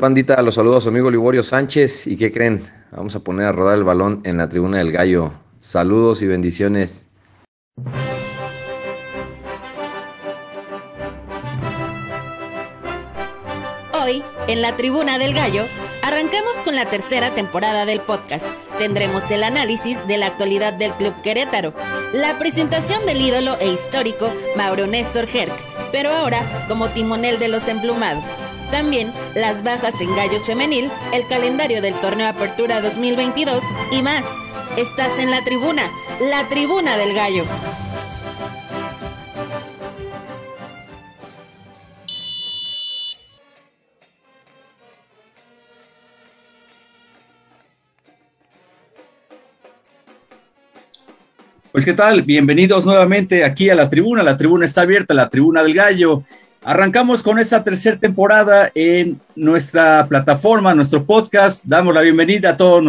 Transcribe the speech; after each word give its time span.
Bandita, 0.00 0.40
los 0.40 0.54
saludos 0.54 0.84
su 0.84 0.88
amigo 0.88 1.10
Liborio 1.10 1.42
Sánchez. 1.42 2.06
¿Y 2.06 2.16
qué 2.16 2.32
creen? 2.32 2.62
Vamos 2.90 3.14
a 3.16 3.20
poner 3.20 3.44
a 3.44 3.52
rodar 3.52 3.76
el 3.76 3.84
balón 3.84 4.22
en 4.24 4.38
la 4.38 4.48
tribuna 4.48 4.78
del 4.78 4.92
gallo. 4.92 5.30
Saludos 5.58 6.22
y 6.22 6.26
bendiciones. 6.26 7.06
Hoy, 14.02 14.24
en 14.48 14.62
la 14.62 14.74
tribuna 14.78 15.18
del 15.18 15.34
gallo, 15.34 15.64
arrancamos 16.02 16.54
con 16.64 16.76
la 16.76 16.86
tercera 16.86 17.34
temporada 17.34 17.84
del 17.84 18.00
podcast. 18.00 18.46
Tendremos 18.78 19.30
el 19.30 19.42
análisis 19.42 20.06
de 20.06 20.16
la 20.16 20.28
actualidad 20.28 20.72
del 20.72 20.92
Club 20.92 21.12
Querétaro, 21.22 21.74
la 22.14 22.38
presentación 22.38 23.04
del 23.04 23.20
ídolo 23.20 23.58
e 23.60 23.70
histórico 23.70 24.32
Mauro 24.56 24.86
Néstor 24.86 25.26
Herc, 25.30 25.52
pero 25.92 26.08
ahora 26.08 26.64
como 26.68 26.88
timonel 26.88 27.38
de 27.38 27.48
los 27.48 27.68
emplumados. 27.68 28.24
También 28.70 29.12
las 29.34 29.64
bajas 29.64 30.00
en 30.00 30.14
Gallos 30.14 30.46
Femenil, 30.46 30.90
el 31.12 31.26
calendario 31.26 31.82
del 31.82 31.94
torneo 31.94 32.28
Apertura 32.28 32.80
2022 32.80 33.62
y 33.90 34.02
más. 34.02 34.24
Estás 34.76 35.18
en 35.18 35.30
la 35.30 35.42
tribuna, 35.42 35.82
la 36.20 36.48
tribuna 36.48 36.96
del 36.96 37.12
gallo. 37.14 37.44
Pues 51.72 51.84
qué 51.84 51.92
tal, 51.92 52.22
bienvenidos 52.22 52.84
nuevamente 52.86 53.44
aquí 53.44 53.68
a 53.70 53.74
la 53.74 53.90
tribuna, 53.90 54.22
la 54.22 54.36
tribuna 54.36 54.66
está 54.66 54.82
abierta, 54.82 55.14
la 55.14 55.28
tribuna 55.28 55.62
del 55.62 55.74
gallo. 55.74 56.24
Arrancamos 56.62 57.22
con 57.22 57.38
esta 57.38 57.64
tercera 57.64 57.96
temporada 57.96 58.70
en 58.74 59.18
nuestra 59.34 60.06
plataforma, 60.06 60.74
nuestro 60.74 61.06
podcast. 61.06 61.64
Damos 61.64 61.94
la 61.94 62.02
bienvenida 62.02 62.50
a 62.50 62.56
todos 62.58 62.84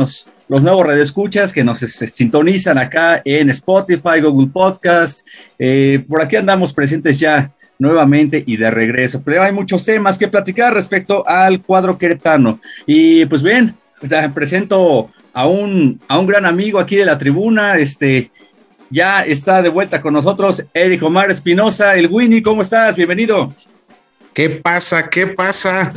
los, 0.50 0.62
nuevos 0.62 0.86
redescuchas 0.86 1.54
que 1.54 1.64
nos 1.64 1.80
sintonizan 1.80 2.78
acá 2.78 3.22
en 3.24 3.50
Spotify, 3.50 4.20
Google 4.22 4.50
Podcast. 4.52 5.26
Eh, 5.58 6.04
por 6.06 6.22
aquí 6.22 6.36
andamos 6.36 6.74
presentes 6.74 7.18
ya 7.18 7.54
nuevamente 7.80 8.44
y 8.46 8.58
de 8.58 8.70
regreso. 8.72 9.22
Pero 9.24 9.42
hay 9.42 9.54
muchos 9.54 9.86
temas 9.86 10.18
que 10.18 10.28
platicar 10.28 10.74
respecto 10.74 11.26
al 11.26 11.62
cuadro 11.62 11.98
queretano. 11.98 12.60
Y 12.86 13.26
pues 13.28 13.42
bien, 13.42 13.74
presento 14.34 15.12
a 15.32 15.48
un, 15.48 16.02
a 16.10 16.20
un 16.20 16.28
gran 16.28 16.46
amigo 16.46 16.78
aquí 16.78 16.98
de 16.98 17.06
la 17.06 17.18
tribuna, 17.18 17.78
este, 17.78 18.32
ya 18.92 19.24
está 19.24 19.62
de 19.62 19.70
vuelta 19.70 20.02
con 20.02 20.14
nosotros 20.14 20.64
Eric 20.74 21.02
Omar 21.02 21.32
Espinosa, 21.32 21.96
el 21.96 22.08
Winnie. 22.08 22.44
¿Cómo 22.44 22.62
estás? 22.62 22.96
Bienvenido. 22.96 23.54
¿Qué 24.34 24.50
pasa? 24.50 25.10
¿Qué 25.10 25.28
pasa? 25.28 25.94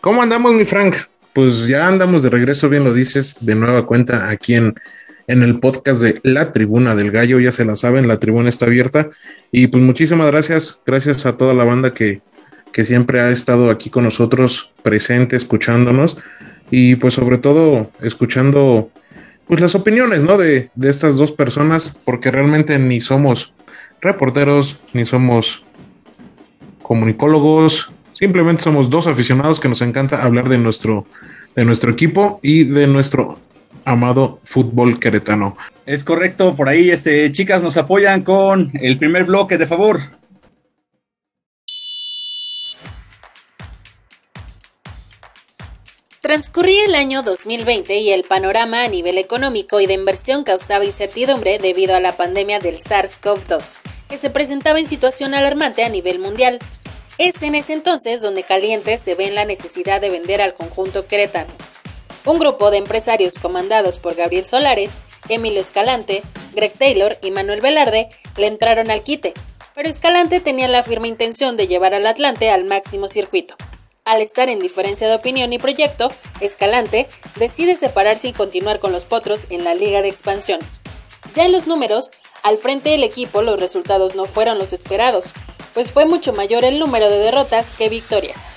¿Cómo 0.00 0.22
andamos, 0.22 0.52
mi 0.52 0.64
Frank? 0.64 0.94
Pues 1.32 1.66
ya 1.66 1.86
andamos 1.88 2.22
de 2.22 2.30
regreso, 2.30 2.68
bien 2.68 2.84
lo 2.84 2.94
dices, 2.94 3.36
de 3.40 3.54
nueva 3.56 3.84
cuenta 3.84 4.30
aquí 4.30 4.54
en, 4.54 4.74
en 5.26 5.42
el 5.42 5.58
podcast 5.58 6.00
de 6.00 6.20
La 6.22 6.52
Tribuna 6.52 6.94
del 6.94 7.10
Gallo. 7.10 7.40
Ya 7.40 7.52
se 7.52 7.64
la 7.64 7.74
saben, 7.74 8.06
la 8.06 8.18
tribuna 8.18 8.48
está 8.48 8.66
abierta. 8.66 9.10
Y 9.50 9.66
pues 9.66 9.82
muchísimas 9.82 10.28
gracias, 10.28 10.80
gracias 10.86 11.26
a 11.26 11.36
toda 11.36 11.52
la 11.52 11.64
banda 11.64 11.92
que, 11.92 12.20
que 12.72 12.84
siempre 12.84 13.20
ha 13.20 13.30
estado 13.30 13.70
aquí 13.70 13.90
con 13.90 14.04
nosotros, 14.04 14.70
presente, 14.82 15.34
escuchándonos. 15.34 16.16
Y 16.70 16.96
pues 16.96 17.14
sobre 17.14 17.38
todo 17.38 17.90
escuchando 18.00 18.90
pues 19.48 19.60
las 19.60 19.74
opiniones, 19.74 20.22
¿no? 20.22 20.36
De, 20.36 20.70
de 20.74 20.90
estas 20.90 21.16
dos 21.16 21.32
personas, 21.32 21.96
porque 22.04 22.30
realmente 22.30 22.78
ni 22.78 23.00
somos 23.00 23.52
reporteros, 24.00 24.78
ni 24.92 25.06
somos 25.06 25.62
comunicólogos, 26.82 27.90
simplemente 28.12 28.62
somos 28.62 28.90
dos 28.90 29.06
aficionados 29.06 29.60
que 29.60 29.68
nos 29.68 29.82
encanta 29.82 30.22
hablar 30.22 30.48
de 30.48 30.58
nuestro, 30.58 31.06
de 31.56 31.64
nuestro 31.64 31.90
equipo 31.90 32.40
y 32.42 32.64
de 32.64 32.86
nuestro 32.86 33.38
amado 33.84 34.40
fútbol 34.44 34.98
queretano. 34.98 35.56
Es 35.86 36.04
correcto, 36.04 36.54
por 36.54 36.68
ahí, 36.68 36.90
este, 36.90 37.30
chicas, 37.32 37.62
nos 37.62 37.76
apoyan 37.76 38.22
con 38.22 38.70
el 38.74 38.98
primer 38.98 39.24
bloque, 39.24 39.56
de 39.56 39.66
favor. 39.66 40.00
Transcurría 46.28 46.84
el 46.84 46.94
año 46.94 47.22
2020 47.22 47.96
y 47.96 48.10
el 48.10 48.22
panorama 48.22 48.82
a 48.82 48.88
nivel 48.88 49.16
económico 49.16 49.80
y 49.80 49.86
de 49.86 49.94
inversión 49.94 50.44
causaba 50.44 50.84
incertidumbre 50.84 51.58
debido 51.58 51.96
a 51.96 52.00
la 52.00 52.18
pandemia 52.18 52.58
del 52.58 52.78
SARS-CoV-2, 52.80 53.76
que 54.10 54.18
se 54.18 54.28
presentaba 54.28 54.78
en 54.78 54.86
situación 54.86 55.32
alarmante 55.32 55.84
a 55.84 55.88
nivel 55.88 56.18
mundial. 56.18 56.58
Es 57.16 57.42
en 57.42 57.54
ese 57.54 57.72
entonces 57.72 58.20
donde 58.20 58.42
Caliente 58.42 58.98
se 58.98 59.14
ve 59.14 59.26
en 59.26 59.36
la 59.36 59.46
necesidad 59.46 60.02
de 60.02 60.10
vender 60.10 60.42
al 60.42 60.52
conjunto 60.52 61.06
queretano. 61.06 61.50
Un 62.26 62.38
grupo 62.38 62.70
de 62.70 62.76
empresarios 62.76 63.38
comandados 63.38 63.98
por 63.98 64.14
Gabriel 64.14 64.44
Solares, 64.44 64.98
Emilio 65.30 65.62
Escalante, 65.62 66.22
Greg 66.52 66.74
Taylor 66.74 67.16
y 67.22 67.30
Manuel 67.30 67.62
Velarde 67.62 68.10
le 68.36 68.48
entraron 68.48 68.90
al 68.90 69.02
quite, 69.02 69.32
pero 69.74 69.88
Escalante 69.88 70.40
tenía 70.40 70.68
la 70.68 70.82
firme 70.82 71.08
intención 71.08 71.56
de 71.56 71.68
llevar 71.68 71.94
al 71.94 72.06
Atlante 72.06 72.50
al 72.50 72.66
máximo 72.66 73.08
circuito. 73.08 73.56
Al 74.08 74.22
estar 74.22 74.48
en 74.48 74.58
diferencia 74.58 75.06
de 75.06 75.16
opinión 75.16 75.52
y 75.52 75.58
proyecto, 75.58 76.10
Escalante 76.40 77.08
decide 77.36 77.76
separarse 77.76 78.28
y 78.28 78.32
continuar 78.32 78.80
con 78.80 78.90
los 78.90 79.04
Potros 79.04 79.42
en 79.50 79.64
la 79.64 79.74
Liga 79.74 80.00
de 80.00 80.08
Expansión. 80.08 80.60
Ya 81.34 81.44
en 81.44 81.52
los 81.52 81.66
números, 81.66 82.10
al 82.42 82.56
frente 82.56 82.88
del 82.88 83.04
equipo 83.04 83.42
los 83.42 83.60
resultados 83.60 84.14
no 84.14 84.24
fueron 84.24 84.58
los 84.58 84.72
esperados, 84.72 85.32
pues 85.74 85.92
fue 85.92 86.06
mucho 86.06 86.32
mayor 86.32 86.64
el 86.64 86.78
número 86.78 87.10
de 87.10 87.18
derrotas 87.18 87.74
que 87.74 87.90
victorias. 87.90 88.50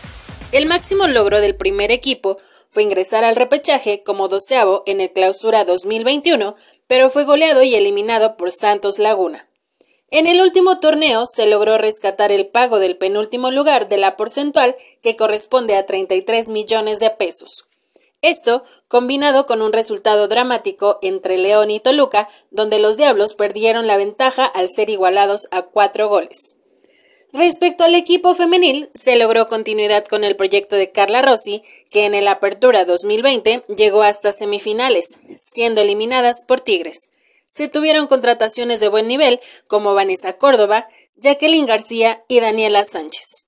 El 0.53 0.67
máximo 0.67 1.07
logro 1.07 1.41
del 1.41 1.55
primer 1.55 1.91
equipo 1.91 2.37
fue 2.69 2.83
ingresar 2.83 3.25
al 3.25 3.35
repechaje 3.35 4.03
como 4.03 4.29
doceavo 4.29 4.83
en 4.85 5.01
el 5.01 5.11
Clausura 5.11 5.65
2021, 5.65 6.55
pero 6.87 7.09
fue 7.09 7.25
goleado 7.25 7.61
y 7.61 7.75
eliminado 7.75 8.37
por 8.37 8.51
Santos 8.51 8.99
Laguna. 8.99 9.50
En 10.13 10.27
el 10.27 10.41
último 10.41 10.81
torneo 10.81 11.25
se 11.25 11.45
logró 11.45 11.77
rescatar 11.77 12.33
el 12.33 12.45
pago 12.45 12.79
del 12.79 12.97
penúltimo 12.97 13.49
lugar 13.49 13.87
de 13.87 13.95
la 13.95 14.17
porcentual 14.17 14.75
que 15.01 15.15
corresponde 15.15 15.77
a 15.77 15.85
33 15.85 16.49
millones 16.49 16.99
de 16.99 17.11
pesos. 17.11 17.69
Esto 18.21 18.65
combinado 18.89 19.45
con 19.45 19.61
un 19.61 19.71
resultado 19.71 20.27
dramático 20.27 20.99
entre 21.01 21.37
León 21.37 21.71
y 21.71 21.79
Toluca, 21.79 22.27
donde 22.51 22.77
los 22.77 22.97
Diablos 22.97 23.35
perdieron 23.35 23.87
la 23.87 23.95
ventaja 23.95 24.43
al 24.45 24.69
ser 24.69 24.89
igualados 24.89 25.47
a 25.49 25.61
cuatro 25.61 26.09
goles. 26.09 26.57
Respecto 27.31 27.85
al 27.85 27.95
equipo 27.95 28.35
femenil, 28.35 28.89
se 28.93 29.15
logró 29.15 29.47
continuidad 29.47 30.03
con 30.03 30.25
el 30.25 30.35
proyecto 30.35 30.75
de 30.75 30.91
Carla 30.91 31.21
Rossi, 31.21 31.63
que 31.89 32.05
en 32.05 32.15
el 32.15 32.27
Apertura 32.27 32.83
2020 32.83 33.63
llegó 33.77 34.03
hasta 34.03 34.33
semifinales, 34.33 35.17
siendo 35.39 35.79
eliminadas 35.79 36.43
por 36.45 36.59
Tigres 36.59 37.07
se 37.53 37.67
tuvieron 37.67 38.07
contrataciones 38.07 38.79
de 38.79 38.87
buen 38.87 39.07
nivel 39.07 39.41
como 39.67 39.93
Vanessa 39.93 40.37
Córdoba, 40.37 40.87
Jacqueline 41.17 41.65
García 41.65 42.23
y 42.29 42.39
Daniela 42.39 42.85
Sánchez. 42.85 43.45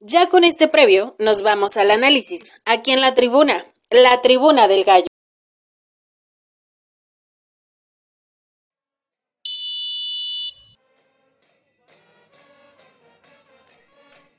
Ya 0.00 0.28
con 0.28 0.42
este 0.42 0.66
previo, 0.66 1.14
nos 1.20 1.42
vamos 1.42 1.76
al 1.76 1.92
análisis, 1.92 2.52
aquí 2.64 2.90
en 2.90 3.00
la 3.00 3.14
tribuna, 3.14 3.64
la 3.88 4.20
tribuna 4.20 4.66
del 4.66 4.82
gallo. 4.82 5.06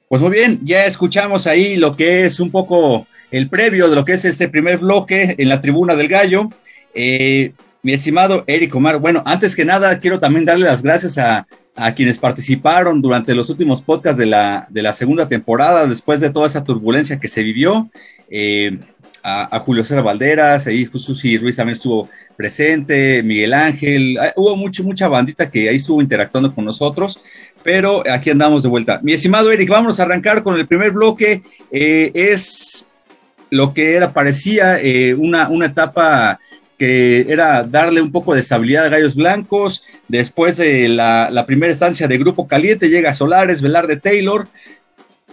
Pues 0.09 0.21
muy 0.21 0.31
bien, 0.31 0.59
ya 0.63 0.85
escuchamos 0.85 1.47
ahí 1.47 1.77
lo 1.77 1.95
que 1.95 2.25
es 2.25 2.41
un 2.41 2.51
poco 2.51 3.07
el 3.31 3.49
previo 3.49 3.89
de 3.89 3.95
lo 3.95 4.03
que 4.03 4.13
es 4.13 4.25
este 4.25 4.49
primer 4.49 4.79
bloque 4.79 5.35
en 5.37 5.47
la 5.47 5.61
tribuna 5.61 5.95
del 5.95 6.09
gallo. 6.09 6.49
Eh, 6.93 7.53
mi 7.87 7.93
estimado 7.93 8.43
Eric 8.47 8.75
Omar, 8.75 8.99
bueno, 8.99 9.23
antes 9.25 9.55
que 9.55 9.63
nada 9.63 9.97
quiero 10.01 10.19
también 10.19 10.43
darle 10.43 10.65
las 10.65 10.83
gracias 10.83 11.17
a, 11.17 11.47
quienes 11.95 12.17
participaron 12.17 13.01
durante 13.01 13.33
los 13.33 13.49
últimos 13.49 13.81
podcasts 13.81 14.17
de 14.17 14.25
la, 14.25 14.67
de 14.69 14.81
la 14.81 14.91
segunda 14.91 15.29
temporada, 15.29 15.87
después 15.87 16.19
de 16.19 16.29
toda 16.29 16.47
esa 16.47 16.65
turbulencia 16.65 17.17
que 17.17 17.29
se 17.29 17.43
vivió. 17.43 17.89
Eh, 18.29 18.77
a, 19.23 19.57
Julio 19.59 19.85
César 19.85 20.03
Valderas, 20.03 20.67
ahí 20.67 20.89
Susi 20.91 21.37
Ruiz 21.37 21.55
también 21.55 21.77
estuvo 21.77 22.09
presente, 22.35 23.23
Miguel 23.23 23.53
Ángel, 23.53 24.17
ah, 24.19 24.33
hubo 24.35 24.57
mucho, 24.57 24.83
mucha 24.83 25.07
bandita 25.07 25.49
que 25.49 25.69
ahí 25.69 25.77
estuvo 25.77 26.01
interactuando 26.01 26.53
con 26.53 26.65
nosotros, 26.65 27.21
pero 27.63 28.03
aquí 28.11 28.31
andamos 28.31 28.63
de 28.63 28.69
vuelta. 28.69 28.99
Mi 29.01 29.13
estimado 29.13 29.49
Eric, 29.49 29.69
vamos 29.69 29.97
a 29.97 30.03
arrancar 30.03 30.43
con 30.43 30.57
el 30.57 30.67
primer 30.67 30.91
bloque. 30.91 31.41
Eh, 31.71 32.11
es 32.13 32.85
lo 33.49 33.73
que 33.73 33.95
era, 33.95 34.11
parecía 34.11 34.77
eh, 34.81 35.13
una, 35.13 35.47
una 35.47 35.67
etapa 35.67 36.41
que 36.77 37.25
era 37.27 37.63
darle 37.63 38.01
un 38.01 38.11
poco 38.11 38.33
de 38.33 38.41
estabilidad 38.41 38.85
a 38.85 38.89
Gallos 38.89 39.15
Blancos. 39.15 39.83
Después 40.07 40.57
de 40.57 40.87
la, 40.87 41.43
primera 41.47 41.71
estancia 41.71 42.07
de 42.07 42.17
Grupo 42.17 42.47
Caliente, 42.47 42.89
llega 42.89 43.13
Solares, 43.13 43.61
Velarde 43.61 43.97
Taylor. 43.97 44.47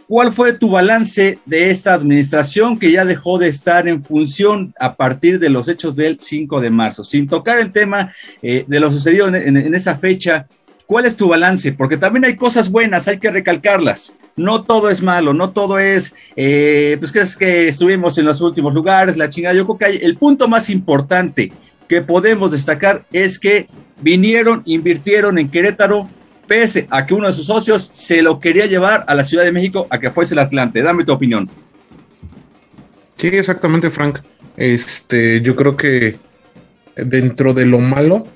¿Cuál 0.06 0.32
fue 0.32 0.52
tu 0.52 0.70
balance 0.70 1.38
de 1.46 1.70
esta 1.70 1.94
administración 1.94 2.78
que 2.78 2.92
ya 2.92 3.04
dejó 3.04 3.38
de 3.38 3.48
estar 3.48 3.88
en 3.88 4.04
función 4.04 4.74
a 4.78 4.94
partir 4.94 5.38
de 5.38 5.48
los 5.48 5.68
hechos 5.68 5.96
del 5.96 6.20
5 6.20 6.60
de 6.60 6.70
marzo? 6.70 7.04
Sin 7.04 7.26
tocar 7.26 7.58
el 7.58 7.72
tema 7.72 8.12
eh, 8.42 8.64
de 8.66 8.80
lo 8.80 8.92
sucedido 8.92 9.28
en, 9.28 9.74
esa 9.74 9.96
fecha, 9.96 10.46
¿cuál 10.86 11.06
es 11.06 11.16
tu 11.16 11.28
balance? 11.28 11.72
Porque 11.72 11.96
también 11.96 12.24
hay 12.24 12.36
cosas 12.36 12.70
buenas, 12.70 13.08
hay 13.08 13.18
que 13.18 13.30
recalcarlas. 13.30 14.16
No 14.36 14.64
todo 14.64 14.90
es 14.90 15.02
malo, 15.02 15.32
no 15.32 15.50
todo 15.50 15.78
es, 15.78 16.14
eh, 16.36 16.96
pues 16.98 17.12
que 17.12 17.20
es 17.20 17.36
que 17.36 17.68
estuvimos 17.68 18.18
en 18.18 18.24
los 18.24 18.40
últimos 18.40 18.74
lugares, 18.74 19.16
la 19.16 19.28
chingada. 19.28 19.54
Yo 19.54 19.64
creo 19.64 19.78
que 19.78 19.84
hay, 19.84 19.98
el 20.02 20.16
punto 20.16 20.48
más 20.48 20.70
importante 20.70 21.52
que 21.88 22.02
podemos 22.02 22.50
destacar 22.50 23.04
es 23.12 23.38
que 23.38 23.66
vinieron, 24.00 24.62
invirtieron 24.64 25.38
en 25.38 25.48
Querétaro, 25.48 26.08
pese 26.48 26.86
a 26.90 27.06
que 27.06 27.14
uno 27.14 27.26
de 27.26 27.32
sus 27.32 27.46
socios 27.46 27.82
se 27.82 28.22
lo 28.22 28.40
quería 28.40 28.66
llevar 28.66 29.04
a 29.06 29.14
la 29.14 29.24
Ciudad 29.24 29.44
de 29.44 29.52
México 29.52 29.86
a 29.90 29.98
que 29.98 30.10
fuese 30.10 30.34
el 30.34 30.40
Atlante. 30.40 30.82
Dame 30.82 31.04
tu 31.04 31.12
opinión. 31.12 31.48
Sí, 33.16 33.28
exactamente, 33.28 33.90
Frank. 33.90 34.18
Este, 34.56 35.40
yo 35.40 35.56
creo 35.56 35.76
que 35.76 36.18
dentro 36.96 37.54
de 37.54 37.66
lo 37.66 37.78
malo, 37.78 38.26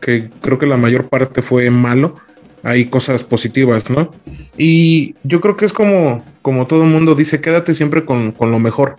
que 0.00 0.30
creo 0.40 0.58
que 0.58 0.66
la 0.66 0.76
mayor 0.76 1.08
parte 1.08 1.42
fue 1.42 1.70
malo, 1.70 2.16
hay 2.62 2.86
cosas 2.86 3.24
positivas, 3.24 3.90
¿no? 3.90 4.12
Y 4.56 5.14
yo 5.22 5.40
creo 5.40 5.56
que 5.56 5.64
es 5.64 5.72
como, 5.72 6.24
como 6.42 6.66
todo 6.66 6.82
el 6.82 6.90
mundo 6.90 7.14
dice, 7.14 7.40
quédate 7.40 7.74
siempre 7.74 8.04
con, 8.04 8.32
con 8.32 8.50
lo 8.50 8.58
mejor, 8.58 8.96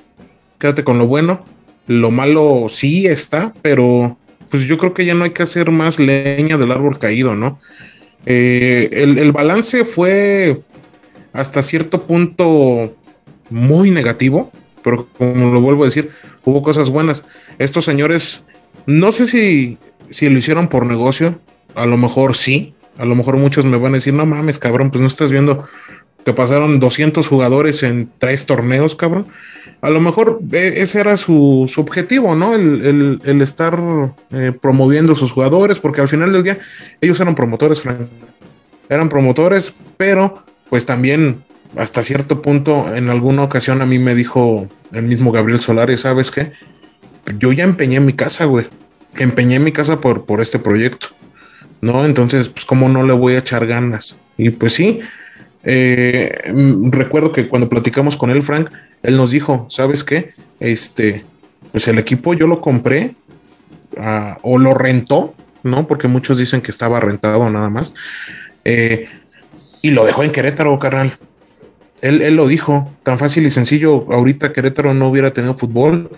quédate 0.57 0.83
con 0.83 0.97
lo 0.97 1.07
bueno. 1.07 1.45
Lo 1.87 2.11
malo 2.11 2.67
sí 2.69 3.07
está, 3.07 3.53
pero 3.61 4.17
pues 4.49 4.63
yo 4.63 4.77
creo 4.77 4.93
que 4.93 5.05
ya 5.05 5.13
no 5.13 5.23
hay 5.23 5.31
que 5.31 5.43
hacer 5.43 5.71
más 5.71 5.99
leña 5.99 6.57
del 6.57 6.71
árbol 6.71 6.99
caído, 6.99 7.35
¿no? 7.35 7.59
Eh, 8.25 8.89
el, 8.91 9.31
balance 9.31 9.85
fue 9.85 10.61
hasta 11.33 11.61
cierto 11.61 12.05
punto 12.05 12.95
muy 13.49 13.91
negativo, 13.91 14.51
pero 14.83 15.07
como 15.17 15.53
lo 15.53 15.61
vuelvo 15.61 15.83
a 15.83 15.87
decir, 15.87 16.11
hubo 16.43 16.61
cosas 16.61 16.89
buenas. 16.89 17.23
Estos 17.59 17.85
señores, 17.85 18.43
no 18.85 19.11
sé 19.11 19.27
si, 19.27 19.77
si 20.11 20.29
lo 20.29 20.37
hicieron 20.37 20.67
por 20.67 20.85
negocio, 20.85 21.39
a 21.75 21.85
lo 21.85 21.97
mejor 21.97 22.35
sí, 22.35 22.73
a 22.97 23.05
lo 23.05 23.15
mejor 23.15 23.37
muchos 23.37 23.65
me 23.65 23.77
van 23.77 23.93
a 23.93 23.97
decir, 23.97 24.13
no 24.13 24.25
mames, 24.25 24.59
cabrón, 24.59 24.91
pues 24.91 25.01
no 25.01 25.07
estás 25.07 25.31
viendo 25.31 25.65
que 26.25 26.33
pasaron 26.33 26.79
200 26.79 27.27
jugadores 27.27 27.83
en 27.83 28.11
tres 28.19 28.45
torneos, 28.45 28.95
cabrón. 28.95 29.27
A 29.81 29.89
lo 29.89 30.01
mejor 30.01 30.39
e, 30.51 30.81
ese 30.81 30.99
era 30.99 31.15
su, 31.15 31.71
objetivo, 31.77 32.35
¿no? 32.35 32.55
El, 32.55 33.41
estar 33.41 33.79
eh, 34.31 34.51
promoviendo 34.59 35.15
sus 35.15 35.31
jugadores, 35.31 35.79
porque 35.79 36.01
al 36.01 36.09
final 36.09 36.33
del 36.33 36.43
día 36.43 36.59
ellos 36.99 37.19
eran 37.19 37.35
promotores, 37.35 37.79
Frank. 37.81 38.01
Eran 38.89 39.07
promotores, 39.07 39.73
pero 39.97 40.43
pues 40.69 40.85
también 40.85 41.43
hasta 41.77 42.03
cierto 42.03 42.41
punto, 42.41 42.93
en 42.93 43.09
alguna 43.09 43.43
ocasión 43.43 43.81
a 43.81 43.85
mí 43.85 43.99
me 43.99 44.15
dijo 44.15 44.67
el 44.91 45.03
mismo 45.03 45.31
Gabriel 45.31 45.61
Solares, 45.61 46.01
¿sabes 46.01 46.31
qué? 46.31 46.51
Yo 47.37 47.51
ya 47.53 47.63
empeñé 47.63 47.99
mi 47.99 48.13
casa, 48.13 48.45
güey. 48.45 48.67
Empeñé 49.17 49.59
mi 49.59 49.71
casa 49.71 49.99
por, 49.99 50.25
por 50.25 50.41
este 50.41 50.59
proyecto. 50.59 51.07
¿No? 51.81 52.03
Entonces, 52.03 52.49
pues, 52.49 52.65
¿cómo 52.65 52.89
no 52.89 53.03
le 53.03 53.13
voy 53.13 53.33
a 53.33 53.39
echar 53.39 53.65
ganas? 53.65 54.17
Y 54.37 54.49
pues 54.49 54.73
sí, 54.73 54.99
eh, 55.63 56.51
recuerdo 56.91 57.31
que 57.31 57.47
cuando 57.47 57.69
platicamos 57.69 58.17
con 58.17 58.29
él, 58.29 58.43
Frank, 58.43 58.69
él 59.03 59.17
nos 59.17 59.31
dijo, 59.31 59.67
¿sabes 59.69 60.03
qué? 60.03 60.33
Este, 60.59 61.25
pues 61.71 61.87
el 61.87 61.99
equipo 61.99 62.33
yo 62.33 62.47
lo 62.47 62.61
compré 62.61 63.15
uh, 63.97 64.35
o 64.41 64.57
lo 64.57 64.73
rentó, 64.73 65.35
¿no? 65.63 65.87
Porque 65.87 66.07
muchos 66.07 66.37
dicen 66.37 66.61
que 66.61 66.71
estaba 66.71 66.99
rentado 66.99 67.49
nada 67.49 67.69
más. 67.69 67.93
Eh, 68.65 69.07
y 69.81 69.91
lo 69.91 70.05
dejó 70.05 70.23
en 70.23 70.31
Querétaro, 70.31 70.77
carnal. 70.79 71.17
Él, 72.01 72.21
él, 72.21 72.35
lo 72.35 72.47
dijo, 72.47 72.91
tan 73.03 73.19
fácil 73.19 73.45
y 73.45 73.51
sencillo. 73.51 74.05
Ahorita 74.11 74.53
Querétaro 74.53 74.93
no 74.93 75.09
hubiera 75.09 75.31
tenido 75.31 75.57
fútbol, 75.57 76.09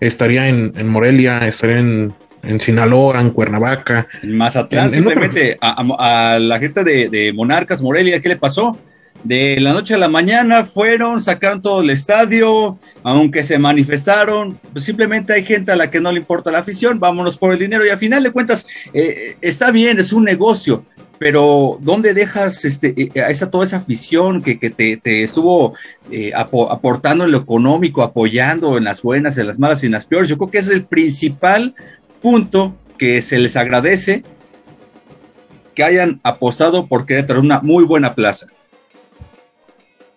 estaría 0.00 0.48
en, 0.48 0.72
en 0.76 0.88
Morelia, 0.88 1.46
estaría 1.46 1.78
en, 1.78 2.12
en, 2.42 2.60
Sinaloa, 2.60 3.20
en 3.20 3.30
Cuernavaca. 3.30 4.06
En 4.22 4.36
Mazatlán, 4.36 4.86
en, 4.86 4.90
simplemente 4.92 5.58
a, 5.60 6.34
a, 6.34 6.38
la 6.38 6.58
gente 6.58 6.84
de, 6.84 7.08
de 7.08 7.32
Monarcas, 7.32 7.82
Morelia, 7.82 8.20
¿qué 8.20 8.28
le 8.28 8.36
pasó? 8.36 8.78
de 9.24 9.60
la 9.60 9.72
noche 9.72 9.94
a 9.94 9.98
la 9.98 10.08
mañana 10.08 10.64
fueron, 10.64 11.20
sacaron 11.22 11.62
todo 11.62 11.82
el 11.82 11.90
estadio, 11.90 12.78
aunque 13.02 13.44
se 13.44 13.58
manifestaron, 13.58 14.58
pues 14.72 14.84
simplemente 14.84 15.32
hay 15.32 15.44
gente 15.44 15.70
a 15.70 15.76
la 15.76 15.90
que 15.90 16.00
no 16.00 16.10
le 16.10 16.18
importa 16.18 16.50
la 16.50 16.58
afición, 16.58 16.98
vámonos 16.98 17.36
por 17.36 17.52
el 17.52 17.58
dinero 17.58 17.86
y 17.86 17.90
al 17.90 17.98
final 17.98 18.22
de 18.22 18.32
cuentas 18.32 18.66
eh, 18.92 19.36
está 19.40 19.70
bien, 19.70 19.98
es 19.98 20.12
un 20.12 20.24
negocio, 20.24 20.84
pero 21.18 21.78
¿dónde 21.80 22.14
dejas 22.14 22.64
este, 22.64 22.94
eh, 22.96 23.20
a 23.20 23.30
esa, 23.30 23.48
toda 23.48 23.64
esa 23.64 23.76
afición 23.76 24.42
que, 24.42 24.58
que 24.58 24.70
te, 24.70 24.96
te, 24.96 25.22
estuvo 25.22 25.74
eh, 26.10 26.32
aportando 26.34 27.24
en 27.24 27.30
lo 27.30 27.38
económico, 27.38 28.02
apoyando 28.02 28.76
en 28.76 28.84
las 28.84 29.02
buenas, 29.02 29.38
en 29.38 29.46
las 29.46 29.58
malas 29.58 29.82
y 29.82 29.86
en 29.86 29.92
las 29.92 30.06
peores? 30.06 30.28
Yo 30.28 30.36
creo 30.36 30.50
que 30.50 30.58
es 30.58 30.68
el 30.68 30.84
principal 30.84 31.76
punto 32.22 32.74
que 32.98 33.20
se 33.20 33.38
les 33.38 33.56
agradece 33.56 34.22
que 35.74 35.84
hayan 35.84 36.20
apostado 36.22 36.86
por 36.86 37.06
Querétaro, 37.06 37.40
una 37.40 37.60
muy 37.60 37.84
buena 37.84 38.14
plaza. 38.14 38.46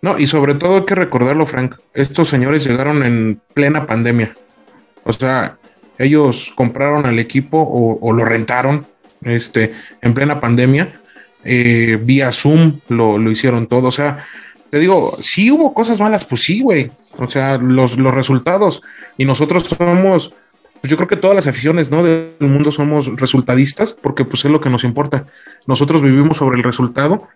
No, 0.02 0.18
y 0.18 0.26
sobre 0.26 0.54
todo 0.54 0.76
hay 0.76 0.84
que 0.84 0.94
recordarlo, 0.94 1.46
Frank. 1.46 1.76
Estos 1.94 2.28
señores 2.28 2.64
llegaron 2.64 3.02
en 3.02 3.40
plena 3.54 3.86
pandemia. 3.86 4.32
O 5.04 5.12
sea, 5.12 5.58
ellos 5.98 6.52
compraron 6.54 7.06
al 7.06 7.18
equipo 7.18 7.58
o, 7.60 8.12
lo 8.12 8.24
rentaron 8.24 8.86
este, 9.22 9.72
en 10.02 10.14
plena 10.14 10.40
pandemia. 10.40 10.88
Eh, 11.44 11.98
vía 12.02 12.32
Zoom 12.32 12.80
lo, 12.88 13.18
lo, 13.18 13.30
hicieron 13.30 13.66
todo. 13.66 13.88
O 13.88 13.92
sea, 13.92 14.26
te 14.70 14.78
digo, 14.78 15.16
sí 15.20 15.50
hubo 15.50 15.72
cosas 15.72 16.00
malas, 16.00 16.24
pues 16.24 16.42
sí, 16.42 16.60
güey. 16.60 16.90
O 17.18 17.26
sea, 17.26 17.56
los, 17.58 17.96
los 17.96 18.14
resultados. 18.14 18.82
Y 19.16 19.24
nosotros 19.24 19.64
somos, 19.64 20.34
pues 20.80 20.90
yo 20.90 20.96
creo 20.96 21.08
que 21.08 21.16
todas 21.16 21.34
las 21.34 21.46
aficiones 21.46 21.90
¿no? 21.90 22.02
del 22.02 22.34
mundo 22.40 22.70
somos 22.70 23.14
resultadistas, 23.16 23.92
porque 23.94 24.24
pues 24.24 24.44
es 24.44 24.50
lo 24.50 24.60
que 24.60 24.70
nos 24.70 24.84
importa. 24.84 25.24
Nosotros 25.66 26.02
vivimos 26.02 26.36
sobre 26.36 26.56
el 26.56 26.62
resultado 26.62 27.28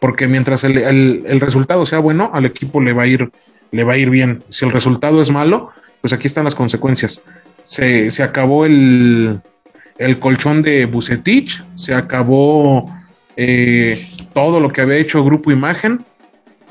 porque 0.00 0.28
mientras 0.28 0.64
el, 0.64 1.40
resultado 1.40 1.86
sea 1.86 1.98
bueno, 1.98 2.30
al 2.32 2.44
equipo 2.44 2.80
le 2.80 2.92
va 2.92 3.04
a 3.04 3.06
ir, 3.06 3.28
le 3.72 3.84
va 3.84 3.94
a 3.94 3.96
ir 3.96 4.10
bien. 4.10 4.44
Si 4.48 4.64
el 4.64 4.72
resultado 4.72 5.22
es 5.22 5.30
malo, 5.30 5.70
pues 6.00 6.12
aquí 6.12 6.26
están 6.26 6.44
las 6.44 6.54
consecuencias. 6.54 7.22
Se, 7.64 8.22
acabó 8.22 8.66
el, 8.66 9.40
colchón 10.20 10.62
de 10.62 10.86
Bucetich, 10.86 11.64
se 11.74 11.94
acabó 11.94 12.94
eh, 13.36 14.08
todo 14.34 14.60
lo 14.60 14.70
que 14.70 14.82
había 14.82 14.96
hecho 14.96 15.24
Grupo 15.24 15.50
Imagen. 15.50 16.04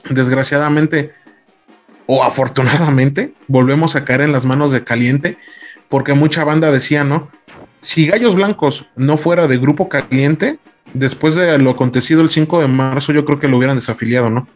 Desgraciadamente 0.09 1.13
o 2.07 2.23
afortunadamente, 2.23 3.33
volvemos 3.47 3.95
a 3.95 4.05
caer 4.05 4.21
en 4.21 4.31
las 4.31 4.45
manos 4.45 4.71
de 4.71 4.83
Caliente, 4.83 5.37
porque 5.89 6.13
mucha 6.13 6.43
banda 6.43 6.71
decía, 6.71 7.03
¿no? 7.03 7.29
Si 7.81 8.07
Gallos 8.07 8.35
Blancos 8.35 8.87
no 8.95 9.17
fuera 9.17 9.47
de 9.47 9.57
Grupo 9.57 9.89
Caliente, 9.89 10.59
después 10.93 11.35
de 11.35 11.57
lo 11.59 11.71
acontecido 11.71 12.21
el 12.21 12.29
5 12.29 12.61
de 12.61 12.67
marzo, 12.67 13.13
yo 13.13 13.25
creo 13.25 13.39
que 13.39 13.47
lo 13.47 13.57
hubieran 13.57 13.75
desafiliado, 13.75 14.29
¿no? 14.29 14.47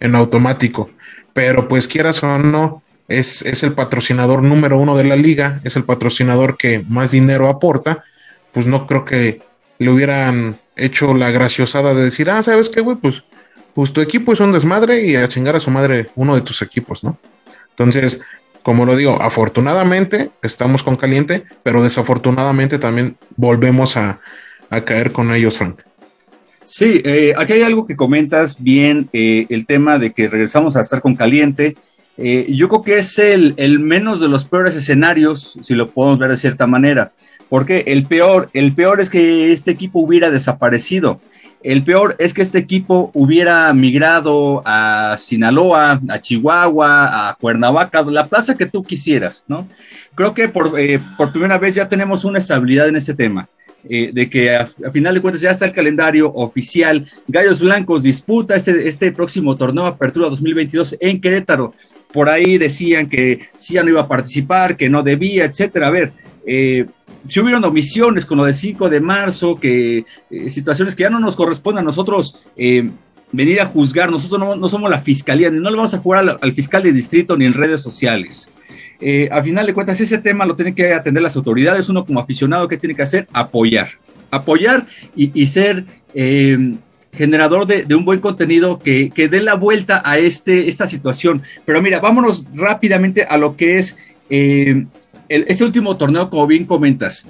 En 0.00 0.14
automático. 0.14 0.90
Pero 1.32 1.68
pues 1.68 1.88
quieras 1.88 2.22
o 2.22 2.38
no, 2.38 2.82
es, 3.08 3.42
es 3.42 3.62
el 3.62 3.74
patrocinador 3.74 4.42
número 4.42 4.78
uno 4.78 4.96
de 4.96 5.04
la 5.04 5.16
liga, 5.16 5.60
es 5.64 5.76
el 5.76 5.84
patrocinador 5.84 6.56
que 6.56 6.84
más 6.88 7.10
dinero 7.10 7.48
aporta, 7.48 8.04
pues 8.52 8.66
no 8.66 8.86
creo 8.86 9.04
que 9.04 9.40
le 9.78 9.90
hubieran 9.90 10.58
hecho 10.76 11.14
la 11.14 11.30
graciosada 11.30 11.94
de 11.94 12.04
decir, 12.04 12.30
ah, 12.30 12.42
¿sabes 12.42 12.68
qué, 12.68 12.80
güey? 12.80 12.96
Pues, 12.96 13.24
pues 13.74 13.92
tu 13.92 14.00
equipo 14.00 14.32
es 14.32 14.40
un 14.40 14.52
desmadre 14.52 15.04
y 15.04 15.16
a 15.16 15.28
chingar 15.28 15.56
a 15.56 15.60
su 15.60 15.70
madre 15.70 16.10
uno 16.14 16.34
de 16.34 16.40
tus 16.40 16.62
equipos, 16.62 17.04
¿no? 17.04 17.18
Entonces, 17.70 18.20
como 18.62 18.84
lo 18.84 18.96
digo, 18.96 19.20
afortunadamente 19.20 20.30
estamos 20.42 20.82
con 20.82 20.96
caliente, 20.96 21.44
pero 21.62 21.82
desafortunadamente 21.82 22.78
también 22.78 23.16
volvemos 23.36 23.96
a, 23.96 24.20
a 24.70 24.84
caer 24.84 25.12
con 25.12 25.32
ellos, 25.32 25.58
Frank. 25.58 25.80
Sí, 26.68 27.00
eh, 27.02 27.32
aquí 27.38 27.54
hay 27.54 27.62
algo 27.62 27.86
que 27.86 27.96
comentas 27.96 28.62
bien, 28.62 29.08
eh, 29.14 29.46
el 29.48 29.64
tema 29.64 29.98
de 29.98 30.12
que 30.12 30.28
regresamos 30.28 30.76
a 30.76 30.82
estar 30.82 31.00
con 31.00 31.16
caliente. 31.16 31.76
Eh, 32.18 32.46
yo 32.50 32.68
creo 32.68 32.82
que 32.82 32.98
es 32.98 33.18
el, 33.18 33.54
el, 33.56 33.80
menos 33.80 34.20
de 34.20 34.28
los 34.28 34.44
peores 34.44 34.76
escenarios, 34.76 35.58
si 35.62 35.72
lo 35.72 35.88
podemos 35.88 36.18
ver 36.18 36.30
de 36.30 36.36
cierta 36.36 36.66
manera. 36.66 37.12
Porque 37.48 37.84
el 37.86 38.04
peor, 38.04 38.50
el 38.52 38.74
peor 38.74 39.00
es 39.00 39.08
que 39.08 39.50
este 39.50 39.70
equipo 39.70 40.00
hubiera 40.00 40.30
desaparecido. 40.30 41.22
El 41.62 41.82
peor 41.82 42.14
es 42.18 42.32
que 42.32 42.42
este 42.42 42.58
equipo 42.58 43.10
hubiera 43.14 43.72
migrado 43.74 44.62
a 44.64 45.16
Sinaloa, 45.18 46.00
a 46.08 46.20
Chihuahua, 46.20 47.28
a 47.28 47.34
Cuernavaca, 47.34 48.02
la 48.02 48.28
plaza 48.28 48.56
que 48.56 48.66
tú 48.66 48.84
quisieras, 48.84 49.44
¿no? 49.48 49.66
Creo 50.14 50.34
que 50.34 50.48
por, 50.48 50.72
por 51.16 51.32
primera 51.32 51.58
vez 51.58 51.74
ya 51.74 51.88
tenemos 51.88 52.24
una 52.24 52.38
estabilidad 52.38 52.88
en 52.88 52.96
ese 52.96 53.14
tema. 53.14 53.48
Eh, 53.88 54.10
de 54.12 54.28
que 54.28 54.54
a, 54.54 54.66
final 54.92 55.14
de 55.14 55.20
cuentas 55.20 55.40
ya 55.40 55.52
está 55.52 55.64
el 55.64 55.72
calendario 55.72 56.32
oficial. 56.34 57.08
Gallos 57.28 57.60
Blancos 57.60 58.02
disputa 58.02 58.56
este, 58.56 58.88
este 58.88 59.12
próximo 59.12 59.56
torneo 59.56 59.86
Apertura 59.86 60.28
2022 60.28 60.96
en 61.00 61.20
Querétaro. 61.20 61.74
por 62.12 62.28
ahí 62.28 62.58
decían 62.58 63.08
que 63.08 63.48
sí 63.56 63.74
ya 63.74 63.84
no 63.84 63.90
iba 63.90 64.00
a 64.00 64.08
participar, 64.08 64.76
que 64.76 64.88
no 64.88 65.02
debía, 65.02 65.44
etcétera. 65.44 65.86
A 65.86 65.90
ver, 65.90 66.12
eh, 66.44 66.86
si 67.28 67.40
hubieron 67.40 67.62
omisiones 67.64 68.24
con 68.24 68.38
lo 68.38 68.44
de 68.44 68.54
5 68.54 68.88
de 68.88 69.00
marzo, 69.00 69.56
que 69.56 70.04
eh, 70.30 70.48
situaciones 70.48 70.94
que 70.94 71.02
ya 71.02 71.10
no 71.10 71.20
nos 71.20 71.36
corresponden 71.36 71.82
a 71.82 71.84
nosotros 71.84 72.42
eh, 72.56 72.90
venir 73.30 73.60
a 73.60 73.66
juzgar, 73.66 74.10
nosotros 74.10 74.58
no, 74.58 74.68
somos 74.68 74.90
la 74.90 75.02
fiscalía, 75.02 75.50
no 75.50 75.70
le 75.70 75.76
vamos 75.76 75.92
a 75.92 75.98
jugar 75.98 76.38
al, 76.40 76.52
fiscal 76.52 76.82
de 76.82 76.92
distrito 76.92 77.36
ni 77.36 77.44
en 77.44 77.52
redes 77.52 77.82
sociales. 77.82 78.50
Eh, 79.00 79.28
a 79.30 79.42
final 79.42 79.66
de 79.66 79.74
cuentas, 79.74 80.00
ese 80.00 80.18
tema 80.18 80.46
lo 80.46 80.56
tienen 80.56 80.74
que 80.74 80.94
atender 80.94 81.22
las 81.22 81.36
autoridades, 81.36 81.88
uno 81.88 82.04
como 82.04 82.18
aficionado, 82.18 82.66
¿qué 82.66 82.78
tiene 82.78 82.96
que 82.96 83.02
hacer? 83.02 83.28
Apoyar, 83.32 83.90
apoyar 84.30 84.86
y, 85.14 85.46
ser 85.46 85.84
generador 87.12 87.66
de, 87.66 87.94
un 87.94 88.04
buen 88.04 88.20
contenido 88.20 88.78
que, 88.78 89.10
que 89.10 89.28
dé 89.28 89.42
la 89.42 89.54
vuelta 89.54 90.02
a 90.04 90.18
este, 90.18 90.68
esta 90.68 90.86
situación. 90.86 91.42
Pero 91.66 91.82
mira, 91.82 92.00
vámonos 92.00 92.46
rápidamente 92.54 93.24
a 93.24 93.36
lo 93.36 93.56
que 93.56 93.78
es 93.78 93.98
este 95.28 95.64
último 95.64 95.96
torneo, 95.96 96.30
como 96.30 96.46
bien 96.46 96.64
comentas, 96.64 97.28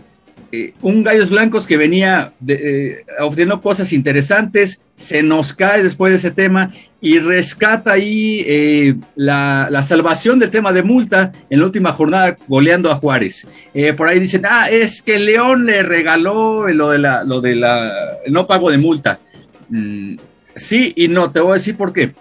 eh, 0.50 0.72
un 0.80 1.02
Gallos 1.02 1.28
Blancos 1.28 1.66
que 1.66 1.76
venía 1.76 2.32
de, 2.40 2.54
eh, 2.54 3.04
obteniendo 3.20 3.60
cosas 3.60 3.92
interesantes, 3.92 4.82
se 4.96 5.22
nos 5.22 5.52
cae 5.52 5.82
después 5.82 6.10
de 6.10 6.16
ese 6.16 6.30
tema 6.30 6.72
y 7.02 7.18
rescata 7.18 7.92
ahí 7.92 8.44
eh, 8.46 8.94
la, 9.14 9.82
salvación 9.82 10.38
del 10.38 10.50
tema 10.50 10.72
de 10.72 10.82
multa 10.82 11.32
en 11.50 11.60
la 11.60 11.66
última 11.66 11.92
jornada 11.92 12.34
goleando 12.48 12.90
a 12.90 12.94
Juárez. 12.94 13.46
por 13.96 14.08
ahí 14.08 14.20
dicen, 14.20 14.46
ah, 14.48 14.70
es 14.70 15.02
que 15.02 15.18
León 15.18 15.66
le 15.66 15.82
regaló 15.82 16.66
lo 16.68 16.88
de 16.90 16.98
la, 16.98 17.22
el 18.24 18.32
no 18.32 18.46
pago 18.46 18.70
de 18.70 18.78
multa. 18.78 19.20
Mm, 19.68 20.16
sí 20.56 20.94
y 20.96 21.08
no, 21.08 21.30
te 21.30 21.40
voy 21.40 21.52
a 21.52 21.54
decir 21.54 21.76
por 21.76 21.92
qué. 21.92 22.12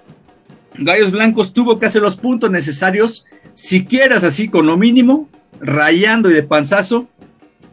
Gallos 0.77 1.11
Blancos 1.11 1.53
tuvo 1.53 1.79
que 1.79 1.85
hacer 1.85 2.01
los 2.01 2.17
puntos 2.17 2.51
necesarios, 2.51 3.25
si 3.53 3.85
quieras 3.85 4.25
así 4.25 4.49
con 4.49 4.67
lo 4.67 4.77
mínimo, 4.77 5.29
rayando 5.59 6.29
y 6.29 6.33
de 6.33 6.43
panzazo, 6.43 7.07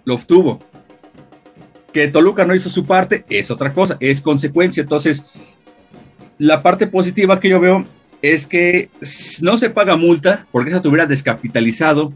lo 0.05 0.15
obtuvo. 0.15 0.61
Que 1.93 2.09
Toluca 2.09 2.45
no 2.45 2.55
hizo 2.55 2.69
su 2.69 2.87
parte 2.87 3.25
es 3.29 3.51
otra 3.51 3.73
cosa, 3.73 3.97
es 4.01 4.21
consecuencia. 4.21 4.83
Entonces, 4.83 5.27
la 6.39 6.63
parte 6.63 6.87
positiva 6.87 7.39
que 7.41 7.49
yo 7.49 7.61
veo 7.61 7.85
es 8.23 8.47
que 8.47 8.89
no 9.43 9.57
se 9.57 9.71
paga 9.71 9.97
multa, 9.97 10.47
porque 10.51 10.71
esa 10.71 10.83
te 10.83 10.89
descapitalizado. 11.07 12.13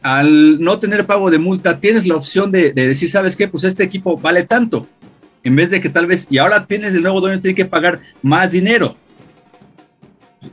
Al 0.00 0.60
no 0.60 0.78
tener 0.78 1.04
pago 1.04 1.30
de 1.30 1.38
multa, 1.38 1.80
tienes 1.80 2.06
la 2.06 2.14
opción 2.14 2.52
de, 2.52 2.72
de, 2.72 2.86
decir, 2.86 3.10
¿sabes 3.10 3.34
qué? 3.34 3.48
Pues 3.48 3.64
este 3.64 3.82
equipo 3.82 4.16
vale 4.16 4.44
tanto. 4.44 4.86
En 5.42 5.56
vez 5.56 5.70
de 5.70 5.80
que 5.80 5.88
tal 5.88 6.06
vez, 6.06 6.28
y 6.30 6.38
ahora 6.38 6.66
tienes 6.66 6.94
el 6.94 7.02
nuevo 7.02 7.20
dueño, 7.20 7.40
tiene 7.40 7.56
que 7.56 7.64
pagar 7.64 8.00
más 8.22 8.52
dinero. 8.52 8.96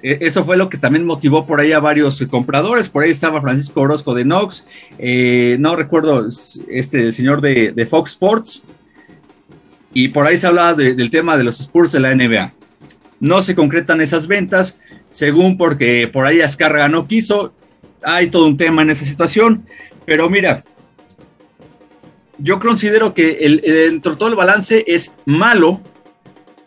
E, 0.01 0.17
eso 0.21 0.43
fue 0.43 0.57
lo 0.57 0.69
que 0.69 0.77
también 0.77 1.05
motivó 1.05 1.45
por 1.45 1.59
ahí 1.59 1.71
a 1.71 1.79
varios 1.79 2.23
compradores. 2.29 2.89
Por 2.89 3.03
ahí 3.03 3.11
estaba 3.11 3.41
Francisco 3.41 3.81
Orozco 3.81 4.13
de 4.13 4.25
Nox, 4.25 4.67
eh, 4.97 5.57
no 5.59 5.75
recuerdo, 5.75 6.25
este, 6.69 7.01
el 7.01 7.13
señor 7.13 7.41
de, 7.41 7.87
Fox 7.89 8.11
Sports. 8.11 8.63
Y 9.93 10.09
por 10.09 10.27
ahí 10.27 10.35
se 10.35 10.47
hablaba 10.47 10.73
del 10.73 11.09
tema 11.09 11.37
de 11.37 11.45
los 11.45 11.59
Spurs 11.59 11.93
de 11.93 12.01
la 12.01 12.13
NBA. 12.13 12.53
No 13.21 13.41
se 13.41 13.55
concretan 13.55 14.01
esas 14.01 14.27
ventas, 14.27 14.79
según 15.09 15.57
porque 15.57 16.09
por 16.11 16.25
ahí 16.25 16.41
Azcárraga 16.41 16.89
no 16.89 17.07
quiso. 17.07 17.53
Hay 18.03 18.29
todo 18.29 18.45
un 18.45 18.57
tema 18.57 18.81
en 18.81 18.89
esa 18.89 19.05
situación. 19.05 19.65
Pero 20.05 20.29
mira, 20.29 20.65
yo 22.37 22.59
considero 22.59 23.13
que 23.13 23.37
el, 23.41 23.61
dentro 23.61 24.17
todo 24.17 24.29
el 24.29 24.35
balance 24.35 24.83
es 24.85 25.15
malo 25.25 25.81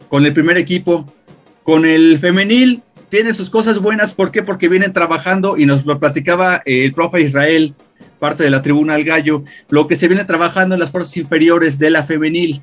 con 0.09 0.25
el 0.25 0.33
primer 0.33 0.57
equipo. 0.57 1.13
Con 1.63 1.85
el 1.85 2.19
femenil 2.19 2.83
tiene 3.09 3.35
sus 3.35 3.51
cosas 3.51 3.79
buenas. 3.81 4.13
¿Por 4.13 4.31
qué? 4.31 4.43
Porque 4.43 4.69
vienen 4.69 4.93
trabajando 4.93 5.57
y 5.57 5.67
nos 5.67 5.85
lo 5.85 5.99
platicaba 5.99 6.63
eh, 6.65 6.85
el 6.85 6.93
profe 6.93 7.23
Israel, 7.23 7.75
parte 8.19 8.45
de 8.45 8.51
la 8.51 8.63
tribuna 8.63 8.95
al 8.95 9.05
gallo, 9.05 9.45
lo 9.69 9.87
que 9.87 9.97
se 9.97 10.09
viene 10.09 10.25
trabajando 10.25 10.75
en 10.75 10.81
las 10.81 10.91
fuerzas 10.91 11.17
inferiores 11.17 11.79
de 11.79 11.91
la 11.91 12.05
femenil. 12.05 12.61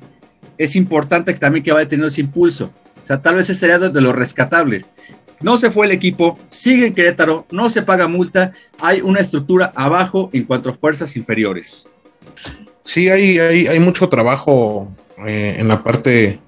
Es 0.58 0.76
importante 0.76 1.34
que 1.34 1.40
también 1.40 1.64
que 1.64 1.72
vaya 1.72 1.88
teniendo 1.88 2.08
ese 2.08 2.20
impulso. 2.20 2.72
O 3.02 3.06
sea, 3.06 3.20
tal 3.20 3.36
vez 3.36 3.50
ese 3.50 3.60
sería 3.60 3.78
de 3.78 4.00
lo 4.00 4.12
rescatable. 4.12 4.84
No 5.40 5.56
se 5.58 5.70
fue 5.70 5.86
el 5.86 5.92
equipo, 5.92 6.38
sigue 6.48 6.86
en 6.86 6.94
Querétaro, 6.94 7.46
no 7.50 7.68
se 7.68 7.82
paga 7.82 8.08
multa, 8.08 8.52
hay 8.80 9.02
una 9.02 9.20
estructura 9.20 9.70
abajo 9.74 10.30
en 10.32 10.44
cuanto 10.44 10.70
a 10.70 10.74
fuerzas 10.74 11.14
inferiores. 11.16 11.88
Sí, 12.84 13.10
hay, 13.10 13.38
hay, 13.38 13.80
mucho 13.80 14.08
trabajo 14.08 14.88
eh, 15.26 15.56
en 15.58 15.68
la 15.68 15.82
parte 15.82 16.38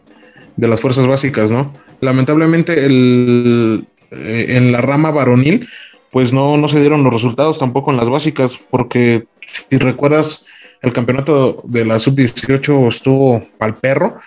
de 0.56 0.68
las 0.68 0.80
fuerzas 0.80 1.06
básicas, 1.06 1.50
¿no? 1.50 1.72
Lamentablemente 2.00 2.84
el, 2.84 3.86
eh, 4.10 4.46
en 4.50 4.72
la 4.72 4.80
rama 4.80 5.10
varonil, 5.10 5.68
pues 6.10 6.32
no, 6.32 6.56
no 6.56 6.68
se 6.68 6.80
dieron 6.80 7.04
los 7.04 7.12
resultados 7.12 7.58
tampoco 7.58 7.90
en 7.90 7.96
las 7.96 8.08
básicas, 8.08 8.58
porque 8.70 9.26
si 9.68 9.78
recuerdas, 9.78 10.44
el 10.82 10.92
campeonato 10.92 11.62
de 11.64 11.84
la 11.84 11.98
sub-18 11.98 12.88
estuvo 12.88 13.46
al 13.58 13.76
perro. 13.76 14.18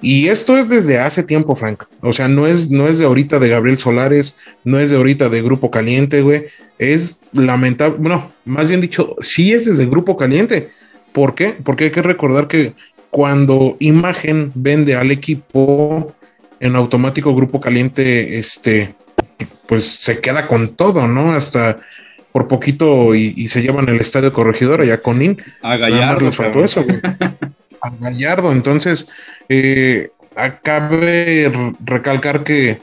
Y 0.00 0.28
esto 0.28 0.56
es 0.56 0.68
desde 0.68 0.98
hace 0.98 1.24
tiempo, 1.24 1.56
Frank. 1.56 1.84
O 2.02 2.12
sea, 2.12 2.28
no 2.28 2.46
es, 2.46 2.70
no 2.70 2.86
es 2.86 2.98
de 2.98 3.04
ahorita 3.04 3.40
de 3.40 3.48
Gabriel 3.48 3.78
Solares, 3.78 4.36
no 4.64 4.78
es 4.78 4.90
de 4.90 4.96
ahorita 4.96 5.28
de 5.28 5.42
Grupo 5.42 5.70
Caliente, 5.70 6.22
güey. 6.22 6.46
Es 6.78 7.20
lamentable, 7.32 7.96
bueno, 7.98 8.30
más 8.44 8.68
bien 8.68 8.80
dicho, 8.80 9.16
sí 9.20 9.52
es 9.52 9.66
desde 9.66 9.86
Grupo 9.86 10.16
Caliente. 10.16 10.70
¿Por 11.12 11.34
qué? 11.34 11.56
Porque 11.64 11.84
hay 11.84 11.90
que 11.90 12.02
recordar 12.02 12.46
que 12.46 12.74
cuando 13.10 13.76
Imagen 13.80 14.52
vende 14.54 14.94
al 14.94 15.10
equipo, 15.10 16.14
en 16.60 16.76
automático 16.76 17.34
Grupo 17.34 17.60
Caliente, 17.60 18.38
este, 18.38 18.94
pues 19.66 19.84
se 19.84 20.20
queda 20.20 20.46
con 20.46 20.76
todo, 20.76 21.06
¿no? 21.06 21.32
Hasta 21.32 21.80
por 22.32 22.46
poquito 22.46 23.14
y, 23.14 23.48
se 23.48 23.62
llevan 23.62 23.88
el 23.88 24.00
estadio 24.00 24.32
corregidor 24.32 24.80
allá 24.80 25.02
con 25.02 25.22
IN. 25.22 25.42
A 25.62 25.76
Gallardo. 25.76 26.26
Les 26.26 26.36
faltó 26.36 26.62
eso, 26.62 26.84
A 27.80 27.90
Gallardo. 28.00 28.52
Entonces, 28.52 29.08
eh, 29.48 30.10
acabe 30.36 31.50
recalcar 31.84 32.44
que 32.44 32.80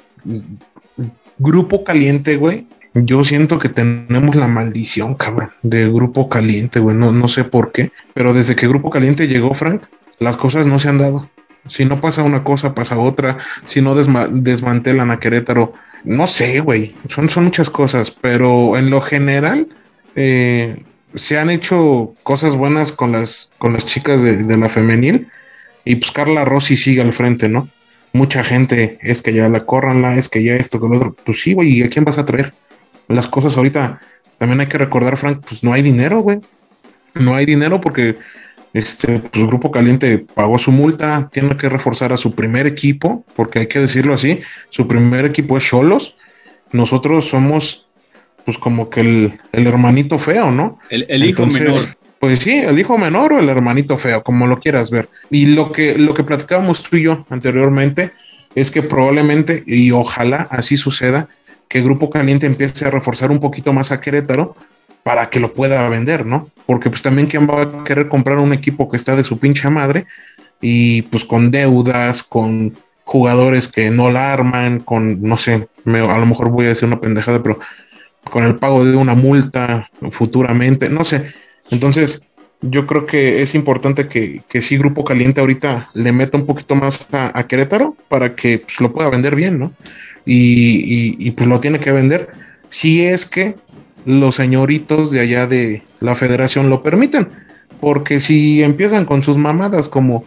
Grupo 1.38 1.84
Caliente, 1.84 2.38
güey, 2.38 2.66
yo 2.94 3.24
siento 3.24 3.60
que 3.60 3.70
tenemos 3.70 4.36
la 4.36 4.48
maldición, 4.48 5.16
cabrón, 5.16 5.52
de 5.62 5.90
Grupo 5.90 6.30
Caliente, 6.30 6.80
güey. 6.80 6.96
No, 6.96 7.12
no 7.12 7.28
sé 7.28 7.44
por 7.44 7.72
qué, 7.72 7.92
pero 8.14 8.34
desde 8.34 8.56
que 8.56 8.68
Grupo 8.68 8.90
Caliente 8.90 9.28
llegó, 9.28 9.54
Frank, 9.54 9.84
las 10.20 10.38
cosas 10.38 10.66
no 10.66 10.80
se 10.80 10.90
han 10.90 10.98
dado. 10.98 11.30
Si 11.68 11.86
no 11.86 12.00
pasa 12.00 12.24
una 12.24 12.44
cosa, 12.44 12.76
pasa 12.76 12.98
otra. 12.98 13.38
Si 13.64 13.82
no 13.82 13.96
desmantelan 13.96 15.12
a 15.12 15.20
Querétaro, 15.20 15.74
no 16.04 16.28
sé, 16.28 16.60
güey. 16.60 16.96
Son, 17.10 17.30
son 17.30 17.46
muchas 17.46 17.70
cosas, 17.70 18.12
pero 18.12 18.78
en 18.78 18.90
lo 18.90 19.02
general 19.02 19.68
eh, 20.16 20.84
se 21.16 21.38
han 21.38 21.50
hecho 21.50 22.14
cosas 22.24 22.56
buenas 22.56 22.92
con 22.92 23.12
las, 23.12 23.52
con 23.58 23.74
las 23.74 23.86
chicas 23.86 24.22
de, 24.22 24.58
la 24.58 24.70
femenil. 24.70 25.28
Y 25.84 25.96
pues 25.96 26.12
Carla 26.12 26.46
Rossi 26.46 26.78
sigue 26.78 27.02
al 27.02 27.14
frente, 27.14 27.50
¿no? 27.50 27.70
Mucha 28.14 28.44
gente 28.44 28.98
es 29.02 29.22
que 29.22 29.34
ya 29.34 29.50
la 29.50 29.66
corranla, 29.66 30.16
es 30.16 30.30
que 30.30 30.44
ya 30.44 30.56
esto, 30.56 30.80
que 30.80 30.88
lo 30.88 30.98
otro. 30.98 31.16
Pues 31.26 31.42
sí, 31.42 31.54
güey, 31.54 31.80
¿y 31.80 31.84
a 31.84 31.90
quién 31.90 32.06
vas 32.06 32.18
a 32.18 32.26
traer? 32.26 32.54
Las 33.08 33.28
cosas 33.28 33.58
ahorita, 33.58 34.00
también 34.38 34.62
hay 34.62 34.68
que 34.68 34.78
recordar, 34.78 35.18
Frank, 35.18 35.44
pues 35.48 35.64
no 35.64 35.74
hay 35.74 35.82
dinero, 35.82 36.22
güey. 36.22 36.40
No 37.14 37.36
hay 37.36 37.46
dinero 37.46 37.82
porque 37.82 38.18
este, 38.76 39.20
pues, 39.20 39.32
el 39.36 39.48
Grupo 39.48 39.72
Caliente 39.72 40.18
pagó 40.18 40.60
su 40.60 40.70
multa, 40.70 41.30
tiene 41.32 41.56
que 41.56 41.70
reforzar 41.70 42.12
a 42.12 42.18
su 42.18 42.36
primer 42.36 42.68
equipo, 42.68 43.24
porque 43.34 43.60
hay 43.60 43.68
que 43.68 43.80
decirlo 43.80 44.14
así, 44.14 44.42
su 44.70 44.86
primer 44.86 45.24
equipo 45.24 45.58
es 45.58 45.64
Cholos. 45.64 46.18
Nosotros 46.74 47.26
somos, 47.26 47.88
pues, 48.44 48.58
como 48.58 48.90
que 48.90 49.00
el, 49.00 49.40
hermanito 49.54 50.20
feo, 50.20 50.52
¿no? 50.52 50.78
El, 50.90 51.24
hijo 51.24 51.46
menor. 51.46 51.74
Pues 52.20 52.40
sí, 52.40 52.52
el 52.52 52.78
hijo 52.78 52.98
menor 52.98 53.32
o 53.32 53.40
el 53.40 53.48
hermanito 53.48 53.98
feo, 53.98 54.22
como 54.24 54.46
lo 54.46 54.60
quieras 54.60 54.92
ver. 54.92 55.08
Y 55.30 55.46
lo 55.46 55.72
que, 55.72 55.98
lo 55.98 56.14
que 56.14 56.26
platicábamos 56.26 56.84
tú 56.84 56.98
y 56.98 57.04
yo 57.04 57.26
anteriormente 57.30 58.12
es 58.56 58.72
que 58.72 58.84
probablemente, 58.84 59.64
y 59.66 59.92
ojalá 59.92 60.50
así 60.52 60.76
suceda, 60.76 61.30
que 61.70 61.82
Grupo 61.82 62.10
Caliente 62.10 62.46
empiece 62.46 62.86
a 62.86 62.92
reforzar 62.92 63.32
un 63.32 63.40
poquito 63.40 63.72
más 63.72 63.94
a 63.94 64.02
Querétaro 64.02 64.58
para 65.06 65.30
que 65.30 65.40
lo 65.40 65.54
pueda 65.54 65.88
vender, 65.88 66.26
¿no? 66.26 66.50
Porque 66.66 66.90
pues 66.90 67.04
también 67.04 67.28
quién 67.28 67.48
va 67.48 67.62
a 67.62 67.84
querer 67.84 68.08
comprar 68.08 68.40
un 68.40 68.54
equipo 68.54 68.90
que 68.90 68.98
está 68.98 69.16
de 69.16 69.24
su 69.24 69.38
pinche 69.38 69.70
madre 69.70 70.08
y 70.62 71.04
pues 71.04 71.24
con 71.24 71.52
deudas, 71.52 72.24
con 72.24 72.76
jugadores 73.04 73.68
que 73.68 73.92
no 73.92 74.10
la 74.10 74.34
arman, 74.34 74.80
con, 74.80 75.22
no 75.22 75.38
sé, 75.38 75.68
a 75.86 76.18
lo 76.18 76.26
mejor 76.26 76.50
voy 76.50 76.66
a 76.66 76.70
decir 76.70 76.88
una 76.88 77.00
pendejada, 77.00 77.44
pero 77.44 77.60
con 78.32 78.46
el 78.46 78.56
pago 78.56 78.84
de 78.84 78.96
una 78.96 79.14
multa 79.14 79.92
futuramente, 80.10 80.90
no 80.90 81.04
sé. 81.04 81.36
Entonces, 81.70 82.24
yo 82.62 82.88
creo 82.88 83.06
que 83.06 83.44
es 83.44 83.54
importante 83.54 84.08
que, 84.08 84.42
que 84.50 84.64
sí 84.64 84.76
Grupo 84.76 85.04
Caliente 85.04 85.40
ahorita 85.40 85.92
le 85.94 86.12
meta 86.14 86.36
un 86.40 86.48
poquito 86.48 86.74
más 86.74 87.08
a, 87.12 87.46
Querétaro 87.48 87.94
para 88.10 88.34
que 88.34 88.58
pues, 88.58 88.82
lo 88.82 88.92
pueda 88.92 89.12
vender 89.12 89.36
bien, 89.36 89.60
¿no? 89.60 89.72
Y, 90.26 91.16
y, 91.20 91.30
pues 91.30 91.48
lo 91.48 91.60
tiene 91.60 91.80
que 91.80 91.92
vender. 91.92 92.30
Si 92.70 93.06
es 93.06 93.28
que 93.28 93.56
los 94.06 94.36
señoritos 94.36 95.12
de 95.12 95.20
allá 95.20 95.48
de 95.48 95.84
la 96.00 96.16
federación 96.16 96.70
lo 96.70 96.82
permiten. 96.82 97.30
Porque 97.82 98.20
si 98.20 98.64
empiezan 98.64 99.06
con 99.06 99.24
sus 99.24 99.38
mamadas 99.38 99.90
como 99.90 100.26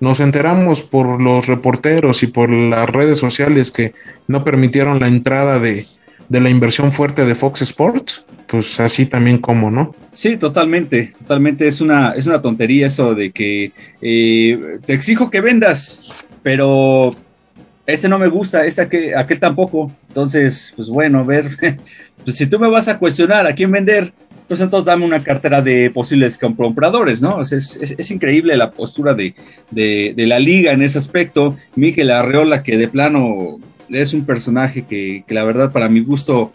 nos 0.00 0.20
enteramos 0.20 0.82
por 0.82 1.20
los 1.20 1.46
reporteros 1.46 2.22
y 2.22 2.26
por 2.26 2.50
las 2.50 2.88
redes 2.88 3.18
sociales 3.18 3.70
que 3.70 3.94
no 4.28 4.44
permitieron 4.44 5.00
la 5.00 5.08
entrada 5.08 5.58
de, 5.58 5.86
de 6.28 6.40
la 6.40 6.50
inversión 6.50 6.92
fuerte 6.92 7.24
de 7.24 7.34
Fox 7.34 7.62
Sports, 7.62 8.24
pues 8.46 8.78
así 8.80 9.06
también 9.06 9.38
como, 9.38 9.70
¿no? 9.70 9.94
Sí, 10.12 10.36
totalmente, 10.36 11.12
totalmente. 11.18 11.66
Es 11.66 11.80
una, 11.80 12.12
es 12.12 12.26
una 12.26 12.40
tontería 12.40 12.86
eso 12.86 13.14
de 13.14 13.30
que 13.30 13.72
eh, 14.00 14.58
te 14.84 14.92
exijo 14.92 15.30
que 15.30 15.40
vendas, 15.40 16.24
pero 16.42 17.16
este 17.86 18.08
no 18.08 18.18
me 18.18 18.28
gusta, 18.28 18.64
este 18.64 18.82
aquel, 18.82 19.16
aquel 19.16 19.40
tampoco. 19.40 19.92
Entonces, 20.08 20.72
pues 20.76 20.88
bueno, 20.88 21.24
ver, 21.24 21.48
pues 22.24 22.36
si 22.36 22.46
tú 22.46 22.58
me 22.58 22.68
vas 22.68 22.88
a 22.88 22.98
cuestionar 22.98 23.46
a 23.46 23.52
quién 23.52 23.70
vender, 23.70 24.12
pues 24.48 24.60
entonces 24.60 24.86
dame 24.86 25.04
una 25.04 25.22
cartera 25.22 25.60
de 25.60 25.90
posibles 25.90 26.38
compradores, 26.38 27.20
¿no? 27.20 27.40
es, 27.40 28.10
increíble 28.10 28.56
la 28.56 28.70
postura 28.70 29.12
de, 29.14 29.34
de, 29.70 30.14
de, 30.16 30.26
la 30.26 30.38
liga 30.38 30.72
en 30.72 30.82
ese 30.82 30.98
aspecto. 30.98 31.56
Miguel 31.74 32.10
Arreola, 32.10 32.62
que 32.62 32.76
de 32.76 32.86
plano 32.86 33.58
es 33.88 34.14
un 34.14 34.24
personaje 34.24 34.84
que, 34.84 35.24
que 35.26 35.34
la 35.34 35.44
verdad 35.44 35.72
para 35.72 35.88
mi 35.88 36.00
gusto 36.00 36.52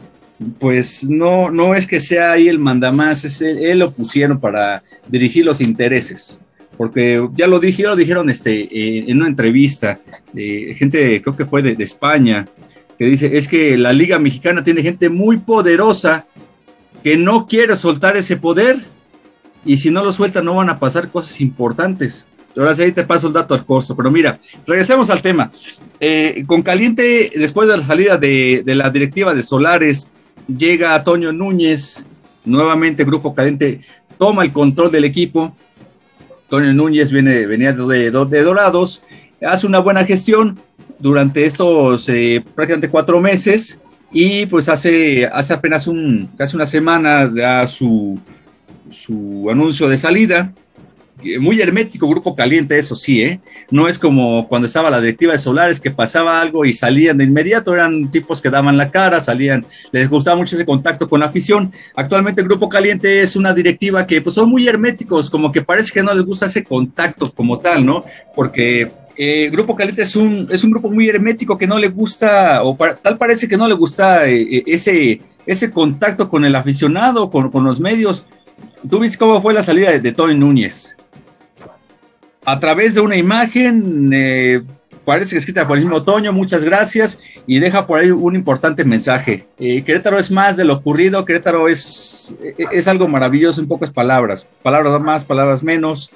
pues 0.60 1.04
no, 1.04 1.52
no 1.52 1.76
es 1.76 1.86
que 1.86 2.00
sea 2.00 2.32
ahí 2.32 2.48
el 2.48 2.60
mandamás, 2.60 3.24
es 3.26 3.42
él, 3.42 3.80
lo 3.80 3.92
pusieron 3.92 4.40
para 4.40 4.82
dirigir 5.08 5.46
los 5.46 5.62
intereses. 5.62 6.42
Porque 6.78 7.28
ya 7.34 7.48
lo 7.48 7.60
dije, 7.60 7.84
lo 7.84 7.96
dijeron 7.96 8.30
este, 8.30 8.62
eh, 8.62 9.06
en 9.08 9.18
una 9.18 9.28
entrevista, 9.28 10.00
de 10.34 10.76
gente, 10.78 11.22
creo 11.22 11.36
que 11.36 11.46
fue 11.46 11.62
de, 11.62 11.84
España, 11.84 12.48
que 12.98 13.06
dice, 13.06 13.38
es 13.38 13.48
que 13.48 13.78
la 13.78 13.94
Liga 13.94 14.20
Mexicana 14.20 14.64
tiene 14.64 14.82
gente 14.82 15.10
muy 15.10 15.38
poderosa 15.38 16.26
que 17.04 17.18
no 17.18 17.48
quiere 17.48 17.76
soltar 17.76 18.16
ese 18.18 18.38
poder 18.38 18.80
y 19.66 19.78
si 19.78 19.92
no 19.92 20.04
lo 20.04 20.12
suelta 20.12 20.42
no 20.42 20.56
van 20.56 20.70
a 20.70 20.80
pasar 20.80 21.10
cosas 21.10 21.40
importantes. 21.42 22.28
Ahora 22.58 22.76
sí, 22.76 22.92
te 22.92 23.04
paso 23.04 23.28
el 23.28 23.34
dato 23.34 23.54
al 23.54 23.66
costo, 23.66 23.96
pero 23.96 24.12
mira, 24.12 24.40
regresemos 24.68 25.10
al 25.10 25.22
tema. 25.22 25.52
Eh, 26.00 26.44
con 26.46 26.62
Caliente, 26.62 27.32
después 27.36 27.68
de 27.68 27.78
la 27.78 27.84
salida 27.84 28.18
de, 28.18 28.64
la 28.66 28.90
directiva 28.90 29.34
de 29.34 29.44
Solares, 29.44 30.12
llega 30.48 31.02
Toño 31.04 31.32
Núñez, 31.32 32.08
nuevamente 32.44 33.06
Grupo 33.06 33.34
Caliente 33.34 33.82
toma 34.18 34.44
el 34.44 34.52
control 34.52 34.92
del 34.92 35.06
equipo. 35.06 35.56
Toño 36.52 36.74
Núñez 36.74 37.14
viene, 37.14 37.46
venía 37.46 37.72
de, 37.72 38.12
de, 38.12 38.44
Dorados, 38.44 39.06
hace 39.42 39.66
una 39.66 39.80
buena 39.80 40.04
gestión 40.04 40.60
durante 41.00 41.46
estos 41.46 42.10
eh, 42.10 42.44
prácticamente 42.54 42.90
cuatro 42.90 43.22
meses 43.22 43.80
y 44.12 44.46
pues 44.48 44.68
hace, 44.68 45.26
hace 45.28 45.54
apenas 45.54 45.88
un, 45.88 46.30
casi 46.38 46.58
una 46.58 46.66
semana 46.66 47.26
da 47.28 47.66
su, 47.68 48.20
su 48.90 49.48
anuncio 49.50 49.88
de 49.88 49.98
salida 49.98 50.54
muy 51.40 51.62
hermético, 51.62 52.08
grupo 52.08 52.36
caliente, 52.36 52.78
eso 52.78 52.96
sí, 52.96 53.22
¿eh? 53.22 53.40
No 53.70 53.88
es 53.88 54.00
como 54.00 54.48
cuando 54.48 54.66
estaba 54.66 54.90
la 54.90 55.02
directiva 55.02 55.34
de 55.34 55.40
Solares 55.40 55.80
que 55.80 55.92
pasaba 55.92 56.42
algo 56.42 56.66
y 56.66 56.74
salían 56.74 57.18
de 57.18 57.24
inmediato, 57.24 57.74
eran 57.74 58.12
tipos 58.12 58.42
que 58.42 58.50
daban 58.50 58.78
la 58.78 58.92
cara, 58.92 59.22
salían, 59.22 59.66
les 59.92 60.10
gustaba 60.10 60.38
mucho 60.38 60.56
ese 60.56 60.66
contacto 60.66 61.08
con 61.10 61.20
la 61.20 61.28
afición. 61.28 61.72
Actualmente 61.96 62.42
el 62.42 62.48
grupo 62.48 62.70
caliente 62.70 63.22
es 63.22 63.36
una 63.36 63.54
directiva 63.54 64.06
que 64.06 64.22
pues 64.22 64.36
son 64.36 64.50
muy 64.50 64.68
herméticos, 64.68 65.30
como 65.30 65.52
que 65.52 65.62
parece 65.62 65.92
que 65.92 66.04
no 66.04 66.14
les 66.14 66.26
gusta 66.26 66.46
ese 66.46 66.64
contacto 66.64 67.32
como 67.32 67.60
tal, 67.60 67.86
¿no? 67.86 68.06
Porque 68.36 68.92
eh, 69.18 69.50
Grupo 69.52 69.76
Caliente 69.76 70.04
es 70.04 70.16
un, 70.16 70.48
es 70.52 70.64
un 70.64 70.72
grupo 70.72 70.90
muy 70.90 71.10
hermético 71.10 71.58
que 71.58 71.68
no 71.68 71.78
le 71.78 71.90
gusta, 71.90 72.64
o 72.64 72.78
tal 73.02 73.18
parece 73.18 73.48
que 73.48 73.58
no 73.58 73.68
le 73.68 73.74
gusta 73.74 74.28
eh, 74.28 74.42
eh, 74.42 74.64
ese, 74.68 75.22
ese 75.46 75.72
contacto 75.72 76.30
con 76.30 76.46
el 76.46 76.56
aficionado, 76.56 77.30
con, 77.30 77.52
con, 77.52 77.64
los 77.64 77.80
medios. 77.80 78.26
Tú 78.90 79.00
viste 79.00 79.18
cómo 79.18 79.42
fue 79.42 79.54
la 79.54 79.64
salida 79.64 79.92
de, 79.92 80.00
de 80.00 80.12
Tony 80.12 80.36
Núñez 80.36 80.98
a 82.46 82.60
través 82.60 82.96
de 82.96 83.02
una 83.02 83.18
imagen, 83.18 84.12
eh, 84.14 84.62
parece 85.06 85.32
que 85.32 85.38
escrita 85.38 85.68
por 85.68 85.78
el 85.78 85.84
mismo 85.84 85.98
Otoño, 85.98 86.34
muchas 86.34 86.64
gracias, 86.64 87.22
y 87.46 87.60
deja 87.60 87.86
por 87.86 88.00
ahí 88.00 88.10
un 88.10 88.36
importante 88.36 88.84
mensaje. 88.84 89.48
Eh, 89.60 89.84
Querétaro 89.84 90.18
es 90.18 90.32
más 90.32 90.58
de 90.58 90.66
lo 90.66 90.76
ocurrido, 90.76 91.26
Querétaro 91.26 91.68
es, 91.68 92.36
es 92.58 92.88
algo 92.88 93.08
maravilloso 93.08 93.62
en 93.62 93.68
pocas 93.68 93.92
palabras, 93.92 94.48
palabras 94.64 95.00
más, 95.02 95.24
palabras 95.24 95.64
menos. 95.64 96.12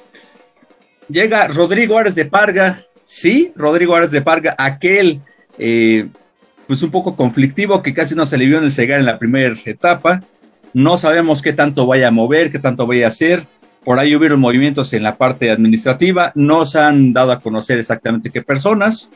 Llega 1.07 1.47
Rodrigo 1.47 1.97
Ares 1.97 2.15
de 2.15 2.25
Parga, 2.25 2.83
sí, 3.03 3.51
Rodrigo 3.55 3.95
Ares 3.95 4.11
de 4.11 4.21
Parga, 4.21 4.55
aquel 4.57 5.21
eh, 5.59 6.07
pues 6.67 6.81
un 6.81 6.89
poco 6.89 7.15
conflictivo 7.15 7.83
que 7.83 7.93
casi 7.93 8.15
no 8.15 8.25
se 8.25 8.37
le 8.37 8.45
vio 8.45 8.57
en 8.57 8.63
el 8.63 8.71
cegar 8.71 8.99
en 8.99 9.05
la 9.05 9.19
primera 9.19 9.55
etapa. 9.65 10.23
No 10.73 10.97
sabemos 10.97 11.41
qué 11.41 11.53
tanto 11.53 11.85
vaya 11.85 12.07
a 12.07 12.11
mover, 12.11 12.51
qué 12.51 12.59
tanto 12.59 12.87
vaya 12.87 13.05
a 13.05 13.09
hacer 13.09 13.45
por 13.85 13.99
ahí 13.99 14.15
hubieron 14.15 14.39
movimientos 14.39 14.91
en 14.93 15.03
la 15.03 15.15
parte 15.15 15.51
administrativa, 15.51 16.31
no 16.33 16.65
se 16.65 16.79
han 16.79 17.13
dado 17.13 17.31
a 17.31 17.39
conocer 17.39 17.77
exactamente 17.77 18.31
qué 18.31 18.41
personas, 18.41 19.11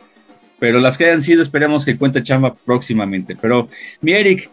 pero 0.59 0.79
las 0.79 0.95
que 0.95 1.05
hayan 1.05 1.23
sido 1.23 1.41
esperemos 1.41 1.83
que 1.83 1.97
cuente 1.97 2.21
chamba 2.21 2.53
próximamente. 2.53 3.35
Pero, 3.35 3.67
mi 3.99 4.13
Eric, 4.13 4.51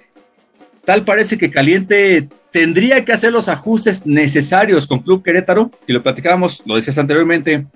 tal 0.87 1.05
parece 1.05 1.37
que 1.37 1.50
Caliente 1.50 2.29
tendría 2.50 3.05
que 3.05 3.12
hacer 3.12 3.31
los 3.31 3.50
ajustes 3.50 4.07
necesarios 4.07 4.87
con 4.87 5.00
Club 5.00 5.22
Querétaro, 5.22 5.70
y 5.87 5.92
lo 5.92 6.02
platicábamos, 6.02 6.62
lo 6.64 6.76
decías 6.76 6.96
anteriormente, 6.96 7.66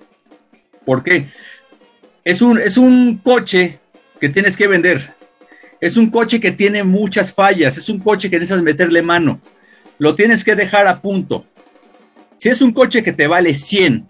¿por 0.87 1.03
qué? 1.03 1.29
Es 2.25 2.41
un, 2.41 2.59
es 2.59 2.79
un 2.79 3.19
coche 3.19 3.81
que 4.19 4.31
tienes 4.31 4.57
que 4.57 4.67
vender, 4.67 5.15
es 5.79 5.99
un 5.99 6.11
coche 6.11 6.41
que 6.41 6.53
tiene 6.53 6.85
muchas 6.85 7.35
fallas, 7.35 7.77
es 7.77 7.91
un 7.91 7.99
coche 7.99 8.31
que 8.31 8.39
necesitas 8.39 8.63
meterle 8.63 9.03
mano, 9.03 9.43
lo 9.99 10.15
tienes 10.15 10.43
que 10.43 10.55
dejar 10.55 10.87
a 10.87 11.03
punto 11.03 11.45
si 12.41 12.49
es 12.49 12.63
un 12.63 12.73
coche 12.73 13.05
que 13.05 13.13
te 13.13 13.27
vale 13.27 13.55
100 13.55 14.09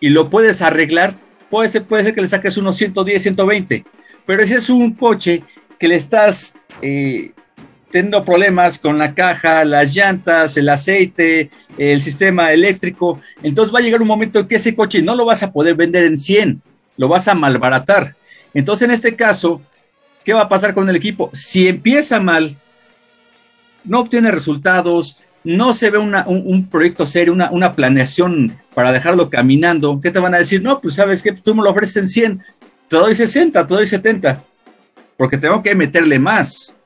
y 0.00 0.08
lo 0.08 0.30
puedes 0.30 0.62
arreglar, 0.62 1.12
puede 1.50 1.68
ser, 1.68 1.84
puede 1.84 2.04
ser 2.04 2.14
que 2.14 2.22
le 2.22 2.28
saques 2.28 2.56
unos 2.56 2.76
110, 2.76 3.22
120. 3.22 3.84
Pero 4.24 4.46
si 4.46 4.54
es 4.54 4.70
un 4.70 4.94
coche 4.94 5.42
que 5.78 5.88
le 5.88 5.96
estás 5.96 6.54
eh, 6.80 7.32
teniendo 7.90 8.24
problemas 8.24 8.78
con 8.78 8.96
la 8.96 9.14
caja, 9.14 9.66
las 9.66 9.94
llantas, 9.94 10.56
el 10.56 10.70
aceite, 10.70 11.50
el 11.76 12.00
sistema 12.00 12.50
eléctrico, 12.50 13.20
entonces 13.42 13.74
va 13.74 13.80
a 13.80 13.82
llegar 13.82 14.00
un 14.00 14.08
momento 14.08 14.38
en 14.38 14.48
que 14.48 14.56
ese 14.56 14.74
coche 14.74 15.02
no 15.02 15.14
lo 15.14 15.26
vas 15.26 15.42
a 15.42 15.52
poder 15.52 15.74
vender 15.74 16.04
en 16.04 16.16
100, 16.16 16.62
lo 16.96 17.08
vas 17.08 17.28
a 17.28 17.34
malbaratar. 17.34 18.16
Entonces, 18.54 18.88
en 18.88 18.94
este 18.94 19.16
caso, 19.16 19.60
¿qué 20.24 20.32
va 20.32 20.44
a 20.44 20.48
pasar 20.48 20.72
con 20.72 20.88
el 20.88 20.96
equipo? 20.96 21.28
Si 21.34 21.68
empieza 21.68 22.20
mal, 22.20 22.56
no 23.84 24.00
obtiene 24.00 24.30
resultados, 24.30 25.18
no 25.48 25.72
se 25.72 25.88
ve 25.88 25.96
un, 25.96 26.68
proyecto 26.70 27.06
serio, 27.06 27.32
una, 27.32 27.72
planeación 27.72 28.54
para 28.74 28.92
dejarlo 28.92 29.30
caminando, 29.30 29.98
¿qué 29.98 30.10
te 30.10 30.18
van 30.18 30.34
a 30.34 30.38
decir? 30.38 30.62
No, 30.62 30.78
pues 30.78 30.94
sabes 30.94 31.22
que 31.22 31.32
tú 31.32 31.54
me 31.54 31.62
lo 31.62 31.70
ofreces 31.70 31.96
en 31.96 32.08
100, 32.08 32.42
te 32.86 32.96
doy 32.96 33.14
60, 33.14 33.66
te 33.66 33.74
doy 33.74 33.86
70, 33.86 34.42
porque 35.16 35.38
tengo 35.38 35.62
que 35.62 35.74
meterle 35.74 36.18
más, 36.18 36.76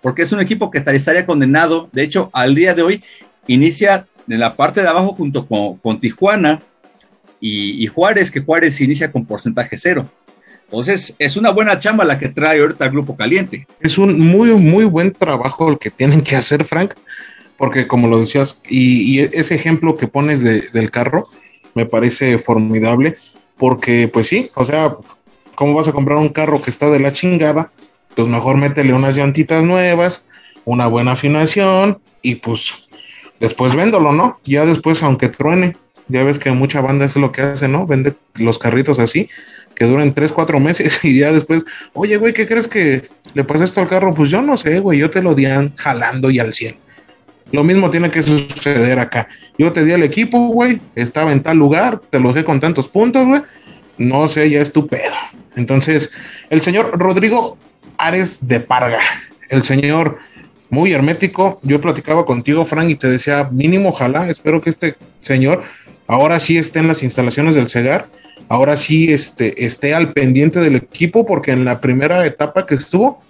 porque 0.00 0.22
es 0.22 0.32
un 0.32 0.40
equipo 0.40 0.70
que 0.70 0.78
estaría 0.78 1.26
condenado. 1.26 1.90
De 1.92 2.02
hecho, 2.02 2.30
al 2.32 2.54
día 2.54 2.72
de 2.72 2.80
hoy 2.80 3.04
inicia 3.48 4.06
en 4.26 4.40
la 4.40 4.56
parte 4.56 4.80
de 4.80 4.88
abajo 4.88 5.12
junto 5.12 5.46
con, 5.46 6.00
Tijuana 6.00 6.62
y, 7.38 7.84
y, 7.84 7.86
Juárez, 7.86 8.30
que 8.30 8.40
Juárez 8.40 8.80
inicia 8.80 9.12
con 9.12 9.26
porcentaje 9.26 9.76
cero. 9.76 10.10
Entonces, 10.64 11.14
es 11.18 11.36
una 11.36 11.50
buena 11.50 11.78
chamba 11.78 12.02
la 12.06 12.18
que 12.18 12.30
trae 12.30 12.60
ahorita 12.60 12.86
el 12.86 12.92
Grupo 12.92 13.14
Caliente. 13.14 13.66
Es 13.78 13.98
un 13.98 14.18
muy, 14.18 14.54
muy 14.54 14.86
buen 14.86 15.12
trabajo 15.12 15.68
el 15.68 15.78
que 15.78 15.90
tienen 15.90 16.22
que 16.22 16.34
hacer, 16.34 16.64
Frank 16.64 16.94
porque 17.56 17.86
como 17.86 18.08
lo 18.08 18.18
decías, 18.18 18.60
y, 18.68 19.20
ese 19.20 19.54
ejemplo 19.54 19.96
que 19.96 20.08
pones 20.08 20.42
del 20.42 20.90
carro 20.90 21.26
me 21.74 21.86
parece 21.86 22.38
formidable, 22.38 23.16
porque 23.56 24.08
pues 24.08 24.28
sí, 24.28 24.50
o 24.54 24.64
sea, 24.64 24.96
¿cómo 25.54 25.74
vas 25.74 25.88
a 25.88 25.92
comprar 25.92 26.18
un 26.18 26.28
carro 26.28 26.62
que 26.62 26.70
está 26.70 26.90
de 26.90 27.00
la 27.00 27.12
chingada? 27.12 27.70
Pues 28.14 28.28
mejor 28.28 28.56
métele 28.56 28.92
unas 28.92 29.16
llantitas 29.16 29.64
nuevas, 29.64 30.24
una 30.64 30.86
buena 30.86 31.12
afinación 31.12 31.98
y 32.22 32.36
pues 32.36 32.72
después 33.40 33.74
véndolo, 33.74 34.12
¿no? 34.12 34.38
Ya 34.44 34.64
después, 34.64 35.02
aunque 35.02 35.28
truene, 35.28 35.76
ya 36.08 36.24
ves 36.24 36.38
que 36.38 36.50
mucha 36.52 36.80
banda 36.80 37.04
es 37.04 37.16
lo 37.16 37.32
que 37.32 37.42
hace, 37.42 37.68
¿no? 37.68 37.86
Vende 37.86 38.14
los 38.36 38.58
carritos 38.58 38.98
así, 38.98 39.28
que 39.74 39.84
duren 39.84 40.14
3, 40.14 40.32
4 40.32 40.60
meses 40.60 41.00
y 41.04 41.18
ya 41.18 41.32
después, 41.32 41.64
oye, 41.94 42.16
güey, 42.16 42.32
¿qué 42.32 42.46
crees 42.46 42.68
que 42.68 43.08
le 43.34 43.44
pasa 43.44 43.64
esto 43.64 43.80
al 43.80 43.88
carro? 43.88 44.14
Pues 44.14 44.30
yo 44.30 44.42
no 44.42 44.56
sé, 44.56 44.80
güey, 44.80 44.98
yo 44.98 45.10
te 45.10 45.22
lo 45.22 45.34
dian 45.34 45.74
jalando 45.76 46.30
y 46.30 46.38
al 46.38 46.54
100. 46.54 46.85
Lo 47.52 47.64
mismo 47.64 47.90
tiene 47.90 48.10
que 48.10 48.22
suceder 48.22 48.98
acá. 48.98 49.28
Yo 49.58 49.72
te 49.72 49.84
di 49.84 49.92
el 49.92 50.02
equipo, 50.02 50.48
güey, 50.48 50.80
estaba 50.94 51.32
en 51.32 51.42
tal 51.42 51.56
lugar, 51.56 52.00
te 52.10 52.20
lo 52.20 52.32
dejé 52.32 52.44
con 52.44 52.60
tantos 52.60 52.88
puntos, 52.88 53.26
güey. 53.26 53.42
No 53.98 54.28
sé, 54.28 54.50
ya 54.50 54.60
es 54.60 54.72
tu 54.72 54.86
pedo. 54.86 55.14
Entonces, 55.54 56.10
el 56.50 56.60
señor 56.60 56.98
Rodrigo 56.98 57.56
Ares 57.98 58.46
de 58.46 58.60
Parga, 58.60 59.00
el 59.48 59.62
señor 59.62 60.18
muy 60.68 60.92
hermético. 60.92 61.60
Yo 61.62 61.80
platicaba 61.80 62.26
contigo, 62.26 62.64
Frank, 62.64 62.90
y 62.90 62.94
te 62.96 63.08
decía, 63.08 63.48
mínimo, 63.50 63.90
ojalá, 63.90 64.28
espero 64.28 64.60
que 64.60 64.70
este 64.70 64.96
señor 65.20 65.62
ahora 66.06 66.38
sí 66.40 66.58
esté 66.58 66.80
en 66.80 66.88
las 66.88 67.02
instalaciones 67.02 67.54
del 67.54 67.68
Segar, 67.68 68.08
ahora 68.48 68.76
sí 68.76 69.12
esté, 69.12 69.64
esté 69.64 69.94
al 69.94 70.12
pendiente 70.12 70.60
del 70.60 70.76
equipo, 70.76 71.26
porque 71.26 71.52
en 71.52 71.64
la 71.64 71.80
primera 71.80 72.24
etapa 72.26 72.66
que 72.66 72.74
estuvo, 72.74 73.22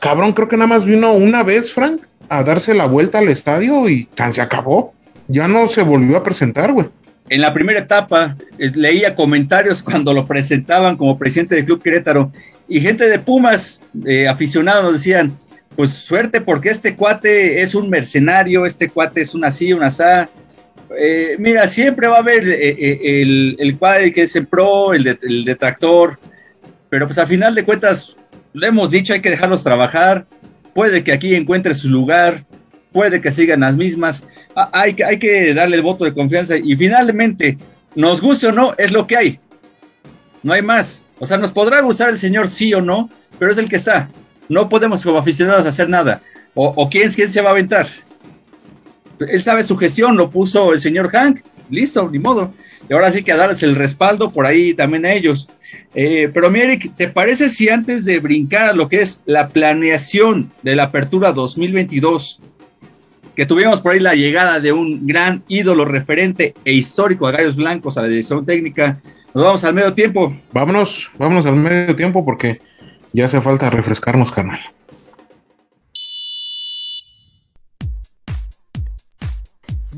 cabrón, 0.00 0.32
creo 0.32 0.48
que 0.48 0.56
nada 0.56 0.68
más 0.68 0.84
vino 0.84 1.12
una 1.12 1.42
vez, 1.42 1.72
Frank, 1.72 2.02
a 2.30 2.44
darse 2.44 2.72
la 2.74 2.86
vuelta 2.86 3.18
al 3.18 3.28
estadio 3.28 3.88
y 3.90 4.08
se 4.32 4.40
acabó. 4.40 4.94
Ya 5.28 5.48
no 5.48 5.68
se 5.68 5.82
volvió 5.82 6.16
a 6.16 6.22
presentar, 6.22 6.72
güey. 6.72 6.88
En 7.28 7.40
la 7.40 7.52
primera 7.52 7.80
etapa 7.80 8.36
leía 8.56 9.14
comentarios 9.14 9.82
cuando 9.84 10.14
lo 10.14 10.26
presentaban 10.26 10.96
como 10.96 11.18
presidente 11.18 11.56
del 11.56 11.66
Club 11.66 11.82
Querétaro 11.82 12.32
y 12.68 12.80
gente 12.80 13.08
de 13.08 13.18
Pumas, 13.18 13.82
eh, 14.06 14.28
aficionados, 14.28 14.84
nos 14.84 14.92
decían, 14.94 15.36
pues 15.74 15.90
suerte 15.90 16.40
porque 16.40 16.70
este 16.70 16.94
cuate 16.94 17.62
es 17.62 17.74
un 17.74 17.90
mercenario, 17.90 18.64
este 18.64 18.88
cuate 18.88 19.22
es 19.22 19.34
una 19.34 19.48
así, 19.48 19.72
una 19.72 19.88
asá. 19.88 20.28
Eh, 20.98 21.36
mira, 21.38 21.66
siempre 21.66 22.06
va 22.06 22.16
a 22.16 22.20
haber 22.20 22.48
eh, 22.48 22.70
eh, 22.70 23.22
el, 23.22 23.56
el, 23.58 24.12
que 24.12 24.22
es 24.22 24.36
en 24.36 24.46
pro, 24.46 24.94
el, 24.94 25.18
el 25.22 25.44
detractor, 25.44 26.18
pero 26.88 27.06
pues 27.06 27.18
a 27.18 27.26
final 27.26 27.54
de 27.54 27.64
cuentas, 27.64 28.16
le 28.52 28.68
hemos 28.68 28.90
dicho, 28.90 29.12
hay 29.12 29.20
que 29.20 29.30
dejarlos 29.30 29.62
trabajar, 29.64 30.26
puede 30.74 31.04
que 31.04 31.12
aquí 31.12 31.34
encuentre 31.34 31.74
su 31.74 31.88
lugar, 31.88 32.44
puede 32.92 33.20
que 33.20 33.32
sigan 33.32 33.60
las 33.60 33.76
mismas, 33.76 34.26
ah, 34.54 34.70
hay, 34.72 34.96
hay 35.06 35.18
que 35.18 35.54
darle 35.54 35.76
el 35.76 35.82
voto 35.82 36.04
de 36.04 36.14
confianza 36.14 36.56
y 36.56 36.76
finalmente, 36.76 37.56
nos 37.94 38.20
guste 38.20 38.48
o 38.48 38.52
no, 38.52 38.74
es 38.78 38.92
lo 38.92 39.06
que 39.06 39.16
hay, 39.16 39.40
no 40.42 40.52
hay 40.52 40.62
más, 40.62 41.04
o 41.18 41.26
sea, 41.26 41.38
nos 41.38 41.52
podrá 41.52 41.80
gustar 41.80 42.10
el 42.10 42.18
señor 42.18 42.48
sí 42.48 42.72
o 42.74 42.80
no, 42.80 43.10
pero 43.38 43.52
es 43.52 43.58
el 43.58 43.68
que 43.68 43.76
está, 43.76 44.08
no 44.48 44.68
podemos 44.68 45.02
como 45.02 45.18
aficionados 45.18 45.66
hacer 45.66 45.88
nada, 45.88 46.22
o, 46.54 46.66
o 46.76 46.88
quién, 46.88 47.10
quién 47.12 47.30
se 47.30 47.40
va 47.40 47.50
a 47.50 47.52
aventar. 47.52 47.86
Él 49.20 49.42
sabe 49.42 49.64
su 49.64 49.76
gestión, 49.76 50.16
lo 50.16 50.30
puso 50.30 50.72
el 50.72 50.80
señor 50.80 51.10
Hank, 51.10 51.42
listo, 51.68 52.08
ni 52.10 52.18
modo. 52.18 52.52
Y 52.88 52.92
ahora 52.92 53.12
sí 53.12 53.22
que 53.22 53.32
a 53.32 53.36
darles 53.36 53.62
el 53.62 53.74
respaldo 53.74 54.30
por 54.30 54.46
ahí 54.46 54.74
también 54.74 55.04
a 55.06 55.12
ellos. 55.12 55.48
Eh, 55.94 56.30
pero 56.32 56.50
mi 56.50 56.60
Eric, 56.60 56.94
¿te 56.96 57.08
parece 57.08 57.48
si 57.48 57.68
antes 57.68 58.04
de 58.04 58.18
brincar 58.20 58.68
a 58.68 58.72
lo 58.72 58.88
que 58.88 59.00
es 59.00 59.22
la 59.26 59.48
planeación 59.48 60.52
de 60.62 60.76
la 60.76 60.84
apertura 60.84 61.32
2022, 61.32 62.40
que 63.34 63.46
tuvimos 63.46 63.80
por 63.80 63.92
ahí 63.92 64.00
la 64.00 64.14
llegada 64.14 64.60
de 64.60 64.72
un 64.72 65.06
gran 65.06 65.42
ídolo 65.48 65.84
referente 65.84 66.54
e 66.64 66.72
histórico 66.72 67.26
a 67.26 67.32
Gallos 67.32 67.56
Blancos 67.56 67.98
a 67.98 68.02
la 68.02 68.08
dirección 68.08 68.44
técnica, 68.46 69.00
nos 69.34 69.44
vamos 69.44 69.64
al 69.64 69.74
medio 69.74 69.94
tiempo? 69.94 70.36
Vámonos, 70.52 71.10
vámonos 71.18 71.46
al 71.46 71.56
medio 71.56 71.94
tiempo 71.96 72.24
porque 72.24 72.60
ya 73.12 73.24
hace 73.24 73.40
falta 73.40 73.70
refrescarnos, 73.70 74.32
canal. 74.32 74.60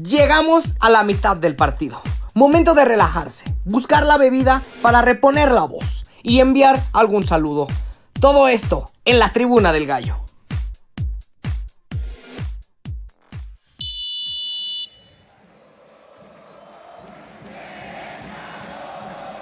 Llegamos 0.02 0.74
a 0.80 0.90
la 0.90 1.04
mitad 1.04 1.36
del 1.36 1.54
partido. 1.54 2.02
Momento 2.34 2.72
de 2.72 2.86
relajarse, 2.86 3.44
buscar 3.66 4.06
la 4.06 4.16
bebida 4.16 4.62
para 4.80 5.02
reponer 5.02 5.50
la 5.50 5.64
voz 5.64 6.06
y 6.22 6.40
enviar 6.40 6.82
algún 6.94 7.26
saludo. 7.26 7.66
Todo 8.20 8.48
esto 8.48 8.90
en 9.04 9.18
la 9.18 9.30
tribuna 9.30 9.70
del 9.70 9.86
gallo. 9.86 10.16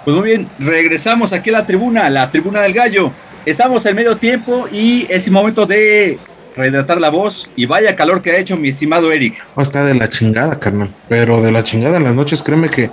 Pues 0.03 0.15
muy 0.17 0.25
bien, 0.25 0.49
regresamos 0.59 1.31
aquí 1.31 1.49
a 1.51 1.53
la 1.53 1.65
tribuna, 1.65 2.09
la 2.09 2.29
tribuna 2.29 2.61
del 2.61 2.73
gallo. 2.73 3.13
Estamos 3.45 3.85
en 3.85 3.95
medio 3.95 4.17
tiempo 4.17 4.67
y 4.69 5.05
es 5.09 5.29
momento 5.31 5.65
de 5.65 6.19
rehidratar 6.55 6.99
la 6.99 7.09
voz 7.09 7.49
y 7.55 7.65
vaya 7.65 7.95
calor 7.95 8.21
que 8.21 8.31
ha 8.31 8.37
hecho 8.37 8.57
mi 8.57 8.69
estimado 8.69 9.11
Eric. 9.11 9.35
está 9.57 9.85
de 9.85 9.95
la 9.95 10.09
chingada, 10.09 10.59
carnal. 10.59 10.93
Pero 11.07 11.41
de 11.41 11.51
la 11.51 11.63
chingada 11.63 11.97
en 11.97 12.03
las 12.03 12.15
noches, 12.15 12.43
créeme 12.43 12.69
que 12.69 12.89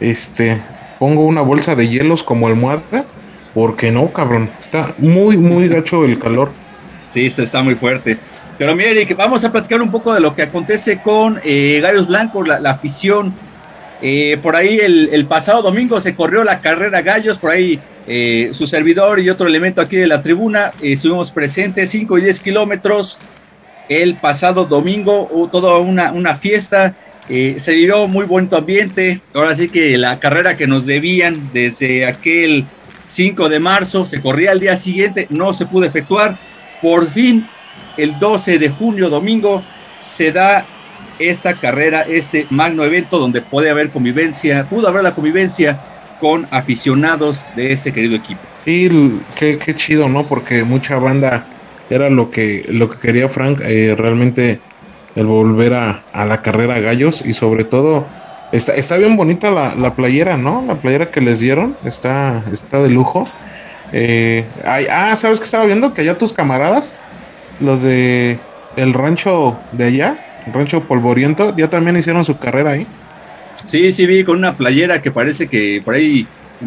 este 0.00 0.62
pongo 0.98 1.24
una 1.24 1.42
bolsa 1.42 1.74
de 1.74 1.88
hielos 1.88 2.22
como 2.22 2.46
almohada, 2.46 3.04
porque 3.52 3.90
no, 3.90 4.12
cabrón. 4.12 4.50
Está 4.60 4.94
muy, 4.98 5.36
muy 5.36 5.68
gacho 5.68 6.04
el 6.04 6.18
calor. 6.18 6.50
Sí, 7.08 7.26
está 7.26 7.62
muy 7.62 7.76
fuerte. 7.76 8.18
Pero 8.58 8.74
mira, 8.74 8.90
Eric, 8.90 9.16
vamos 9.16 9.44
a 9.44 9.52
platicar 9.52 9.80
un 9.80 9.90
poco 9.90 10.12
de 10.12 10.20
lo 10.20 10.34
que 10.34 10.42
acontece 10.42 11.00
con 11.00 11.40
eh, 11.44 11.80
Gallos 11.80 12.08
Blancos, 12.08 12.48
la, 12.48 12.70
afición. 12.70 13.34
Eh, 14.06 14.36
por 14.42 14.54
ahí 14.54 14.80
el, 14.82 15.24
pasado 15.24 15.62
domingo 15.62 15.98
se 15.98 16.14
corrió 16.14 16.44
la 16.44 16.60
carrera 16.60 17.00
Gallos, 17.00 17.38
por 17.38 17.52
ahí 17.52 17.80
eh, 18.06 18.50
su 18.52 18.66
servidor 18.66 19.18
y 19.18 19.30
otro 19.30 19.48
elemento 19.48 19.80
aquí 19.80 19.96
de 19.96 20.06
la 20.06 20.20
tribuna. 20.20 20.72
Eh, 20.82 20.92
estuvimos 20.92 21.30
presentes 21.30 21.88
5 21.88 22.18
y 22.18 22.20
10 22.20 22.40
kilómetros. 22.40 23.18
El 23.88 24.16
pasado 24.16 24.66
domingo 24.66 25.48
toda 25.50 25.78
una, 25.78 26.12
una 26.12 26.36
fiesta. 26.36 26.94
Se 27.26 27.72
dio 27.72 28.06
muy 28.06 28.26
buen 28.26 28.50
ambiente. 28.52 29.22
Ahora 29.32 29.54
sí 29.54 29.70
que 29.70 29.96
la 29.96 30.20
carrera 30.20 30.58
que 30.58 30.66
nos 30.66 30.84
debían 30.84 31.48
desde 31.54 32.04
aquel 32.04 32.66
5 33.06 33.48
de 33.48 33.58
marzo 33.58 34.04
se 34.04 34.20
corría 34.20 34.50
al 34.50 34.60
día 34.60 34.76
siguiente, 34.76 35.28
no 35.30 35.54
se 35.54 35.64
pudo 35.64 35.86
efectuar. 35.86 36.38
Por 36.82 37.08
fin, 37.08 37.48
el 37.96 38.18
12 38.18 38.58
de 38.58 38.68
junio, 38.68 39.08
domingo, 39.08 39.62
se 39.96 40.30
da 40.30 40.66
esta 41.18 41.60
carrera, 41.60 42.02
este 42.02 42.46
magno 42.50 42.84
evento 42.84 43.18
donde 43.18 43.40
puede 43.40 43.70
haber 43.70 43.90
convivencia, 43.90 44.66
pudo 44.68 44.88
haber 44.88 45.02
la 45.02 45.14
convivencia 45.14 45.80
con 46.20 46.46
aficionados 46.50 47.46
de 47.56 47.72
este 47.72 47.92
querido 47.92 48.16
equipo. 48.16 48.40
Sí, 48.64 49.20
qué, 49.34 49.58
qué 49.58 49.74
chido, 49.74 50.08
¿no? 50.08 50.26
Porque 50.26 50.64
mucha 50.64 50.98
banda 50.98 51.46
era 51.90 52.08
lo 52.10 52.30
que, 52.30 52.64
lo 52.68 52.88
que 52.88 52.98
quería 52.98 53.28
Frank, 53.28 53.60
eh, 53.62 53.94
realmente 53.96 54.60
el 55.14 55.26
volver 55.26 55.74
a, 55.74 56.02
a, 56.12 56.24
la 56.24 56.42
carrera 56.42 56.80
gallos 56.80 57.22
y 57.24 57.34
sobre 57.34 57.64
todo 57.64 58.06
está, 58.52 58.74
está 58.74 58.96
bien 58.96 59.16
bonita 59.16 59.50
la, 59.50 59.74
la, 59.74 59.94
playera, 59.94 60.36
¿no? 60.36 60.64
La 60.66 60.76
playera 60.76 61.10
que 61.10 61.20
les 61.20 61.40
dieron 61.40 61.76
está, 61.84 62.44
está 62.52 62.82
de 62.82 62.90
lujo. 62.90 63.28
Eh, 63.92 64.46
ah, 64.64 65.14
¿sabes 65.16 65.38
qué 65.38 65.44
estaba 65.44 65.66
viendo? 65.66 65.92
Que 65.94 66.00
allá 66.00 66.18
tus 66.18 66.32
camaradas, 66.32 66.96
los 67.60 67.82
de 67.82 68.38
el 68.76 68.92
rancho 68.92 69.56
de 69.72 69.84
allá, 69.84 70.33
rancho 70.52 70.84
polvoriento, 70.84 71.54
ya 71.56 71.68
también 71.68 71.96
hicieron 71.96 72.24
su 72.24 72.38
carrera 72.38 72.72
ahí. 72.72 72.86
Sí, 73.66 73.92
sí, 73.92 74.06
vi 74.06 74.24
con 74.24 74.38
una 74.38 74.54
playera 74.54 75.00
que 75.00 75.10
parece 75.10 75.46
que 75.46 75.80
por 75.84 75.94
ahí 75.94 76.26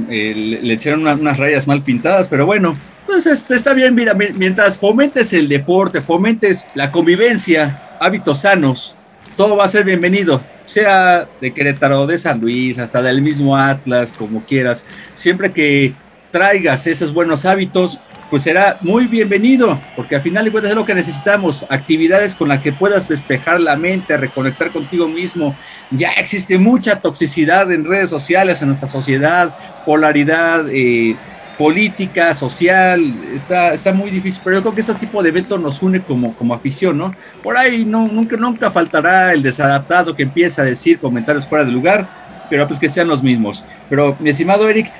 eh, 0.09 0.59
le, 0.61 0.73
hicieron 0.73 1.05
unas, 1.07 1.37
rayas 1.37 1.67
mal 1.67 1.83
pintadas, 1.83 2.27
pero 2.27 2.45
bueno, 2.45 2.75
pues 3.05 3.25
está 3.25 3.73
bien, 3.73 3.95
mira, 3.95 4.13
mientras 4.13 4.77
fomentes 4.77 5.31
el 5.33 5.47
deporte, 5.47 6.01
fomentes 6.01 6.67
la 6.75 6.91
convivencia, 6.91 7.97
hábitos 7.99 8.41
sanos, 8.41 8.95
todo 9.35 9.55
va 9.55 9.65
a 9.65 9.69
ser 9.69 9.83
bienvenido, 9.83 10.41
sea 10.65 11.27
de 11.39 11.53
Querétaro, 11.53 12.07
de 12.07 12.17
San 12.17 12.41
Luis, 12.41 12.79
hasta 12.79 13.01
del 13.01 13.21
mismo 13.21 13.55
Atlas, 13.55 14.13
como 14.13 14.43
quieras, 14.43 14.85
siempre 15.13 15.51
que 15.51 15.93
traigas 16.31 16.87
esos 16.87 17.13
buenos 17.13 17.45
hábitos, 17.45 17.99
pues 18.29 18.43
será 18.43 18.77
muy 18.81 19.07
bienvenido, 19.07 19.79
porque 19.95 20.15
al 20.15 20.21
final 20.21 20.45
de 20.45 20.51
cuentas 20.51 20.71
es 20.71 20.75
lo 20.75 20.85
que 20.85 20.95
necesitamos, 20.95 21.65
actividades 21.69 22.35
con 22.35 22.49
las 22.49 22.59
que 22.59 22.73
puedas 22.73 23.07
despejar 23.07 23.61
la 23.61 23.75
mente, 23.77 24.17
reconectar 24.17 24.71
contigo 24.71 25.07
mismo. 25.07 25.55
Ya 25.91 26.11
existe 26.11 26.57
mucha 26.57 26.99
toxicidad 26.99 27.71
en 27.71 27.85
redes 27.85 28.09
sociales, 28.09 28.61
en 28.61 28.67
nuestra 28.69 28.89
sociedad, 28.89 29.55
polaridad 29.85 30.65
eh, 30.69 31.15
política, 31.57 32.35
social, 32.35 33.01
está, 33.33 33.73
está 33.73 33.93
muy 33.93 34.11
difícil, 34.11 34.41
pero 34.43 34.57
yo 34.57 34.61
creo 34.61 34.75
que 34.75 34.81
ese 34.81 34.93
tipo 34.95 35.23
de 35.23 35.29
eventos 35.29 35.59
nos 35.59 35.81
une 35.81 36.01
como, 36.01 36.35
como 36.35 36.53
afición, 36.53 36.97
¿no? 36.97 37.15
Por 37.41 37.57
ahí 37.57 37.85
no, 37.85 38.07
nunca, 38.07 38.35
nunca 38.37 38.69
faltará 38.69 39.33
el 39.33 39.41
desadaptado 39.41 40.15
que 40.15 40.23
empieza 40.23 40.61
a 40.61 40.65
decir 40.65 40.99
comentarios 40.99 41.47
fuera 41.47 41.65
de 41.65 41.71
lugar, 41.71 42.07
pero 42.49 42.67
pues 42.67 42.79
que 42.79 42.89
sean 42.89 43.07
los 43.07 43.23
mismos. 43.23 43.65
Pero 43.89 44.15
mi 44.19 44.29
estimado 44.29 44.69
Eric, 44.69 44.91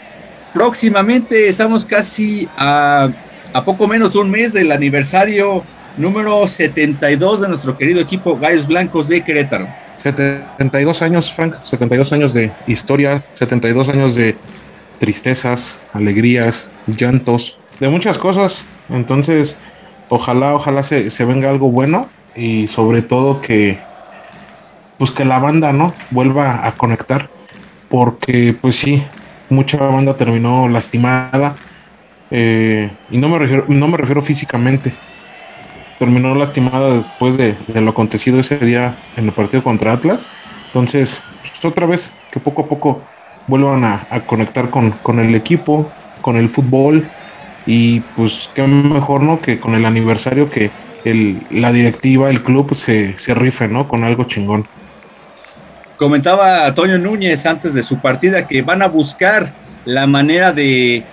próximamente 0.54 1.48
estamos 1.48 1.86
casi 1.86 2.48
a, 2.58 3.10
a 3.54 3.64
poco 3.64 3.88
menos 3.88 4.14
de 4.14 4.20
un 4.20 4.32
mes 4.32 4.54
del 4.54 4.72
aniversario 4.72 5.64
número 5.98 6.48
72 6.48 7.42
de 7.42 7.50
nuestro 7.50 7.78
querido 7.78 8.00
equipo 8.00 8.38
Gallos 8.38 8.68
Blancos 8.68 9.08
de 9.08 9.24
Querétaro. 9.24 9.68
72 9.98 11.02
años, 11.02 11.34
Frank, 11.34 11.56
72 11.62 12.14
años 12.14 12.34
de 12.34 12.52
historia, 12.68 13.26
72 13.34 13.90
años 13.90 14.16
de 14.16 14.38
tristezas, 15.00 15.80
alegrías, 15.94 16.70
llantos, 16.86 17.58
de 17.80 17.90
muchas 17.90 18.18
cosas. 18.18 18.68
Entonces, 18.90 19.58
ojalá, 20.10 20.56
ojalá 20.56 20.84
se, 20.84 21.10
se 21.10 21.26
venga 21.26 21.50
algo 21.50 21.72
bueno 21.72 22.10
y 22.36 22.68
sobre 22.68 23.02
todo 23.02 23.42
que, 23.42 23.80
pues 24.98 25.12
que 25.12 25.26
la 25.26 25.40
banda, 25.40 25.74
¿no? 25.74 25.94
Vuelva 26.12 26.66
a 26.68 26.78
conectar. 26.78 27.30
Porque, 27.90 28.56
pues 28.60 28.76
sí, 28.76 29.04
mucha 29.50 29.78
banda 29.78 30.18
terminó 30.18 30.68
lastimada. 30.68 31.56
Eh, 32.32 32.92
y 33.10 33.18
no 33.18 33.30
me, 33.30 33.40
refiero, 33.40 33.66
no 33.68 33.88
me 33.88 33.98
refiero 33.98 34.22
físicamente. 34.22 34.94
Terminó 36.00 36.36
lastimada 36.36 36.96
después 36.96 37.38
de, 37.38 37.58
lo 37.74 37.90
acontecido 37.90 38.40
ese 38.40 38.58
día 38.58 38.98
en 39.16 39.26
el 39.26 39.32
partido 39.32 39.64
contra 39.64 39.94
Atlas. 39.94 40.26
Entonces, 40.68 41.22
pues 41.42 41.66
otra 41.66 41.86
vez, 41.86 42.12
que 42.32 42.40
poco 42.40 42.64
a 42.64 42.68
poco 42.68 43.02
vuelvan 43.48 43.84
a, 43.84 44.08
a 44.10 44.22
conectar 44.26 44.70
con, 44.70 44.92
con, 44.92 45.20
el 45.20 45.34
equipo, 45.34 45.90
con 46.22 46.38
el 46.38 46.50
fútbol. 46.50 47.10
Y 47.66 48.02
pues 48.16 48.50
qué 48.54 48.66
mejor, 48.68 49.24
¿no? 49.24 49.42
Que 49.42 49.60
con 49.60 49.76
el 49.76 49.86
aniversario 49.86 50.50
que 50.50 50.72
el, 51.04 51.46
la 51.52 51.72
directiva, 51.72 52.30
el 52.30 52.42
club 52.44 52.74
se, 52.76 53.18
se 53.18 53.34
rife, 53.34 53.68
¿no? 53.68 53.88
Con 53.88 54.04
algo 54.04 54.26
chingón. 54.26 54.68
Comentaba 55.98 56.68
Antonio 56.68 57.00
Núñez 57.00 57.46
antes 57.48 57.74
de 57.74 57.82
su 57.82 58.00
partida 58.00 58.48
que 58.48 58.62
van 58.62 58.84
a 58.84 58.88
buscar 58.88 59.52
la 59.84 60.06
manera 60.06 60.52
de, 60.52 61.04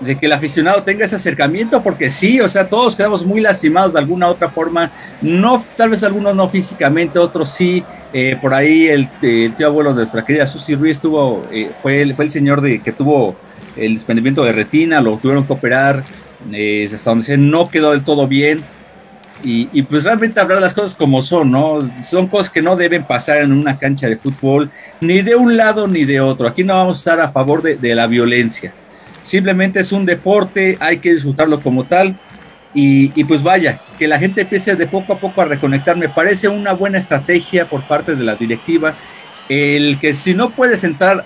de, 0.00 0.16
que 0.16 0.26
el 0.26 0.32
aficionado 0.32 0.82
tenga 0.82 1.06
ese 1.06 1.16
acercamiento, 1.16 1.82
porque 1.82 2.10
sí, 2.10 2.38
o 2.40 2.48
sea, 2.48 2.68
todos 2.68 2.94
quedamos 2.94 3.24
muy 3.24 3.40
lastimados 3.40 3.94
de 3.94 3.98
alguna 3.98 4.28
otra 4.28 4.50
forma, 4.50 4.92
no, 5.22 5.64
tal 5.76 5.90
vez 5.90 6.04
algunos 6.04 6.34
no 6.34 6.48
físicamente, 6.50 7.18
otros 7.18 7.48
sí, 7.48 7.82
eh, 8.12 8.36
por 8.40 8.52
ahí 8.52 8.88
el, 8.88 9.08
el, 9.22 9.54
tío 9.54 9.68
abuelo 9.68 9.90
de 9.90 9.96
nuestra 9.96 10.24
querida 10.24 10.46
Susi 10.46 10.74
Ruiz 10.74 11.00
tuvo, 11.00 11.46
eh, 11.50 11.70
fue, 11.74 12.02
el, 12.02 12.14
fue 12.14 12.26
el 12.26 12.30
señor 12.30 12.60
de, 12.60 12.80
que 12.80 12.92
tuvo 12.92 13.36
el 13.74 13.94
desprendimiento 13.94 14.44
de 14.44 14.52
retina, 14.52 15.00
lo 15.00 15.16
tuvieron 15.16 15.46
que 15.46 15.52
operar, 15.54 16.04
eh, 16.52 16.90
hasta 16.92 17.10
donde 17.10 17.38
no 17.38 17.70
quedó 17.70 17.92
del 17.92 18.04
todo 18.04 18.26
bien, 18.28 18.64
y, 19.42 19.82
pues 19.82 20.02
realmente 20.02 20.40
hablar 20.40 20.60
las 20.60 20.74
cosas 20.74 20.94
como 20.94 21.22
son, 21.22 21.50
¿no? 21.50 21.90
Son 22.02 22.26
cosas 22.26 22.50
que 22.50 22.62
no 22.62 22.74
deben 22.74 23.04
pasar 23.04 23.38
en 23.38 23.52
una 23.52 23.78
cancha 23.78 24.08
de 24.08 24.16
fútbol, 24.16 24.70
ni 25.00 25.22
de 25.22 25.36
un 25.36 25.56
lado 25.56 25.86
ni 25.86 26.04
de 26.04 26.20
otro. 26.20 26.48
Aquí 26.48 26.64
no 26.64 26.74
vamos 26.74 26.98
a 26.98 27.00
estar 27.00 27.20
a 27.20 27.30
favor 27.30 27.62
de, 27.62 27.94
la 27.94 28.06
violencia. 28.06 28.72
Simplemente 29.22 29.80
es 29.80 29.92
un 29.92 30.06
deporte, 30.06 30.78
hay 30.80 30.98
que 30.98 31.12
disfrutarlo 31.12 31.60
como 31.60 31.84
tal. 31.84 32.18
Y, 32.74 33.12
y, 33.18 33.24
pues 33.24 33.42
vaya, 33.42 33.80
que 33.98 34.08
la 34.08 34.18
gente 34.18 34.42
empiece 34.42 34.74
de 34.74 34.86
poco 34.86 35.12
a 35.12 35.18
poco 35.18 35.40
a 35.40 35.44
reconectar. 35.44 35.96
Me 35.96 36.08
parece 36.08 36.48
una 36.48 36.72
buena 36.72 36.98
estrategia 36.98 37.66
por 37.66 37.86
parte 37.86 38.16
de 38.16 38.24
la 38.24 38.36
directiva. 38.36 38.96
El 39.48 39.98
que 40.00 40.12
si 40.14 40.34
no 40.34 40.50
puedes 40.50 40.82
entrar 40.82 41.24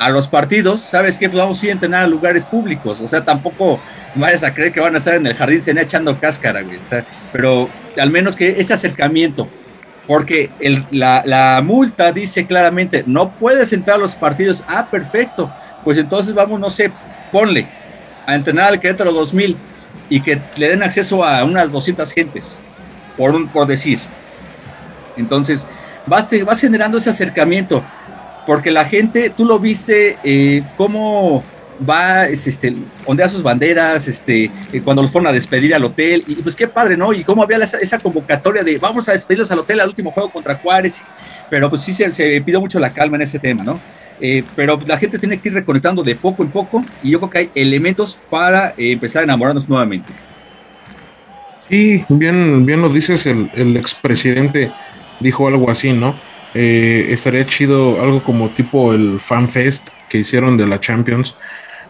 a 0.00 0.08
los 0.08 0.28
partidos, 0.28 0.80
¿sabes 0.80 1.18
qué? 1.18 1.28
Pues 1.28 1.42
vamos 1.42 1.62
a 1.62 1.66
ir 1.66 1.70
a 1.70 1.74
entrenar 1.74 2.02
a 2.04 2.06
lugares 2.06 2.46
públicos. 2.46 3.02
O 3.02 3.06
sea, 3.06 3.22
tampoco 3.22 3.78
vayas 4.14 4.42
a 4.44 4.54
creer 4.54 4.72
que 4.72 4.80
van 4.80 4.94
a 4.94 4.98
estar 4.98 5.14
en 5.14 5.26
el 5.26 5.34
jardín 5.34 5.62
se 5.62 5.78
echando 5.78 6.18
cáscara, 6.18 6.62
güey. 6.62 6.78
O 6.78 6.84
sea, 6.84 7.04
pero 7.30 7.68
al 7.98 8.10
menos 8.10 8.34
que 8.34 8.58
ese 8.58 8.72
acercamiento, 8.72 9.46
porque 10.06 10.50
la, 10.90 11.60
multa 11.62 12.12
dice 12.12 12.46
claramente, 12.46 13.04
no 13.06 13.32
puedes 13.32 13.74
entrar 13.74 13.96
a 13.96 14.00
los 14.00 14.16
partidos. 14.16 14.64
Ah, 14.66 14.88
perfecto. 14.90 15.52
Pues 15.84 15.98
entonces 15.98 16.32
vamos, 16.32 16.58
no 16.58 16.70
sé, 16.70 16.90
ponle 17.30 17.68
a 18.24 18.34
entrenar 18.34 18.68
al 18.68 18.80
Querétaro 18.80 19.12
2000 19.12 19.54
y 20.08 20.22
que 20.22 20.40
le 20.56 20.70
den 20.70 20.82
acceso 20.82 21.22
a 21.22 21.44
unas 21.44 21.72
200 21.72 22.10
gentes, 22.10 22.58
por, 23.18 23.50
por 23.50 23.66
decir. 23.66 23.98
Entonces, 25.18 25.66
vas, 26.06 26.26
te, 26.26 26.42
vas 26.42 26.58
generando 26.58 26.96
ese 26.96 27.10
acercamiento 27.10 27.84
porque 28.46 28.70
la 28.70 28.84
gente, 28.84 29.30
tú 29.30 29.44
lo 29.44 29.58
viste, 29.58 30.18
eh, 30.24 30.64
cómo 30.76 31.44
va, 31.88 32.26
este, 32.26 32.74
ondea 33.06 33.28
sus 33.28 33.42
banderas, 33.42 34.06
este, 34.08 34.50
eh, 34.72 34.80
cuando 34.82 35.02
los 35.02 35.10
fueron 35.10 35.28
a 35.28 35.32
despedir 35.32 35.74
al 35.74 35.84
hotel, 35.84 36.24
y 36.26 36.36
pues 36.36 36.56
qué 36.56 36.68
padre, 36.68 36.96
¿no? 36.96 37.12
Y 37.12 37.24
cómo 37.24 37.42
había 37.42 37.58
esa, 37.58 37.98
convocatoria 37.98 38.62
de 38.62 38.78
vamos 38.78 39.08
a 39.08 39.12
despedirlos 39.12 39.50
al 39.50 39.60
hotel 39.60 39.80
al 39.80 39.88
último 39.88 40.10
juego 40.10 40.30
contra 40.30 40.54
Juárez, 40.56 41.02
pero 41.48 41.68
pues 41.70 41.82
sí 41.82 41.92
se, 41.92 42.10
se 42.12 42.40
pidió 42.42 42.60
mucho 42.60 42.78
la 42.78 42.92
calma 42.92 43.16
en 43.16 43.22
ese 43.22 43.38
tema, 43.38 43.62
¿no? 43.64 43.80
Eh, 44.20 44.44
pero 44.54 44.78
la 44.86 44.98
gente 44.98 45.18
tiene 45.18 45.38
que 45.38 45.48
ir 45.48 45.54
reconectando 45.54 46.02
de 46.02 46.14
poco 46.14 46.42
en 46.42 46.50
poco, 46.50 46.84
y 47.02 47.10
yo 47.10 47.18
creo 47.18 47.30
que 47.30 47.38
hay 47.38 47.50
elementos 47.54 48.20
para 48.28 48.70
eh, 48.70 48.92
empezar 48.92 49.22
a 49.22 49.24
enamorarnos 49.24 49.68
nuevamente. 49.68 50.12
Sí, 51.68 52.04
bien, 52.08 52.66
bien 52.66 52.82
lo 52.82 52.88
dices, 52.88 53.26
el, 53.26 53.50
el 53.54 53.76
expresidente 53.76 54.72
dijo 55.20 55.46
algo 55.46 55.70
así, 55.70 55.92
¿no? 55.92 56.14
Eh, 56.54 57.06
estaría 57.10 57.46
chido 57.46 58.02
algo 58.02 58.24
como 58.24 58.50
tipo 58.50 58.92
el 58.92 59.20
fan 59.20 59.48
fest 59.48 59.90
que 60.08 60.18
hicieron 60.18 60.56
de 60.56 60.66
la 60.66 60.80
Champions. 60.80 61.36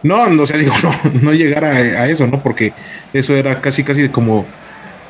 No, 0.03 0.29
no 0.29 0.45
sé, 0.45 0.57
digo, 0.59 0.73
no, 0.83 0.93
no 1.21 1.33
llegar 1.33 1.63
a, 1.63 2.07
eso, 2.07 2.27
¿no? 2.27 2.41
Porque 2.41 2.73
eso 3.13 3.35
era 3.35 3.59
casi, 3.61 3.83
casi 3.83 4.09
como 4.09 4.45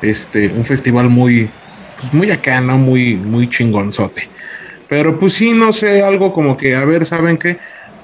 este, 0.00 0.48
un 0.48 0.64
festival 0.64 1.10
muy, 1.10 1.50
pues 2.00 2.14
muy 2.14 2.30
acá, 2.30 2.60
¿no? 2.60 2.78
Muy, 2.78 3.16
muy 3.16 3.48
chingonzote. 3.48 4.28
Pero 4.88 5.18
pues 5.18 5.34
sí, 5.34 5.52
no 5.52 5.72
sé, 5.72 6.02
algo 6.02 6.32
como 6.32 6.56
que, 6.56 6.74
a 6.74 6.84
ver, 6.84 7.06
¿saben 7.06 7.38
qué? 7.38 7.58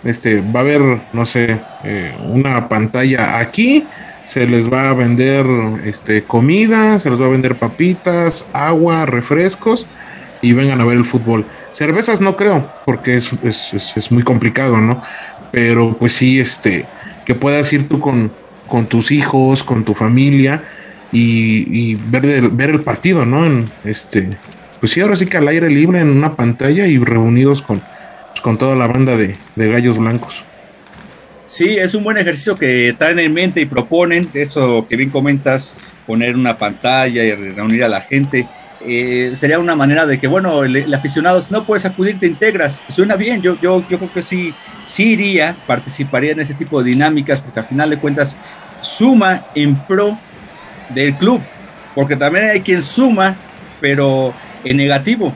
Este, 0.05 0.41
va 0.41 0.61
a 0.61 0.63
haber, 0.63 0.81
no 1.13 1.27
sé, 1.27 1.61
eh, 1.85 2.15
una 2.29 2.69
pantalla 2.69 3.39
aquí, 3.39 3.87
se 4.25 4.47
les 4.47 4.73
va 4.73 4.91
a 4.91 4.95
vender 4.95 5.45
este, 5.85 6.23
comida, 6.23 6.99
se 6.99 7.11
les 7.11 7.21
va 7.21 7.27
a 7.27 7.31
vender 7.31 7.59
papitas, 7.59 8.49
agua, 8.53 9.07
refrescos 9.07 9.87
y 10.41 10.53
vengan 10.53 10.81
a 10.81 10.85
ver 10.85 10.97
el 10.97 11.05
fútbol. 11.05 11.47
Cervezas 11.73 12.21
no 12.21 12.37
creo, 12.37 12.71
porque 12.85 13.17
es, 13.17 13.31
es, 13.43 13.97
es, 13.97 14.13
muy 14.13 14.23
complicado, 14.23 14.79
¿no? 14.79 15.03
Pero 15.53 15.97
pues 15.99 16.13
sí, 16.13 16.39
este, 16.39 16.87
que 17.25 17.35
puedas 17.35 17.73
ir 17.73 17.89
tú 17.89 18.01
con, 18.01 18.33
con 18.67 18.87
tus 18.87 19.11
hijos, 19.11 19.65
con 19.65 19.85
tu 19.85 19.95
familia 19.95 20.63
y, 21.13 21.93
y 21.93 21.95
ver, 21.95 22.25
el, 22.27 22.51
ver 22.51 22.71
el 22.71 22.83
partido, 22.83 23.25
¿no? 23.25 23.45
En, 23.47 23.71
este, 23.85 24.29
pues 24.81 24.93
sí, 24.93 25.01
ahora 25.01 25.17
sí 25.17 25.27
que 25.27 25.37
al 25.37 25.49
aire 25.49 25.69
libre 25.71 26.01
en 26.01 26.11
una 26.11 26.37
pantalla 26.37 26.87
y 26.87 26.99
reunidos 26.99 27.63
con, 27.63 27.83
con 28.43 28.59
toda 28.59 28.77
la 28.77 28.87
banda 28.87 29.17
de, 29.17 29.37
de 29.57 29.69
gallos 29.69 29.99
blancos. 29.99 30.45
Sí, 31.47 31.79
es 31.79 31.95
un 31.95 32.05
buen 32.05 32.19
ejercicio 32.19 32.57
que 32.57 32.95
traen 32.99 33.19
en 33.19 33.33
mente 33.33 33.63
y 33.63 33.65
proponen, 33.65 34.29
eso 34.35 34.87
que 34.87 34.97
bien 34.97 35.09
comentas, 35.09 35.77
poner 36.07 36.37
una 36.37 36.59
pantalla 36.59 37.25
y 37.25 37.33
reunir 37.33 37.85
a 37.85 37.89
la 37.89 38.03
gente. 38.03 38.47
Eh, 38.81 39.33
sería 39.35 39.59
una 39.59 39.75
manera 39.75 40.07
de 40.07 40.21
que, 40.21 40.29
bueno, 40.29 40.63
el, 40.63 40.93
aficionado, 40.95 41.41
si 41.43 41.53
no 41.53 41.65
puedes 41.65 41.85
acudir, 41.85 42.19
te 42.19 42.27
integras. 42.27 42.83
Suena 42.89 43.17
bien, 43.17 43.43
yo, 43.43 43.59
yo, 43.61 43.85
yo 43.89 43.99
creo 43.99 44.13
que 44.13 44.23
sí, 44.23 44.55
sí 44.85 45.13
iría, 45.13 45.57
participaría 45.67 46.33
en 46.33 46.41
ese 46.41 46.55
tipo 46.55 46.83
de 46.83 46.91
dinámicas, 46.91 47.41
porque 47.41 47.61
al 47.61 47.67
final 47.67 47.91
de 47.91 47.99
cuentas 47.99 48.39
suma 48.81 49.47
en 49.55 49.77
pro 49.87 50.19
del 50.91 51.17
club, 51.17 51.41
porque 51.95 52.17
también 52.17 52.47
hay 52.47 52.61
quien 52.61 52.83
suma, 52.83 53.37
pero 53.81 54.33
en 54.65 54.77
negativo, 54.77 55.35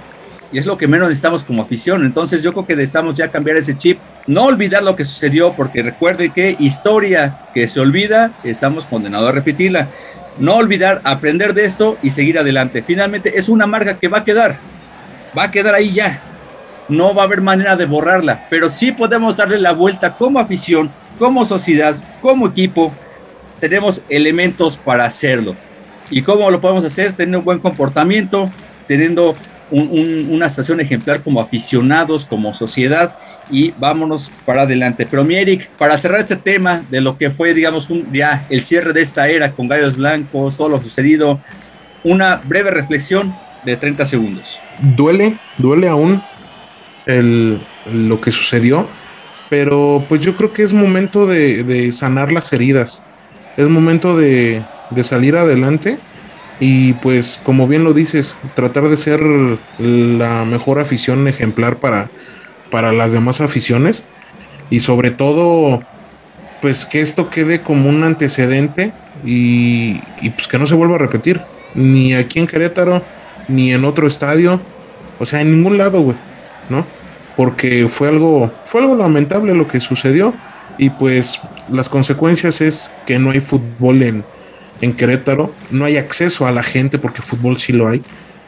y 0.52 0.58
es 0.58 0.66
lo 0.66 0.76
que 0.76 0.86
menos 0.86 1.08
necesitamos 1.08 1.44
como 1.44 1.62
afición. 1.62 2.04
Entonces 2.04 2.42
yo 2.42 2.52
creo 2.52 2.66
que 2.66 2.76
necesitamos 2.76 3.16
ya 3.16 3.28
cambiar 3.28 3.56
ese 3.56 3.76
chip, 3.76 3.98
no 4.26 4.44
olvidar 4.44 4.84
lo 4.84 4.94
que 4.94 5.04
sucedió, 5.04 5.54
porque 5.54 5.82
recuerde 5.82 6.30
que 6.30 6.56
historia 6.60 7.48
que 7.54 7.66
se 7.66 7.80
olvida, 7.80 8.32
estamos 8.44 8.86
condenados 8.86 9.30
a 9.30 9.32
repetirla 9.32 9.88
no 10.38 10.54
olvidar, 10.54 11.00
aprender 11.04 11.54
de 11.54 11.64
esto 11.64 11.98
y 12.02 12.10
seguir 12.10 12.38
adelante. 12.38 12.82
Finalmente 12.82 13.38
es 13.38 13.48
una 13.48 13.66
marca 13.66 13.98
que 13.98 14.08
va 14.08 14.18
a 14.18 14.24
quedar, 14.24 14.58
va 15.36 15.44
a 15.44 15.50
quedar 15.50 15.74
ahí 15.74 15.92
ya. 15.92 16.22
No 16.88 17.14
va 17.14 17.22
a 17.22 17.26
haber 17.26 17.40
manera 17.40 17.76
de 17.76 17.86
borrarla, 17.86 18.46
pero 18.50 18.68
sí 18.68 18.92
podemos 18.92 19.36
darle 19.36 19.58
la 19.58 19.72
vuelta 19.72 20.16
como 20.16 20.38
afición, 20.38 20.90
como 21.18 21.46
sociedad, 21.46 21.94
como 22.20 22.48
equipo. 22.48 22.92
Tenemos 23.60 24.02
elementos 24.08 24.76
para 24.76 25.04
hacerlo. 25.04 25.54
¿Y 26.10 26.22
cómo 26.22 26.50
lo 26.50 26.60
podemos 26.60 26.84
hacer? 26.84 27.12
Teniendo 27.12 27.38
un 27.38 27.44
buen 27.44 27.60
comportamiento, 27.60 28.50
teniendo 28.86 29.36
una 29.72 30.46
estación 30.46 30.80
ejemplar 30.80 31.22
como 31.22 31.40
aficionados, 31.40 32.26
como 32.26 32.52
sociedad 32.52 33.16
y 33.50 33.72
vámonos 33.72 34.30
para 34.44 34.62
adelante. 34.62 35.06
Pero 35.10 35.24
mi 35.24 35.34
Eric, 35.36 35.68
para 35.78 35.96
cerrar 35.96 36.20
este 36.20 36.36
tema 36.36 36.84
de 36.90 37.00
lo 37.00 37.16
que 37.16 37.30
fue, 37.30 37.54
digamos, 37.54 37.88
un, 37.90 38.12
ya 38.12 38.46
el 38.50 38.62
cierre 38.62 38.92
de 38.92 39.00
esta 39.00 39.28
era 39.28 39.52
con 39.52 39.68
Gallos 39.68 39.96
Blancos, 39.96 40.56
todo 40.56 40.68
lo 40.68 40.82
sucedido, 40.82 41.40
una 42.04 42.36
breve 42.44 42.70
reflexión 42.70 43.34
de 43.64 43.76
30 43.76 44.06
segundos. 44.06 44.60
Duele, 44.96 45.38
duele 45.58 45.88
aún 45.88 46.22
el, 47.06 47.60
lo 47.92 48.20
que 48.20 48.30
sucedió, 48.30 48.86
pero 49.48 50.04
pues 50.08 50.20
yo 50.20 50.36
creo 50.36 50.52
que 50.52 50.62
es 50.62 50.72
momento 50.72 51.26
de, 51.26 51.90
sanar 51.92 52.30
las 52.30 52.52
heridas, 52.52 53.02
es 53.56 53.66
momento 53.66 54.16
de 54.16 54.64
salir 55.02 55.36
adelante 55.36 55.98
y 56.64 56.92
pues 56.92 57.40
como 57.42 57.66
bien 57.66 57.82
lo 57.82 57.92
dices, 57.92 58.36
tratar 58.54 58.88
de 58.88 58.96
ser 58.96 59.20
la 59.80 60.44
mejor 60.44 60.78
afición 60.78 61.26
ejemplar 61.26 61.80
para, 61.80 62.08
para 62.70 62.92
las 62.92 63.10
demás 63.10 63.40
aficiones 63.40 64.04
y 64.70 64.78
sobre 64.78 65.10
todo 65.10 65.82
pues 66.60 66.86
que 66.86 67.00
esto 67.00 67.30
quede 67.30 67.62
como 67.62 67.88
un 67.88 68.04
antecedente 68.04 68.92
y, 69.24 69.98
pues 70.36 70.46
que 70.46 70.56
no 70.56 70.68
se 70.68 70.76
vuelva 70.76 70.94
a 70.94 70.98
repetir 71.00 71.42
ni 71.74 72.14
aquí 72.14 72.38
en 72.38 72.46
Querétaro 72.46 73.02
ni 73.48 73.72
en 73.72 73.84
otro 73.84 74.06
estadio 74.06 74.62
o 75.18 75.26
sea 75.26 75.40
en 75.40 75.50
ningún 75.50 75.78
lado 75.78 76.00
güey 76.00 76.16
no 76.68 76.86
porque 77.36 77.88
fue 77.90 78.06
algo 78.06 78.52
fue 78.62 78.82
algo 78.82 78.94
lamentable 78.94 79.52
lo 79.52 79.66
que 79.66 79.80
sucedió 79.80 80.32
y 80.78 80.90
pues 80.90 81.40
las 81.68 81.88
consecuencias 81.88 82.60
es 82.60 82.94
que 83.04 83.18
no 83.18 83.32
hay 83.32 83.40
fútbol 83.40 84.00
en, 84.04 84.24
en 84.82 84.92
Querétaro 84.92 85.54
no 85.70 85.86
hay 85.86 85.96
acceso 85.96 86.46
a 86.46 86.52
la 86.52 86.62
gente 86.62 86.98
porque 86.98 87.22
fútbol 87.22 87.58
sí 87.58 87.72
lo 87.72 87.88
hay 87.88 88.02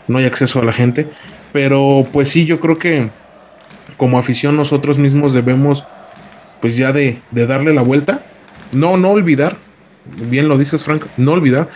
no 0.07 0.19
hay 0.19 0.27
acceso 0.27 0.61
a 0.61 0.65
la 0.65 0.75
gente 0.75 1.09
pero 1.53 2.07
pues 2.13 2.29
sí 2.29 2.45
yo 2.45 2.61
creo 2.61 2.77
que 2.77 3.11
como 3.97 4.19
afición 4.19 4.57
nosotros 4.57 4.99
mismos 4.99 5.33
debemos 5.33 5.87
pues 6.65 6.79
ya 6.79 6.93
de, 6.93 7.21
darle 7.31 7.75
la 7.75 7.83
vuelta. 7.83 8.25
No, 8.73 8.97
no 8.97 9.11
olvidar, 9.11 9.59
bien 10.07 10.49
lo 10.49 10.57
dices 10.57 10.83
Frank, 10.83 11.05
no 11.19 11.33
olvidar, 11.33 11.69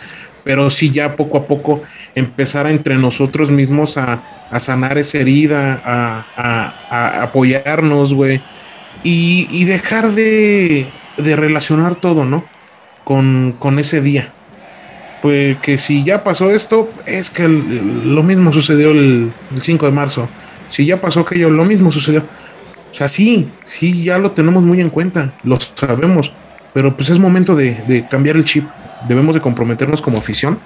pero 0.43 0.71
sí 0.71 0.89
ya 0.89 1.15
poco 1.15 1.37
a 1.37 1.45
poco 1.45 1.83
empezar 2.15 2.65
entre 2.65 2.97
nosotros 2.97 3.51
mismos 3.51 3.97
a, 3.97 4.23
sanar 4.59 4.97
esa 4.97 5.19
herida, 5.19 5.79
a, 5.85 7.21
apoyarnos, 7.21 8.15
güey, 8.15 8.41
y, 9.03 9.63
dejar 9.65 10.13
de, 10.13 10.91
relacionar 11.17 11.93
todo, 11.93 12.25
¿no? 12.25 12.45
Con, 13.03 13.77
ese 13.77 14.01
día. 14.01 14.33
Pues 15.21 15.57
que 15.57 15.77
si 15.77 16.03
ya 16.03 16.23
pasó 16.23 16.51
esto, 16.51 16.89
es 17.05 17.29
que 17.29 17.47
lo 17.47 18.23
mismo 18.23 18.53
sucedió 18.53 18.91
el, 18.91 19.33
el 19.51 19.61
5 19.61 19.85
de 19.85 19.91
marzo 19.91 20.29
si 20.69 20.85
ya 20.85 21.01
pasó 21.01 21.21
aquello, 21.21 21.49
lo 21.49 21.65
mismo 21.65 21.91
sucedió. 21.91 22.25
O 22.89 22.93
sea, 22.93 23.09
sí, 23.09 23.51
sí, 23.65 24.03
ya 24.03 24.17
lo 24.17 24.31
tenemos 24.31 24.63
muy 24.63 24.79
en 24.81 24.89
cuenta, 24.89 25.33
lo 25.43 25.59
sabemos, 25.59 26.33
pero 26.73 26.95
pues 26.95 27.09
es 27.09 27.19
momento 27.19 27.55
de, 27.55 28.07
cambiar 28.09 28.37
el 28.37 28.45
chip. 28.45 28.65
Debemos 29.07 29.35
de 29.35 29.41
comprometernos 29.41 30.01
como 30.01 30.17
afición 30.17 30.59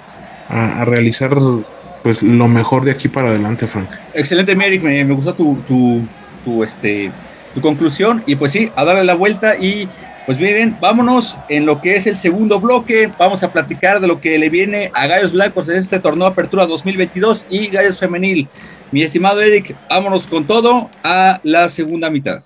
a, 0.50 0.86
realizar 0.86 1.36
pues 2.04 2.22
lo 2.22 2.48
mejor 2.48 2.84
de 2.84 2.92
aquí 2.92 3.08
para 3.08 3.30
adelante, 3.30 3.68
Frank. 3.68 3.90
Excelente, 4.14 4.56
Merrick, 4.56 4.84
me, 4.84 5.04
gustó 5.06 5.34
tu, 5.34 5.58
tu, 5.68 6.08
tu, 6.44 6.64
este, 6.64 7.12
tu 7.54 7.62
conclusión 7.62 8.24
y 8.26 8.36
pues 8.36 8.52
sí, 8.52 8.72
a 8.76 8.84
darle 8.84 9.04
la 9.04 9.16
vuelta 9.16 9.56
y 9.58 9.88
Pues 10.26 10.38
bien, 10.38 10.78
vámonos 10.80 11.38
en 11.50 11.66
lo 11.66 11.82
que 11.82 11.98
es 11.98 12.08
el 12.08 12.16
segundo 12.16 12.62
bloque. 12.62 13.12
Vamos 13.20 13.44
a 13.44 13.52
platicar 13.52 14.00
de 14.00 14.08
lo 14.08 14.22
que 14.22 14.38
le 14.38 14.50
viene 14.50 14.90
a 14.94 15.06
Gallos 15.06 15.34
Blancos 15.34 15.68
en 15.68 15.76
este 15.76 16.00
torneo 16.00 16.26
Apertura 16.28 16.66
2022 16.66 17.46
y 17.50 17.68
Gallos 17.68 18.00
Femenil. 18.00 18.48
Mi 18.94 19.04
estimado 19.04 19.42
Eric, 19.42 19.76
vámonos 19.90 20.26
con 20.28 20.46
todo 20.46 20.90
a 21.04 21.42
la 21.44 21.68
segunda 21.68 22.10
mitad. 22.10 22.42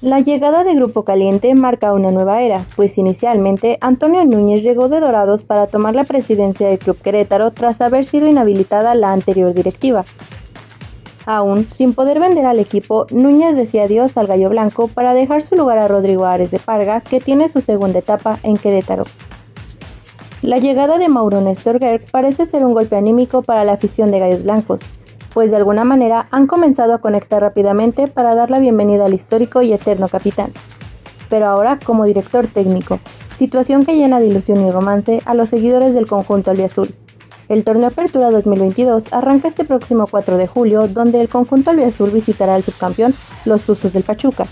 La 0.00 0.20
llegada 0.20 0.62
de 0.62 0.74
Grupo 0.74 1.04
Caliente 1.04 1.52
marca 1.56 1.92
una 1.92 2.12
nueva 2.12 2.42
era, 2.42 2.66
pues 2.76 2.98
inicialmente 2.98 3.78
Antonio 3.80 4.24
Núñez 4.24 4.62
llegó 4.62 4.88
de 4.88 5.00
Dorados 5.00 5.42
para 5.42 5.66
tomar 5.66 5.96
la 5.96 6.04
presidencia 6.04 6.68
del 6.68 6.78
Club 6.78 7.00
Querétaro 7.02 7.50
tras 7.50 7.80
haber 7.80 8.04
sido 8.04 8.28
inhabilitada 8.28 8.94
la 8.94 9.12
anterior 9.12 9.54
directiva. 9.54 10.04
Aún 11.26 11.68
sin 11.70 11.94
poder 11.94 12.18
vender 12.18 12.46
al 12.46 12.58
equipo, 12.58 13.06
Núñez 13.10 13.54
decía 13.54 13.84
adiós 13.84 14.16
al 14.16 14.26
Gallo 14.26 14.50
Blanco 14.50 14.88
para 14.88 15.14
dejar 15.14 15.42
su 15.42 15.54
lugar 15.54 15.78
a 15.78 15.88
Rodrigo 15.88 16.24
Ares 16.24 16.50
de 16.50 16.58
Parga, 16.58 17.00
que 17.00 17.20
tiene 17.20 17.48
su 17.48 17.60
segunda 17.60 18.00
etapa 18.00 18.38
en 18.42 18.56
Querétaro. 18.56 19.04
La 20.42 20.58
llegada 20.58 20.98
de 20.98 21.08
Mauro 21.08 21.40
Néstor 21.40 21.78
Gerg 21.78 22.10
parece 22.10 22.44
ser 22.44 22.64
un 22.64 22.74
golpe 22.74 22.96
anímico 22.96 23.42
para 23.42 23.62
la 23.62 23.74
afición 23.74 24.10
de 24.10 24.18
Gallos 24.18 24.42
Blancos, 24.42 24.80
pues 25.32 25.52
de 25.52 25.56
alguna 25.56 25.84
manera 25.84 26.26
han 26.32 26.48
comenzado 26.48 26.94
a 26.94 26.98
conectar 26.98 27.40
rápidamente 27.40 28.08
para 28.08 28.34
dar 28.34 28.50
la 28.50 28.58
bienvenida 28.58 29.04
al 29.04 29.14
histórico 29.14 29.62
y 29.62 29.72
eterno 29.72 30.08
capitán. 30.08 30.52
Pero 31.30 31.46
ahora 31.46 31.78
como 31.84 32.04
director 32.04 32.48
técnico, 32.48 32.98
situación 33.36 33.86
que 33.86 33.94
llena 33.94 34.18
de 34.18 34.26
ilusión 34.26 34.66
y 34.66 34.70
romance 34.72 35.22
a 35.24 35.34
los 35.34 35.48
seguidores 35.48 35.94
del 35.94 36.08
conjunto 36.08 36.50
albiazul. 36.50 36.92
El 37.48 37.64
torneo 37.64 37.88
Apertura 37.88 38.30
2022 38.30 39.12
arranca 39.12 39.48
este 39.48 39.64
próximo 39.64 40.06
4 40.10 40.36
de 40.36 40.46
julio, 40.46 40.88
donde 40.88 41.20
el 41.20 41.28
conjunto 41.28 41.70
albiazul 41.70 42.10
visitará 42.10 42.54
al 42.54 42.62
subcampeón, 42.62 43.14
los 43.44 43.62
Tuzos 43.62 43.92
del 43.92 44.04
Pachuca. 44.04 44.46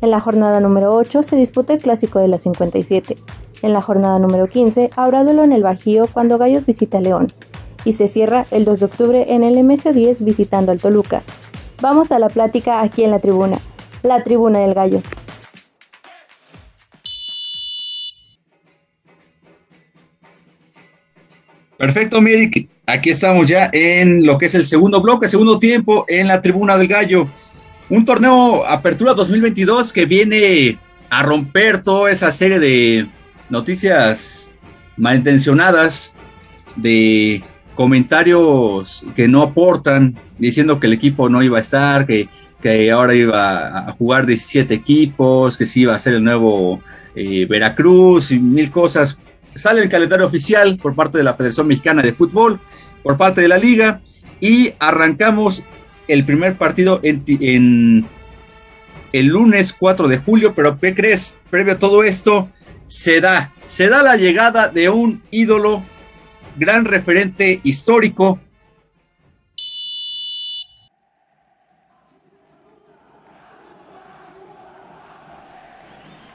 En 0.00 0.10
la 0.10 0.20
jornada 0.20 0.60
número 0.60 0.94
8 0.94 1.22
se 1.22 1.36
disputa 1.36 1.72
el 1.72 1.80
clásico 1.80 2.18
de 2.18 2.28
la 2.28 2.38
57. 2.38 3.16
En 3.62 3.72
la 3.72 3.80
jornada 3.80 4.18
número 4.18 4.48
15 4.48 4.90
habrá 4.96 5.24
duelo 5.24 5.44
en 5.44 5.52
el 5.52 5.62
Bajío 5.62 6.08
cuando 6.12 6.36
Gallos 6.36 6.66
visita 6.66 7.00
León. 7.00 7.32
Y 7.84 7.92
se 7.92 8.08
cierra 8.08 8.46
el 8.50 8.64
2 8.64 8.80
de 8.80 8.86
octubre 8.86 9.34
en 9.34 9.44
el 9.44 9.56
MS10 9.56 10.22
visitando 10.22 10.72
al 10.72 10.80
Toluca. 10.80 11.22
Vamos 11.80 12.12
a 12.12 12.18
la 12.18 12.28
plática 12.28 12.82
aquí 12.82 13.04
en 13.04 13.10
la 13.10 13.20
tribuna, 13.20 13.58
la 14.02 14.22
tribuna 14.22 14.58
del 14.58 14.74
Gallo. 14.74 15.00
Perfecto, 21.84 22.22
Mirik. 22.22 22.66
Aquí 22.86 23.10
estamos 23.10 23.46
ya 23.46 23.68
en 23.70 24.24
lo 24.24 24.38
que 24.38 24.46
es 24.46 24.54
el 24.54 24.64
segundo 24.64 25.02
bloque, 25.02 25.28
segundo 25.28 25.58
tiempo 25.58 26.06
en 26.08 26.28
la 26.28 26.40
Tribuna 26.40 26.78
del 26.78 26.88
Gallo. 26.88 27.28
Un 27.90 28.06
torneo 28.06 28.66
Apertura 28.66 29.12
2022 29.12 29.92
que 29.92 30.06
viene 30.06 30.78
a 31.10 31.22
romper 31.22 31.82
toda 31.82 32.10
esa 32.10 32.32
serie 32.32 32.58
de 32.58 33.06
noticias 33.50 34.50
malintencionadas, 34.96 36.14
de 36.74 37.44
comentarios 37.74 39.04
que 39.14 39.28
no 39.28 39.42
aportan, 39.42 40.16
diciendo 40.38 40.80
que 40.80 40.86
el 40.86 40.94
equipo 40.94 41.28
no 41.28 41.42
iba 41.42 41.58
a 41.58 41.60
estar, 41.60 42.06
que, 42.06 42.30
que 42.62 42.90
ahora 42.90 43.14
iba 43.14 43.90
a 43.90 43.92
jugar 43.92 44.24
17 44.24 44.72
equipos, 44.72 45.58
que 45.58 45.66
sí 45.66 45.82
iba 45.82 45.94
a 45.94 45.98
ser 45.98 46.14
el 46.14 46.24
nuevo 46.24 46.80
eh, 47.14 47.44
Veracruz 47.46 48.32
y 48.32 48.38
mil 48.38 48.70
cosas 48.70 49.18
sale 49.54 49.82
el 49.82 49.88
calendario 49.88 50.26
oficial 50.26 50.76
por 50.76 50.94
parte 50.94 51.18
de 51.18 51.24
la 51.24 51.34
Federación 51.34 51.66
Mexicana 51.66 52.02
de 52.02 52.12
Fútbol, 52.12 52.60
por 53.02 53.16
parte 53.16 53.40
de 53.40 53.48
la 53.48 53.58
liga, 53.58 54.00
y 54.40 54.72
arrancamos 54.78 55.64
el 56.08 56.24
primer 56.24 56.56
partido 56.56 57.00
en, 57.02 58.06
el 59.12 59.26
lunes 59.26 59.72
4 59.72 60.08
de 60.08 60.18
julio, 60.18 60.54
pero 60.54 60.78
¿qué 60.78 60.94
crees? 60.94 61.38
Previo 61.48 61.74
a 61.74 61.78
todo 61.78 62.02
esto, 62.02 62.48
se 62.86 63.20
da, 63.20 63.52
se 63.62 63.88
da 63.88 64.02
la 64.02 64.16
llegada 64.16 64.68
de 64.68 64.88
un 64.88 65.22
ídolo, 65.30 65.82
gran 66.56 66.84
referente 66.84 67.60
histórico. 67.62 68.40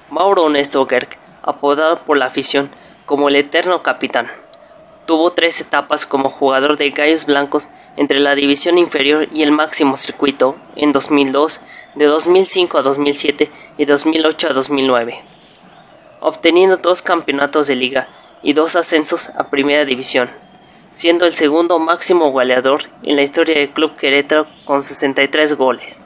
Mauro 0.09 0.49
Néstor 0.49 0.87
apodado 1.43 1.99
por 1.99 2.17
la 2.17 2.25
afición 2.25 2.69
como 3.09 3.27
el 3.27 3.37
eterno 3.37 3.81
capitán. 3.81 4.29
Tuvo 5.07 5.31
tres 5.31 5.59
etapas 5.61 6.05
como 6.05 6.29
jugador 6.29 6.77
de 6.77 6.91
Gallos 6.91 7.25
Blancos 7.25 7.67
entre 7.97 8.19
la 8.19 8.35
división 8.35 8.77
inferior 8.77 9.27
y 9.33 9.41
el 9.41 9.51
máximo 9.51 9.97
circuito 9.97 10.57
en 10.75 10.91
2002, 10.91 11.59
de 11.95 12.05
2005 12.05 12.77
a 12.77 12.81
2007 12.83 13.49
y 13.79 13.85
2008 13.85 14.49
a 14.51 14.53
2009, 14.53 15.23
obteniendo 16.19 16.77
dos 16.77 17.01
campeonatos 17.01 17.65
de 17.65 17.77
liga 17.77 18.07
y 18.43 18.53
dos 18.53 18.75
ascensos 18.75 19.31
a 19.31 19.49
primera 19.49 19.85
división, 19.85 20.29
siendo 20.91 21.25
el 21.25 21.33
segundo 21.33 21.79
máximo 21.79 22.29
goleador 22.29 22.83
en 23.01 23.15
la 23.15 23.23
historia 23.23 23.55
del 23.55 23.69
club 23.69 23.95
Querétaro 23.95 24.45
con 24.65 24.83
63 24.83 25.53
goles. 25.53 25.99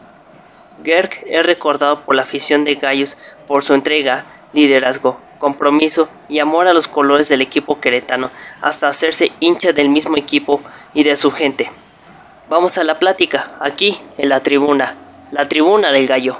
Gerg 0.85 1.09
es 1.25 1.45
recordado 1.45 1.99
por 1.99 2.15
la 2.15 2.21
afición 2.21 2.63
de 2.63 2.75
Gallos 2.75 3.17
por 3.45 3.61
su 3.65 3.73
entrega, 3.73 4.23
liderazgo, 4.53 5.19
compromiso 5.43 6.08
y 6.29 6.39
amor 6.39 6.67
a 6.67 6.73
los 6.73 6.88
colores 6.88 7.27
del 7.27 7.41
equipo 7.41 7.82
queretano, 7.82 8.32
hasta 8.62 8.88
hacerse 8.88 9.34
hincha 9.41 9.73
del 9.73 9.89
mismo 9.89 10.15
equipo 10.15 10.62
y 10.93 11.03
de 11.03 11.17
su 11.17 11.32
gente. 11.32 11.69
Vamos 12.49 12.77
a 12.77 12.86
la 12.86 12.97
plática, 12.97 13.58
aquí 13.60 13.99
en 14.17 14.29
la 14.29 14.39
tribuna, 14.39 14.95
la 15.34 15.49
tribuna 15.49 15.91
del 15.91 16.08
gallo. 16.08 16.38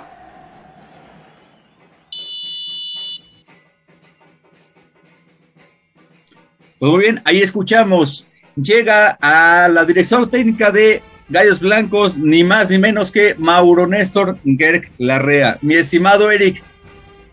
Pues 6.80 6.89
muy 6.89 7.04
bien, 7.04 7.22
ahí 7.26 7.42
escuchamos. 7.42 8.26
Llega 8.56 9.18
a 9.20 9.68
la 9.68 9.84
dirección 9.84 10.30
técnica 10.30 10.72
de 10.72 11.04
Gallos 11.28 11.60
Blancos, 11.60 12.16
ni 12.16 12.46
más 12.46 12.70
ni 12.70 12.78
menos 12.78 13.12
que 13.12 13.36
Mauro 13.36 13.86
Néstor 13.86 14.38
Gerg 14.46 14.89
Larrea. 14.98 15.58
Mi 15.62 15.76
estimado 15.76 16.32
Eric, 16.32 16.63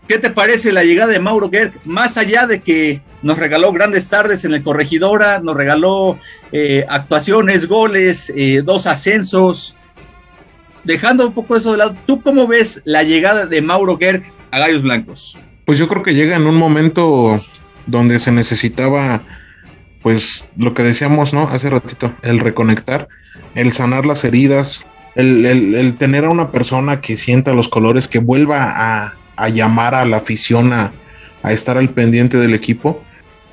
¿Qué 0.07 0.17
te 0.17 0.29
parece 0.29 0.71
la 0.71 0.83
llegada 0.83 1.11
de 1.11 1.19
Mauro 1.19 1.49
Gerg? 1.49 1.73
Más 1.85 2.17
allá 2.17 2.47
de 2.47 2.61
que 2.61 3.01
nos 3.21 3.37
regaló 3.37 3.71
grandes 3.71 4.09
tardes 4.09 4.43
en 4.45 4.53
el 4.53 4.63
Corregidora, 4.63 5.39
nos 5.39 5.55
regaló 5.55 6.19
eh, 6.51 6.85
actuaciones, 6.89 7.67
goles, 7.67 8.31
eh, 8.35 8.61
dos 8.63 8.87
ascensos. 8.87 9.75
Dejando 10.83 11.27
un 11.27 11.33
poco 11.33 11.55
eso 11.55 11.71
de 11.71 11.77
lado, 11.77 11.95
¿tú 12.07 12.21
cómo 12.21 12.47
ves 12.47 12.81
la 12.85 13.03
llegada 13.03 13.45
de 13.45 13.61
Mauro 13.61 13.97
Gerg 13.97 14.23
a 14.49 14.59
Gallos 14.59 14.81
Blancos? 14.81 15.37
Pues 15.65 15.77
yo 15.77 15.87
creo 15.87 16.01
que 16.01 16.15
llega 16.15 16.35
en 16.35 16.47
un 16.47 16.55
momento 16.55 17.39
donde 17.85 18.19
se 18.19 18.31
necesitaba, 18.31 19.21
pues 20.01 20.45
lo 20.57 20.73
que 20.73 20.83
decíamos, 20.83 21.33
¿no? 21.33 21.47
Hace 21.47 21.69
ratito, 21.69 22.13
el 22.23 22.39
reconectar, 22.39 23.07
el 23.53 23.71
sanar 23.71 24.07
las 24.07 24.23
heridas, 24.23 24.83
el, 25.15 25.45
el 25.45 25.95
tener 25.95 26.25
a 26.25 26.29
una 26.29 26.51
persona 26.51 26.99
que 26.99 27.15
sienta 27.15 27.53
los 27.53 27.69
colores, 27.69 28.07
que 28.07 28.19
vuelva 28.19 28.73
a, 28.75 29.20
a 29.41 29.49
llamar 29.49 29.95
a 29.95 30.05
la 30.05 30.17
afición 30.17 30.71
a, 30.71 30.93
estar 31.45 31.75
al 31.75 31.89
pendiente 31.89 32.37
del 32.37 32.53
equipo. 32.53 33.01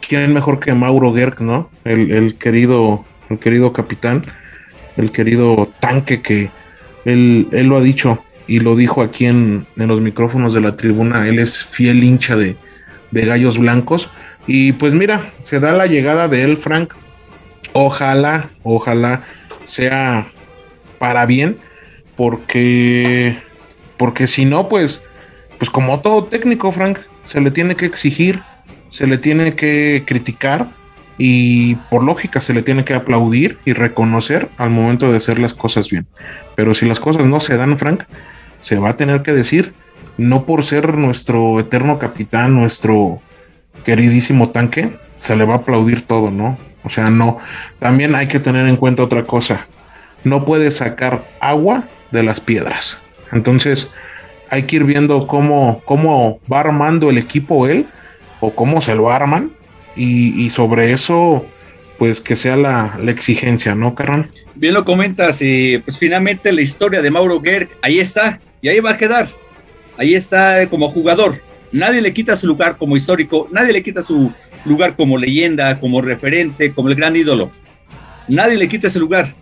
¿Quién 0.06 0.34
mejor 0.34 0.60
que 0.60 0.74
Mauro 0.74 1.14
Gerg, 1.14 1.40
no? 1.40 1.70
El, 1.84 2.36
querido, 2.36 3.06
el 3.30 3.38
querido 3.38 3.72
capitán, 3.72 4.22
el 4.98 5.10
querido 5.10 5.70
tanque 5.80 6.20
que 6.20 6.50
él, 7.06 7.48
él, 7.52 7.66
lo 7.68 7.78
ha 7.78 7.80
dicho 7.80 8.22
y 8.46 8.60
lo 8.60 8.76
dijo 8.76 9.00
aquí 9.00 9.24
en, 9.24 9.66
los 9.76 10.02
micrófonos 10.02 10.52
de 10.52 10.60
la 10.60 10.76
tribuna. 10.76 11.26
Él 11.26 11.38
es 11.38 11.64
fiel 11.64 12.04
hincha 12.04 12.36
de, 12.36 12.56
de 13.10 13.24
Gallos 13.24 13.58
Blancos. 13.58 14.10
Y 14.46 14.72
pues 14.72 14.92
mira, 14.92 15.32
se 15.40 15.58
da 15.58 15.72
la 15.72 15.86
llegada 15.86 16.28
de 16.28 16.42
él, 16.42 16.58
Frank. 16.58 16.92
Ojalá, 17.72 18.50
ojalá 18.62 19.24
sea 19.64 20.30
para 20.98 21.24
bien, 21.24 21.56
porque, 22.14 23.38
porque 23.96 24.26
si 24.26 24.44
no, 24.44 24.68
pues 24.68 25.07
pues 25.58 25.70
como 25.70 26.00
todo 26.00 26.24
técnico, 26.24 26.72
Frank, 26.72 27.00
se 27.26 27.40
le 27.40 27.50
tiene 27.50 27.76
que 27.76 27.86
exigir, 27.86 28.42
se 28.88 29.06
le 29.06 29.18
tiene 29.18 29.54
que 29.54 30.04
criticar 30.06 30.70
y 31.18 31.74
por 31.90 32.04
lógica 32.04 32.40
se 32.40 32.54
le 32.54 32.62
tiene 32.62 32.84
que 32.84 32.94
aplaudir 32.94 33.58
y 33.64 33.72
reconocer 33.72 34.48
al 34.56 34.70
momento 34.70 35.10
de 35.10 35.16
hacer 35.16 35.38
las 35.38 35.52
cosas 35.54 35.90
bien. 35.90 36.06
Pero 36.54 36.74
si 36.74 36.86
las 36.86 37.00
cosas 37.00 37.26
no 37.26 37.40
se 37.40 37.56
dan, 37.56 37.76
Frank, 37.76 38.04
se 38.60 38.78
va 38.78 38.90
a 38.90 38.96
tener 38.96 39.22
que 39.22 39.32
decir, 39.32 39.74
no 40.16 40.46
por 40.46 40.62
ser 40.62 40.96
nuestro 40.96 41.60
eterno 41.60 41.98
capitán, 41.98 42.54
nuestro 42.54 43.20
queridísimo 43.84 44.50
tanque, 44.50 44.96
se 45.18 45.36
le 45.36 45.44
va 45.44 45.54
a 45.54 45.58
aplaudir 45.58 46.02
todo, 46.02 46.30
¿no? 46.30 46.56
O 46.84 46.90
sea, 46.90 47.10
no. 47.10 47.38
También 47.80 48.14
hay 48.14 48.28
que 48.28 48.40
tener 48.40 48.66
en 48.66 48.76
cuenta 48.76 49.02
otra 49.02 49.24
cosa. 49.24 49.66
No 50.24 50.44
puede 50.44 50.70
sacar 50.70 51.28
agua 51.40 51.84
de 52.12 52.22
las 52.22 52.40
piedras. 52.40 53.02
Entonces, 53.32 53.92
hay 54.50 54.62
que 54.64 54.76
ir 54.76 54.84
viendo 54.84 55.26
cómo, 55.26 55.82
cómo 55.84 56.40
va 56.50 56.60
armando 56.60 57.10
el 57.10 57.18
equipo 57.18 57.66
él 57.66 57.86
o 58.40 58.54
cómo 58.54 58.80
se 58.80 58.94
lo 58.94 59.10
arman 59.10 59.52
y, 59.96 60.48
sobre 60.50 60.92
eso 60.92 61.44
pues 61.98 62.20
que 62.20 62.36
sea 62.36 62.56
la, 62.56 62.96
exigencia, 63.08 63.74
¿no, 63.74 63.96
Carran? 63.96 64.30
Bien 64.54 64.72
lo 64.72 64.84
comentas, 64.84 65.42
y 65.42 65.78
pues 65.78 65.98
finalmente 65.98 66.52
la 66.52 66.62
historia 66.62 67.02
de 67.02 67.10
Mauro 67.10 67.40
Gerg, 67.42 67.70
ahí 67.82 67.98
está, 67.98 68.38
y 68.62 68.68
ahí 68.68 68.78
va 68.78 68.92
a 68.92 68.96
quedar, 68.96 69.28
ahí 69.96 70.14
está 70.14 70.68
como 70.68 70.88
jugador, 70.88 71.42
nadie 71.72 72.00
le 72.00 72.12
quita 72.12 72.36
su 72.36 72.46
lugar 72.46 72.76
como 72.76 72.96
histórico, 72.96 73.48
nadie 73.50 73.72
le 73.72 73.82
quita 73.82 74.04
su 74.04 74.32
lugar 74.64 74.94
como 74.94 75.18
leyenda, 75.18 75.80
como 75.80 76.00
referente, 76.00 76.72
como 76.72 76.88
el 76.88 76.94
gran 76.94 77.16
ídolo, 77.16 77.50
nadie 78.28 78.56
le 78.56 78.68
quita 78.68 78.86
ese 78.86 79.00
lugar, 79.00 79.34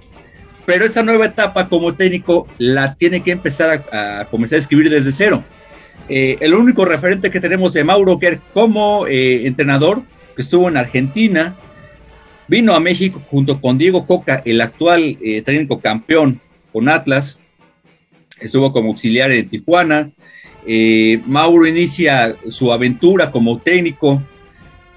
pero 0.67 0.85
esta 0.85 1.03
nueva 1.03 1.27
etapa 1.27 1.69
como 1.69 1.95
técnico 1.95 2.47
la 2.59 2.95
tiene 2.95 3.23
que 3.23 3.31
empezar 3.31 3.85
a, 3.93 4.27
comenzar 4.27 4.57
a 4.57 4.61
escribir 4.61 4.91
desde 4.91 5.13
cero. 5.13 5.45
Eh, 6.09 6.37
el 6.41 6.55
único 6.55 6.85
referente 6.85 7.31
que 7.31 7.41
tenemos 7.41 7.73
de 7.73 7.85
Mauro 7.85 8.19
Gerg 8.19 8.41
como 8.53 9.07
eh, 9.07 9.47
entrenador, 9.47 10.03
que 10.35 10.43
estuvo 10.43 10.69
en 10.69 10.77
Argentina, 10.77 11.57
Vino 12.49 12.75
a 12.75 12.81
México 12.81 13.21
junto 13.29 13.61
con 13.61 13.77
Diego 13.77 14.07
Coca, 14.07 14.41
el 14.45 14.61
actual 14.61 15.19
eh, 15.21 15.43
técnico 15.43 15.81
campeón 15.81 16.41
con 16.73 16.89
Atlas. 16.89 17.39
Estuvo 18.41 18.73
como 18.73 18.91
auxiliar 18.91 19.33
en 19.33 19.49
Tijuana. 19.49 20.11
Eh, 20.65 21.21
Mauro 21.27 21.67
inicia 21.67 22.37
su 22.49 22.73
aventura 22.73 23.33
como 23.33 23.59
técnico 23.59 24.23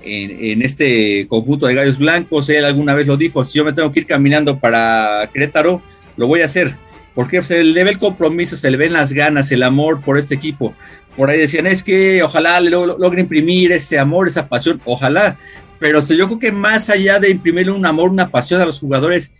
en, 0.02 0.62
este 0.62 1.28
conjunto 1.28 1.68
de 1.68 1.76
gallos 1.76 1.98
blancos. 1.98 2.50
Él 2.50 2.66
alguna 2.66 2.96
vez 2.96 3.08
lo 3.08 3.18
dijo, 3.18 3.44
si 3.46 3.58
yo 3.58 3.66
me 3.66 3.74
tengo 3.74 3.92
que 3.92 4.02
ir 4.02 4.08
caminando 4.08 4.60
para 4.60 5.30
Querétaro, 5.34 5.82
lo 6.18 6.28
voy 6.28 6.42
a 6.42 6.46
hacer. 6.46 6.76
Porque 7.16 7.44
se 7.44 7.64
le 7.64 7.84
ve 7.84 7.92
el 7.92 7.98
compromiso, 7.98 8.56
se 8.56 8.72
le 8.72 8.78
ven 8.78 8.94
las 8.94 9.14
ganas, 9.14 9.52
el 9.52 9.64
amor 9.64 10.02
por 10.02 10.18
este 10.18 10.36
equipo. 10.36 10.74
Por 11.18 11.30
ahí 11.30 11.40
decían, 11.40 11.68
es 11.68 11.84
que 11.84 12.24
ojalá 12.24 12.60
le 12.60 12.70
logre 12.70 13.22
imprimir 13.22 13.72
ese 13.72 14.00
amor, 14.00 14.28
esa 14.28 14.48
pasión, 14.48 14.80
ojalá, 14.86 15.38
pero 15.80 16.06
yo 16.06 16.28
creo 16.28 16.40
que 16.40 16.52
más 16.52 16.90
allá 16.90 17.20
de 17.20 17.30
imprimirle 17.30 17.72
un 17.72 17.86
amor, 17.86 18.10
una 18.10 18.30
pasión 18.30 18.62
a 18.62 18.66
los 18.66 18.80
jugadores, 18.80 19.34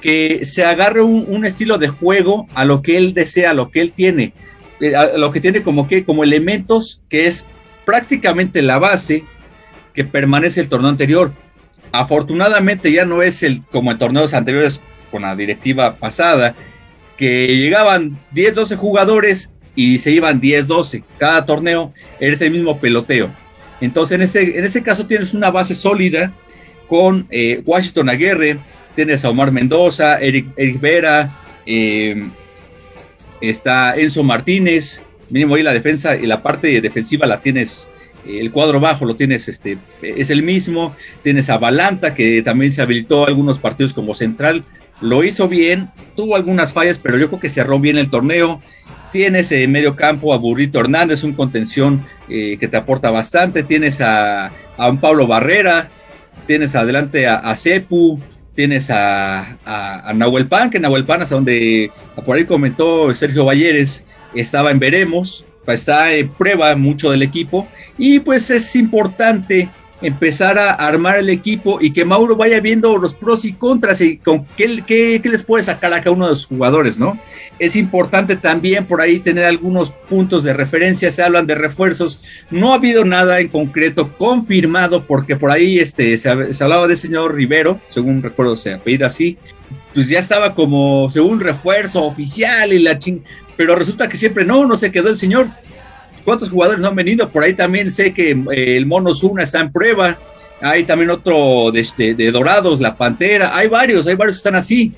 que 0.00 0.44
se 0.44 0.64
agarre 0.64 1.02
un, 1.02 1.44
estilo 1.44 1.78
de 1.78 1.88
juego 1.88 2.46
a 2.54 2.64
lo 2.64 2.82
que 2.82 2.98
él 2.98 3.14
desea, 3.14 3.50
a 3.50 3.54
lo 3.54 3.70
que 3.70 3.80
él 3.80 3.92
tiene, 3.92 4.32
eh, 4.80 4.94
a 4.94 5.16
lo 5.16 5.32
que 5.32 5.40
tiene 5.40 5.62
como 5.62 5.88
que 5.88 6.04
como 6.04 6.22
elementos 6.22 7.02
que 7.08 7.26
es 7.26 7.46
prácticamente 7.84 8.62
la 8.62 8.78
base 8.78 9.24
que 9.96 10.04
permanece 10.04 10.60
el 10.60 10.68
torneo 10.68 10.90
anterior. 10.90 11.32
Afortunadamente 11.90 12.92
ya 12.92 13.04
no 13.04 13.22
es 13.22 13.42
el 13.42 13.64
como 13.66 13.90
en 13.90 13.98
torneos 13.98 14.34
anteriores 14.34 14.80
con 15.10 15.22
la 15.22 15.34
directiva 15.34 15.96
pasada, 15.96 16.54
que 17.16 17.56
llegaban 17.56 18.20
10, 18.30 18.54
12 18.54 18.76
jugadores 18.76 19.54
y 19.74 19.98
se 19.98 20.12
iban 20.12 20.40
10, 20.40 20.68
12. 20.68 21.02
Cada 21.18 21.44
torneo 21.44 21.92
era 22.20 22.34
ese 22.34 22.50
mismo 22.50 22.78
peloteo 22.78 23.30
entonces, 23.80 24.14
en 24.14 24.22
ese, 24.22 24.58
en 24.58 24.64
ese 24.64 24.82
caso 24.82 25.06
tienes 25.06 25.34
una 25.34 25.50
base 25.50 25.74
sólida 25.74 26.32
con 26.88 27.26
eh, 27.30 27.62
Washington 27.64 28.08
Aguirre, 28.08 28.58
tienes 28.94 29.24
a 29.24 29.30
Omar 29.30 29.52
Mendoza, 29.52 30.18
Eric, 30.18 30.80
Vera, 30.80 31.38
eh, 31.66 32.28
está 33.40 33.96
Enzo 33.96 34.22
Martínez, 34.22 35.02
mínimo 35.28 35.54
ahí 35.54 35.62
la 35.62 35.72
defensa 35.72 36.16
y 36.16 36.26
la 36.26 36.42
parte 36.42 36.80
defensiva 36.80 37.26
la 37.26 37.40
tienes, 37.40 37.90
el 38.28 38.50
cuadro 38.52 38.80
bajo 38.80 39.04
lo 39.04 39.16
tienes, 39.16 39.48
este, 39.48 39.78
es 40.02 40.30
el 40.30 40.42
mismo, 40.42 40.96
tienes 41.22 41.50
a 41.50 41.58
Balanta 41.58 42.14
que 42.14 42.42
también 42.42 42.72
se 42.72 42.82
habilitó 42.82 43.26
algunos 43.26 43.58
partidos 43.58 43.92
como 43.92 44.14
central, 44.14 44.64
lo 45.00 45.24
hizo 45.24 45.48
bien, 45.48 45.90
tuvo 46.14 46.36
algunas 46.36 46.72
fallas, 46.72 46.98
pero 46.98 47.18
yo 47.18 47.28
creo 47.28 47.40
que 47.40 47.50
cerró 47.50 47.78
bien 47.78 47.98
el 47.98 48.10
torneo, 48.10 48.60
Tienes 49.16 49.50
en 49.50 49.72
medio 49.72 49.96
campo 49.96 50.34
a 50.34 50.36
Burrito 50.36 50.78
Hernández, 50.78 51.24
un 51.24 51.32
contención 51.32 52.04
eh, 52.28 52.58
que 52.58 52.68
te 52.68 52.76
aporta 52.76 53.10
bastante. 53.10 53.62
Tienes 53.62 54.02
a, 54.02 54.52
un 54.76 54.98
Pablo 54.98 55.26
Barrera, 55.26 55.88
tienes 56.46 56.74
adelante 56.74 57.26
a, 57.26 57.36
a 57.36 57.56
Cepu, 57.56 58.20
tienes 58.54 58.90
a, 58.90 59.56
a, 59.64 60.12
Nahuel 60.14 60.48
Pan, 60.48 60.68
que 60.68 60.80
Nahuel 60.80 61.06
Pan, 61.06 61.22
hasta 61.22 61.34
donde 61.34 61.90
por 62.26 62.36
ahí 62.36 62.44
comentó 62.44 63.12
Sergio 63.14 63.46
Valleres, 63.46 64.06
estaba 64.34 64.70
en 64.70 64.80
Veremos, 64.80 65.45
está 65.74 66.12
en 66.12 66.28
prueba 66.28 66.74
mucho 66.76 67.10
del 67.10 67.22
equipo. 67.22 67.68
Y 67.98 68.20
pues 68.20 68.50
es 68.50 68.76
importante 68.76 69.68
empezar 70.02 70.58
a 70.58 70.72
armar 70.72 71.18
el 71.18 71.30
equipo 71.30 71.78
y 71.80 71.92
que 71.92 72.04
Mauro 72.04 72.36
vaya 72.36 72.60
viendo 72.60 72.98
los 72.98 73.14
pros 73.14 73.44
y 73.44 73.54
contras 73.54 74.00
y 74.00 74.18
con 74.18 74.44
qué, 74.56 74.82
qué, 74.86 75.20
les 75.24 75.42
puede 75.42 75.64
sacar 75.64 75.92
a 75.92 76.00
cada 76.02 76.10
uno 76.10 76.26
de 76.26 76.32
los 76.32 76.46
jugadores, 76.46 76.98
¿no? 76.98 77.18
Es 77.58 77.76
importante 77.76 78.36
también 78.36 78.86
por 78.86 79.00
ahí 79.00 79.20
tener 79.20 79.44
algunos 79.44 79.90
puntos 79.90 80.44
de 80.44 80.52
referencia, 80.52 81.10
se 81.10 81.22
hablan 81.22 81.46
de 81.46 81.54
refuerzos, 81.54 82.20
no 82.50 82.72
ha 82.72 82.76
habido 82.76 83.04
nada 83.04 83.40
en 83.40 83.48
concreto 83.48 84.12
confirmado 84.18 85.04
porque 85.04 85.36
por 85.36 85.50
ahí 85.50 85.78
este, 85.78 86.18
se, 86.18 86.28
hablaba 86.28 86.86
de 86.88 86.96
señor 86.96 87.34
Rivero, 87.34 87.80
según 87.88 88.22
recuerdo 88.22 88.56
se 88.56 88.74
apellida 88.74 89.06
así, 89.06 89.38
pues 89.94 90.08
ya 90.10 90.18
estaba 90.18 90.54
como 90.54 91.10
según 91.10 91.40
refuerzo 91.40 92.04
oficial 92.04 92.72
y 92.74 92.80
la 92.80 92.98
ching, 92.98 93.22
pero 93.56 93.74
resulta 93.74 94.08
que 94.08 94.16
siempre 94.16 94.44
no, 94.44 94.66
no 94.66 94.76
se 94.76 94.92
quedó 94.92 95.08
el 95.08 95.16
señor, 95.16 95.48
¿Cuántos 96.26 96.50
jugadores 96.50 96.82
no 96.82 96.88
han 96.88 96.96
venido? 96.96 97.28
Por 97.28 97.44
ahí 97.44 97.54
también 97.54 97.88
sé 97.88 98.12
que 98.12 98.32
eh, 98.32 98.76
el 98.76 98.84
Mono 98.84 99.14
Zuna 99.14 99.44
está 99.44 99.60
en 99.60 99.70
prueba. 99.70 100.18
Hay 100.60 100.82
también 100.82 101.10
otro 101.10 101.70
de, 101.70 102.30
Dorados, 102.32 102.80
la 102.80 102.96
Pantera. 102.96 103.56
Hay 103.56 103.68
varios, 103.68 104.08
hay 104.08 104.16
varios 104.16 104.34
que 104.34 104.38
están 104.38 104.56
así. 104.56 104.92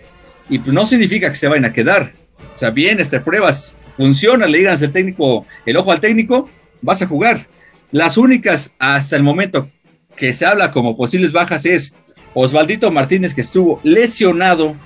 Y 0.48 0.58
pues 0.58 0.72
no 0.72 0.86
significa 0.86 1.28
que 1.28 1.34
se 1.34 1.46
vayan 1.46 1.66
a 1.66 1.72
quedar. 1.74 2.14
O 2.54 2.58
sea, 2.58 2.70
bien, 2.70 2.98
estas 2.98 3.22
pruebas 3.22 3.78
funciona, 3.98 4.46
le 4.46 4.56
digan 4.56 4.82
al 4.82 4.90
técnico, 4.90 5.44
el 5.66 5.76
ojo 5.76 5.92
al 5.92 6.00
técnico, 6.00 6.48
vas 6.80 7.02
a 7.02 7.06
jugar. 7.06 7.46
Las 7.90 8.16
únicas 8.16 8.74
hasta 8.78 9.14
el 9.14 9.22
momento 9.22 9.68
que 10.16 10.32
se 10.32 10.46
habla 10.46 10.72
como 10.72 10.96
posibles 10.96 11.32
bajas 11.32 11.66
es 11.66 11.94
Osvaldito 12.32 12.90
Martínez, 12.90 13.34
que 13.34 13.42
estuvo 13.42 13.80
lesionado, 13.82 14.76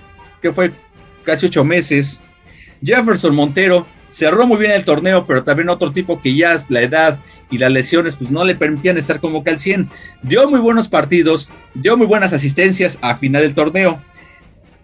que 0.41 0.51
fue 0.51 0.73
casi 1.23 1.47
ocho 1.47 1.63
meses. 1.63 2.21
Jefferson 2.83 3.35
Montero, 3.35 3.87
cerró 4.11 4.47
muy 4.47 4.59
bien 4.59 4.73
el 4.73 4.85
torneo, 4.85 5.27
pero 5.27 5.43
también 5.43 5.69
otro 5.71 5.93
tipo 5.93 6.21
que 6.21 6.35
ya 6.35 6.63
la 6.69 6.83
edad 6.83 7.19
y 7.51 7.59
las 7.59 7.73
lesiones 7.73 8.17
pues 8.17 8.31
no 8.31 8.45
le 8.45 8.55
permitían 8.55 8.99
estar 8.99 9.21
como 9.21 9.43
que 9.43 9.51
al 9.51 9.59
100. 9.59 9.89
Dio 10.23 10.49
muy 10.49 10.61
buenos 10.61 10.89
partidos, 10.89 11.49
dio 11.75 11.97
muy 11.97 12.07
buenas 12.07 12.33
asistencias 12.33 12.99
a 13.01 13.17
final 13.17 13.43
del 13.43 13.55
torneo. 13.55 14.03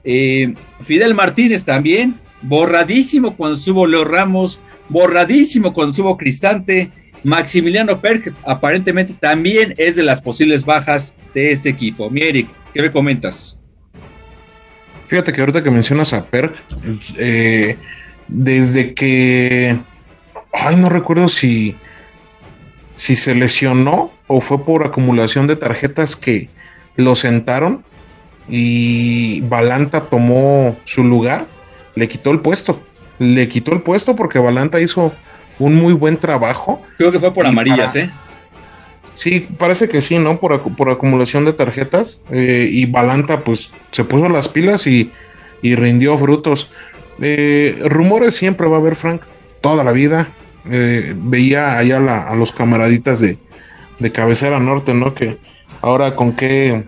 Eh, 0.05 0.55
Fidel 0.80 1.14
Martínez 1.14 1.64
también, 1.64 2.18
borradísimo 2.42 3.36
cuando 3.36 3.57
subo 3.57 3.86
Leo 3.86 4.05
Ramos, 4.05 4.61
borradísimo 4.88 5.72
cuando 5.72 5.94
subo 5.94 6.16
Cristante. 6.16 6.90
Maximiliano 7.24 8.01
Perk 8.01 8.32
aparentemente 8.44 9.12
también 9.12 9.74
es 9.76 9.96
de 9.96 10.05
las 10.05 10.22
posibles 10.22 10.64
bajas 10.64 11.16
de 11.34 11.51
este 11.51 11.68
equipo. 11.68 12.11
Mi 12.11 12.22
Eric, 12.22 12.49
¿qué 12.72 12.80
me 12.80 12.92
comentas? 12.92 13.61
Fíjate 15.09 15.32
que 15.32 15.40
ahorita 15.40 15.62
que 15.62 15.70
mencionas 15.70 16.12
a 16.12 16.26
Perk, 16.26 16.54
eh, 17.16 17.78
desde 18.28 18.94
que, 18.94 19.80
ay, 20.52 20.76
no 20.76 20.90
recuerdo 20.90 21.28
si, 21.28 21.76
si 22.94 23.16
se 23.16 23.34
lesionó 23.34 24.12
o 24.26 24.42
fue 24.42 24.64
por 24.64 24.84
acumulación 24.84 25.46
de 25.46 25.56
tarjetas 25.56 26.14
que 26.14 26.50
lo 26.96 27.16
sentaron 27.16 27.84
y 28.48 29.40
Balanta 29.42 30.02
tomó 30.11 30.76
su 30.84 31.02
lugar, 31.04 31.46
le 31.94 32.06
quitó 32.06 32.30
el 32.30 32.40
puesto. 32.40 32.82
Le 33.18 33.48
quitó 33.48 33.72
el 33.72 33.80
puesto 33.80 34.14
porque 34.14 34.38
Balanta 34.38 34.78
hizo 34.78 35.12
un 35.59 35.74
muy 35.74 35.94
buen 35.94 36.18
trabajo. 36.18 36.82
Creo 36.98 37.11
que 37.11 37.18
fue 37.18 37.32
por 37.32 37.46
amarillas, 37.46 37.96
¿eh? 37.96 38.11
Sí, 39.18 39.48
parece 39.58 39.88
que 39.88 40.00
sí, 40.00 40.16
¿no? 40.16 40.38
Por, 40.38 40.76
por 40.76 40.90
acumulación 40.90 41.44
de 41.44 41.52
tarjetas. 41.52 42.20
Eh, 42.30 42.68
y 42.70 42.86
Balanta, 42.86 43.42
pues, 43.42 43.72
se 43.90 44.04
puso 44.04 44.28
las 44.28 44.46
pilas 44.46 44.86
y, 44.86 45.10
y 45.60 45.74
rindió 45.74 46.16
frutos. 46.16 46.70
Eh, 47.20 47.76
rumores 47.84 48.36
siempre 48.36 48.68
va 48.68 48.76
a 48.76 48.78
haber, 48.78 48.94
Frank, 48.94 49.22
toda 49.60 49.82
la 49.82 49.90
vida. 49.90 50.28
Eh, 50.70 51.14
veía 51.16 51.78
allá 51.78 52.28
a 52.28 52.36
los 52.36 52.52
camaraditas 52.52 53.18
de, 53.18 53.38
de 53.98 54.12
cabecera 54.12 54.60
norte, 54.60 54.94
¿no? 54.94 55.12
Que 55.14 55.36
ahora 55.80 56.14
con 56.14 56.36
qué, 56.36 56.84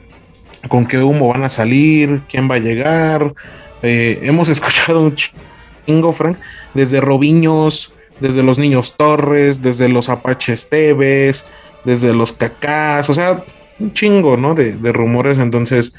con 0.68 0.86
qué 0.86 0.98
humo 0.98 1.26
van 1.26 1.42
a 1.42 1.48
salir, 1.48 2.22
quién 2.30 2.48
va 2.48 2.54
a 2.54 2.60
llegar. 2.60 3.34
Eh, 3.82 4.20
hemos 4.22 4.48
escuchado 4.50 5.02
un 5.02 5.16
chingo, 5.16 6.12
Frank, 6.12 6.38
desde 6.74 7.00
Robiños, 7.00 7.92
desde 8.20 8.44
los 8.44 8.56
Niños 8.56 8.96
Torres, 8.96 9.62
desde 9.62 9.88
los 9.88 10.08
Apaches 10.08 10.68
Teves, 10.68 11.44
desde 11.84 12.12
los 12.12 12.32
Cacás, 12.32 13.08
o 13.10 13.14
sea, 13.14 13.44
un 13.78 13.92
chingo, 13.92 14.36
¿no? 14.36 14.54
De, 14.54 14.72
de 14.72 14.92
rumores, 14.92 15.38
entonces 15.38 15.94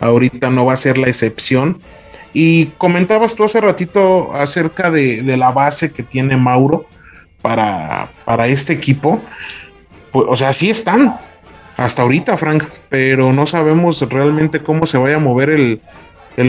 ahorita 0.00 0.50
no 0.50 0.66
va 0.66 0.74
a 0.74 0.76
ser 0.76 0.98
la 0.98 1.08
excepción. 1.08 1.80
Y 2.32 2.66
comentabas 2.78 3.34
tú 3.34 3.44
hace 3.44 3.60
ratito 3.60 4.34
acerca 4.34 4.90
de, 4.90 5.22
la 5.38 5.52
base 5.52 5.90
que 5.90 6.02
tiene 6.02 6.36
Mauro 6.36 6.86
para, 7.40 8.10
para 8.24 8.46
este 8.46 8.72
equipo. 8.74 9.22
Pues, 10.12 10.26
o 10.28 10.36
sea, 10.36 10.52
sí 10.52 10.68
están 10.68 11.16
hasta 11.76 12.02
ahorita, 12.02 12.36
Frank, 12.36 12.64
pero 12.88 13.32
no 13.32 13.46
sabemos 13.46 14.02
realmente 14.08 14.62
cómo 14.62 14.86
se 14.86 14.98
vaya 14.98 15.16
a 15.16 15.20
mover 15.20 15.50
el, 15.50 15.80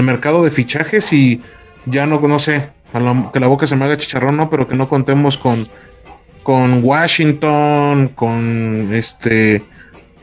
mercado 0.03 0.43
de 0.43 0.51
fichajes 0.51 1.13
y 1.13 1.41
ya 1.85 2.05
no, 2.05 2.19
no 2.19 2.39
sé, 2.39 2.69
que 3.33 3.39
la 3.39 3.47
boca 3.47 3.67
se 3.67 3.75
me 3.77 3.85
haga 3.85 3.97
chicharrón, 3.97 4.35
no, 4.35 4.49
pero 4.49 4.67
que 4.67 4.75
no 4.75 4.89
contemos 4.89 5.37
con, 5.37 5.69
con 6.47 6.81
Washington, 6.81 8.13
con 8.15 8.87
este 8.93 9.65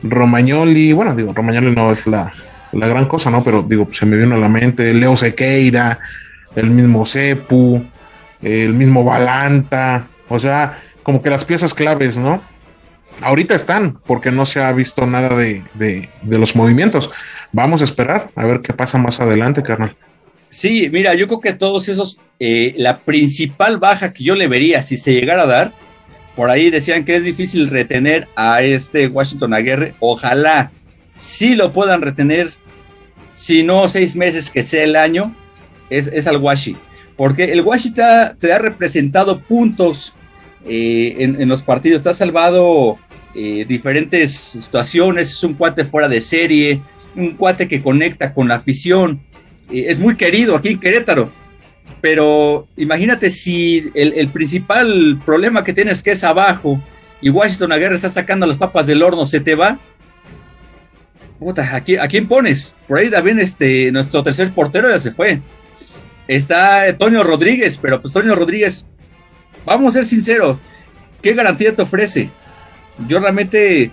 Romagnoli, 0.02 0.94
bueno, 0.94 1.14
digo, 1.14 1.34
Romagnoli 1.34 1.74
no 1.76 1.92
es 1.92 2.06
la, 2.06 2.32
la 2.72 2.88
gran 2.88 3.04
cosa, 3.04 3.30
¿no? 3.30 3.44
Pero 3.44 3.62
digo, 3.62 3.86
se 3.92 4.06
me 4.06 4.16
vino 4.16 4.34
a 4.34 4.38
la 4.38 4.48
mente 4.48 4.94
Leo 4.94 5.18
Sequeira, 5.18 5.98
el 6.56 6.70
mismo 6.70 7.04
Cepu, 7.04 7.84
el 8.40 8.72
mismo 8.72 9.04
Balanta, 9.04 10.08
o 10.30 10.38
sea, 10.38 10.80
como 11.02 11.20
que 11.20 11.28
las 11.28 11.44
piezas 11.44 11.74
claves, 11.74 12.16
¿no? 12.16 12.42
Ahorita 13.20 13.54
están, 13.54 13.98
porque 14.06 14.32
no 14.32 14.46
se 14.46 14.62
ha 14.62 14.72
visto 14.72 15.04
nada 15.04 15.36
de, 15.36 15.62
de, 15.74 16.08
los 16.22 16.56
movimientos. 16.56 17.10
Vamos 17.52 17.82
a 17.82 17.84
esperar 17.84 18.30
a 18.34 18.46
ver 18.46 18.62
qué 18.62 18.72
pasa 18.72 18.96
más 18.96 19.20
adelante, 19.20 19.62
carnal. 19.62 19.94
Sí, 20.48 20.88
mira, 20.90 21.12
yo 21.12 21.26
creo 21.26 21.40
que 21.40 21.52
todos 21.52 21.90
esos, 21.90 22.18
eh, 22.40 22.74
la 22.78 23.00
principal 23.00 23.76
baja 23.76 24.14
que 24.14 24.24
yo 24.24 24.34
le 24.34 24.48
vería 24.48 24.82
si 24.82 24.96
se 24.96 25.12
llegara 25.12 25.42
a 25.42 25.46
dar, 25.46 25.83
por 26.36 26.50
ahí 26.50 26.70
decían 26.70 27.04
que 27.04 27.16
es 27.16 27.24
difícil 27.24 27.70
retener 27.70 28.28
a 28.36 28.62
este 28.62 29.06
Washington 29.06 29.54
Aguirre. 29.54 29.94
Ojalá 30.00 30.72
sí 31.14 31.54
lo 31.54 31.72
puedan 31.72 32.02
retener, 32.02 32.50
si 33.30 33.62
no 33.62 33.88
seis 33.88 34.16
meses 34.16 34.50
que 34.50 34.62
sea 34.62 34.84
el 34.84 34.96
año, 34.96 35.34
es, 35.90 36.08
es 36.08 36.26
al 36.26 36.38
Washi. 36.38 36.76
Porque 37.16 37.52
el 37.52 37.60
Washi 37.60 37.92
te 37.92 38.02
ha, 38.02 38.58
representado 38.58 39.40
puntos 39.40 40.14
eh, 40.66 41.14
en, 41.18 41.40
en, 41.40 41.48
los 41.48 41.62
partidos, 41.62 42.02
te 42.02 42.08
ha 42.08 42.14
salvado 42.14 42.98
eh, 43.34 43.64
diferentes 43.68 44.32
situaciones, 44.34 45.30
es 45.30 45.44
un 45.44 45.54
cuate 45.54 45.84
fuera 45.84 46.08
de 46.08 46.20
serie, 46.20 46.80
un 47.14 47.36
cuate 47.36 47.68
que 47.68 47.82
conecta 47.82 48.34
con 48.34 48.48
la 48.48 48.56
afición, 48.56 49.20
eh, 49.70 49.86
es 49.88 49.98
muy 49.98 50.16
querido 50.16 50.56
aquí 50.56 50.68
en 50.68 50.80
Querétaro. 50.80 51.32
Pero 52.04 52.68
imagínate 52.76 53.30
si 53.30 53.90
el, 53.94 54.28
principal 54.28 55.18
problema 55.24 55.64
que 55.64 55.72
tienes 55.72 56.02
que 56.02 56.10
es 56.10 56.22
abajo 56.22 56.78
y 57.22 57.30
Washington 57.30 57.72
Aguirre 57.72 57.94
está 57.94 58.10
sacando 58.10 58.44
las 58.44 58.58
papas 58.58 58.86
del 58.86 59.02
horno, 59.02 59.24
se 59.24 59.40
te 59.40 59.54
va. 59.54 59.78
Puta, 61.38 61.74
¿a 61.74 61.80
quién, 61.80 62.00
¿a 62.00 62.06
quién 62.06 62.28
pones? 62.28 62.76
Por 62.86 62.98
ahí 62.98 63.08
también 63.08 63.40
este, 63.40 63.90
nuestro 63.90 64.22
tercer 64.22 64.52
portero 64.52 64.90
ya 64.90 64.98
se 64.98 65.12
fue. 65.12 65.40
Está 66.28 66.82
Antonio 66.82 67.22
Rodríguez, 67.22 67.78
pero 67.78 68.02
pues 68.02 68.14
Antonio 68.14 68.36
Rodríguez, 68.36 68.86
vamos 69.64 69.96
a 69.96 70.00
ser 70.00 70.06
sinceros, 70.06 70.58
¿qué 71.22 71.32
garantía 71.32 71.74
te 71.74 71.80
ofrece? 71.80 72.28
Yo 73.08 73.18
realmente 73.18 73.92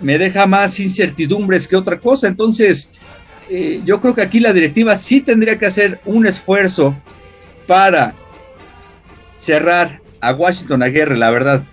me 0.00 0.16
deja 0.16 0.46
más 0.46 0.80
incertidumbres 0.80 1.68
que 1.68 1.76
otra 1.76 2.00
cosa. 2.00 2.28
Entonces, 2.28 2.92
eh, 3.50 3.82
yo 3.84 4.00
creo 4.00 4.14
que 4.14 4.22
aquí 4.22 4.40
la 4.40 4.54
directiva 4.54 4.96
sí 4.96 5.20
tendría 5.20 5.58
que 5.58 5.66
hacer 5.66 6.00
un 6.06 6.26
esfuerzo 6.26 6.96
para 7.66 8.14
cerrar 9.38 10.00
a 10.20 10.32
Washington 10.32 10.82
Aguirre, 10.82 11.16
la 11.16 11.30
verdad. 11.30 11.64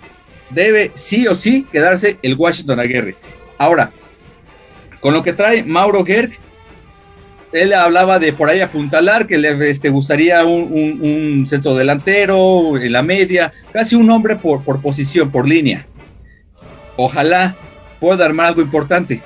Debe 0.49 0.91
sí 0.95 1.27
o 1.27 1.35
sí 1.35 1.67
quedarse 1.71 2.17
el 2.21 2.35
Washington 2.35 2.79
Aguirre. 2.79 3.15
Ahora, 3.57 3.91
con 4.99 5.13
lo 5.13 5.23
que 5.23 5.33
trae 5.33 5.63
Mauro 5.63 6.03
Gerg, 6.03 6.31
él 7.51 7.73
hablaba 7.73 8.19
de 8.19 8.33
por 8.33 8.49
ahí 8.49 8.61
apuntalar, 8.61 9.25
que 9.25 9.37
le 9.37 9.69
este, 9.69 9.89
gustaría 9.89 10.43
un, 10.45 11.45
centro 11.47 11.75
delantero 11.75 12.77
en 12.77 12.91
la 12.91 13.01
media, 13.01 13.51
casi 13.71 13.95
un 13.95 14.09
hombre 14.09 14.35
por, 14.35 14.63
por 14.63 14.81
posición, 14.81 15.31
por 15.31 15.47
línea. 15.47 15.87
Ojalá 16.95 17.55
pueda 17.99 18.25
armar 18.25 18.47
algo 18.47 18.61
importante. 18.61 19.21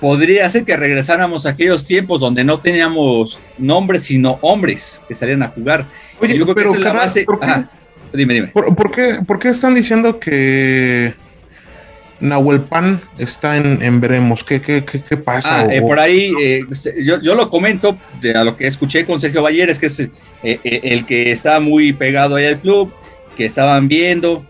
Podría 0.00 0.48
ser 0.48 0.64
que 0.64 0.76
regresáramos 0.76 1.44
a 1.44 1.50
aquellos 1.50 1.84
tiempos 1.84 2.20
donde 2.20 2.42
no 2.42 2.60
teníamos 2.60 3.40
nombres, 3.58 4.04
sino 4.04 4.38
hombres 4.40 5.00
que 5.06 5.14
salían 5.14 5.42
a 5.42 5.48
jugar. 5.48 5.86
Oye, 6.20 6.38
Yo 6.38 6.44
creo 6.44 6.54
pero 6.54 6.72
que 6.72 6.78
es 6.78 6.84
la 6.84 6.86
carnal, 6.90 7.06
base. 7.06 7.24
¿por 7.24 7.40
qué? 7.40 7.46
Ajá. 7.46 7.70
Dime, 8.12 8.34
dime. 8.34 8.46
¿Por, 8.48 8.74
por 8.74 8.90
qué, 8.90 9.18
por 9.26 9.38
qué 9.38 9.50
están 9.50 9.74
diciendo 9.74 10.18
que 10.18 11.14
Nahuel 12.18 12.62
Pan 12.62 13.00
está 13.18 13.56
en, 13.56 13.82
en 13.82 14.00
veremos? 14.00 14.42
¿Qué, 14.42 14.60
qué, 14.60 14.84
qué, 14.84 15.02
qué 15.02 15.16
pasa? 15.16 15.60
Ah, 15.60 15.66
eh, 15.74 15.80
por 15.80 15.98
ahí, 15.98 16.32
eh, 16.42 16.62
yo, 17.02 17.20
yo 17.20 17.34
lo 17.34 17.48
comento 17.50 17.98
de 18.20 18.34
a 18.34 18.42
lo 18.42 18.56
que 18.56 18.66
escuché 18.66 19.04
con 19.06 19.20
Sergio 19.20 19.42
Balleres, 19.42 19.78
que 19.78 19.86
es 19.86 20.00
eh, 20.00 20.10
eh, 20.42 20.80
el 20.82 21.06
que 21.06 21.30
está 21.30 21.60
muy 21.60 21.92
pegado 21.92 22.36
ahí 22.36 22.46
al 22.46 22.58
club, 22.58 22.92
que 23.36 23.44
estaban 23.44 23.86
viendo, 23.86 24.44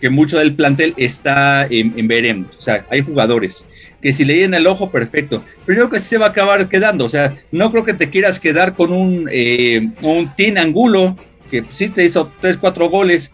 que 0.00 0.10
mucho 0.10 0.38
del 0.38 0.54
plantel 0.54 0.94
está 0.96 1.66
en, 1.68 1.94
en 1.96 2.06
veremos. 2.08 2.56
O 2.56 2.60
sea, 2.60 2.86
hay 2.90 3.00
jugadores 3.00 3.66
que 4.02 4.12
si 4.12 4.24
le 4.24 4.34
llenan 4.34 4.60
el 4.60 4.66
ojo, 4.66 4.90
perfecto. 4.90 5.44
Pero 5.64 5.78
yo 5.78 5.88
creo 5.88 6.00
que 6.00 6.04
se 6.04 6.18
va 6.18 6.26
a 6.26 6.30
acabar 6.30 6.68
quedando. 6.68 7.04
O 7.04 7.08
sea, 7.08 7.36
no 7.52 7.70
creo 7.70 7.84
que 7.84 7.94
te 7.94 8.10
quieras 8.10 8.40
quedar 8.40 8.74
con 8.74 8.92
un, 8.92 9.28
eh, 9.30 9.90
un 10.02 10.34
Tin 10.34 10.58
Angulo, 10.58 11.16
que 11.50 11.64
sí 11.70 11.88
te 11.88 12.04
hizo 12.04 12.32
3, 12.40 12.56
4 12.56 12.90
goles, 12.90 13.32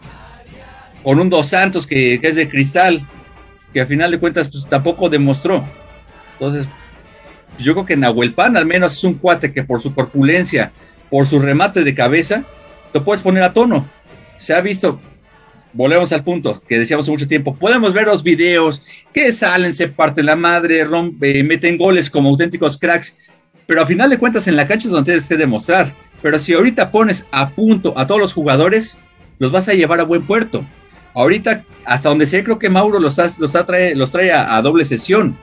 con 1.03 1.19
un 1.19 1.29
Dos 1.29 1.47
Santos 1.47 1.87
que, 1.87 2.19
que 2.21 2.27
es 2.27 2.35
de 2.35 2.47
cristal, 2.47 3.05
que 3.73 3.81
al 3.81 3.87
final 3.87 4.11
de 4.11 4.19
cuentas 4.19 4.47
pues, 4.49 4.67
tampoco 4.69 5.09
demostró. 5.09 5.65
Entonces, 6.33 6.67
yo 7.57 7.73
creo 7.73 7.85
que 7.85 7.97
Nahuel 7.97 8.33
Pan 8.33 8.55
al 8.55 8.65
menos 8.65 8.95
es 8.95 9.03
un 9.03 9.15
cuate 9.15 9.51
que 9.51 9.63
por 9.63 9.81
su 9.81 9.95
corpulencia, 9.95 10.71
por 11.09 11.25
su 11.25 11.39
remate 11.39 11.83
de 11.83 11.95
cabeza, 11.95 12.43
lo 12.93 13.03
puedes 13.03 13.21
poner 13.23 13.41
a 13.41 13.53
tono. 13.53 13.89
Se 14.35 14.53
ha 14.53 14.61
visto, 14.61 15.01
volvemos 15.73 16.11
al 16.11 16.23
punto 16.23 16.61
que 16.67 16.79
decíamos 16.79 17.05
hace 17.05 17.11
mucho 17.11 17.27
tiempo, 17.27 17.55
podemos 17.55 17.93
ver 17.93 18.07
los 18.07 18.23
videos 18.23 18.83
que 19.13 19.31
salen, 19.31 19.73
se 19.73 19.87
parten 19.87 20.25
la 20.25 20.35
madre, 20.35 20.83
rompe, 20.83 21.43
meten 21.43 21.77
goles 21.77 22.09
como 22.09 22.29
auténticos 22.29 22.77
cracks, 22.77 23.17
pero 23.67 23.81
al 23.81 23.87
final 23.87 24.09
de 24.09 24.17
cuentas 24.17 24.47
en 24.47 24.55
la 24.55 24.67
cancha 24.67 24.87
es 24.87 24.91
donde 24.91 25.11
tienes 25.11 25.29
que 25.29 25.37
demostrar. 25.37 25.93
Pero 26.21 26.39
si 26.39 26.53
ahorita 26.53 26.91
pones 26.91 27.25
a 27.31 27.49
punto 27.49 27.93
a 27.97 28.07
todos 28.07 28.19
los 28.19 28.33
jugadores, 28.33 28.99
los 29.37 29.51
vas 29.51 29.69
a 29.69 29.73
llevar 29.73 29.99
a 29.99 30.03
buen 30.03 30.23
puerto. 30.23 30.65
Ahorita, 31.13 31.63
hasta 31.85 32.09
donde 32.09 32.25
sé, 32.25 32.43
creo 32.43 32.59
que 32.59 32.69
Mauro 32.69 32.99
los, 32.99 33.17
los, 33.39 33.51
trae, 33.65 33.95
los 33.95 34.11
trae 34.11 34.31
a, 34.31 34.55
a 34.55 34.61
doble 34.61 34.85
sesión. 34.85 35.37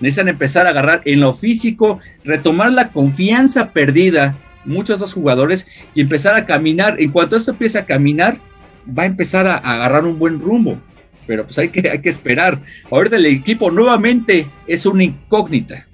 Necesitan 0.00 0.28
empezar 0.28 0.66
a 0.66 0.70
agarrar 0.70 1.02
en 1.04 1.20
lo 1.20 1.34
físico, 1.34 2.00
retomar 2.24 2.72
la 2.72 2.88
confianza 2.88 3.72
perdida, 3.72 4.36
muchos 4.64 4.98
de 4.98 5.02
los 5.02 5.12
jugadores, 5.12 5.66
y 5.94 6.00
empezar 6.00 6.36
a 6.36 6.46
caminar. 6.46 7.00
En 7.00 7.10
cuanto 7.10 7.36
esto 7.36 7.52
empiece 7.52 7.78
a 7.78 7.84
caminar, 7.84 8.38
va 8.86 9.04
a 9.04 9.06
empezar 9.06 9.46
a, 9.46 9.56
agarrar 9.56 10.04
un 10.04 10.18
buen 10.18 10.40
rumbo. 10.40 10.78
Pero 11.26 11.44
pues 11.44 11.58
hay 11.58 11.68
que, 11.68 11.88
hay 11.88 12.00
que 12.00 12.08
esperar. 12.08 12.60
Ahorita 12.90 13.16
el 13.16 13.26
equipo 13.26 13.70
nuevamente 13.70 14.46
es 14.66 14.86
una 14.86 15.04
incógnita. 15.04 15.86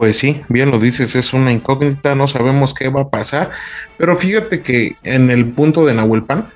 Pues 0.00 0.16
sí, 0.16 0.40
bien 0.48 0.70
lo 0.70 0.78
dices, 0.78 1.14
es 1.14 1.34
una 1.34 1.52
incógnita, 1.52 2.14
no 2.14 2.26
sabemos 2.26 2.72
qué 2.72 2.88
va 2.88 3.02
a 3.02 3.10
pasar, 3.10 3.50
pero 3.98 4.16
fíjate 4.16 4.62
que 4.62 4.96
en 5.02 5.30
el 5.30 5.44
punto 5.50 5.84
de 5.84 5.92
Nahuel 5.92 6.24
Pan, 6.24 6.48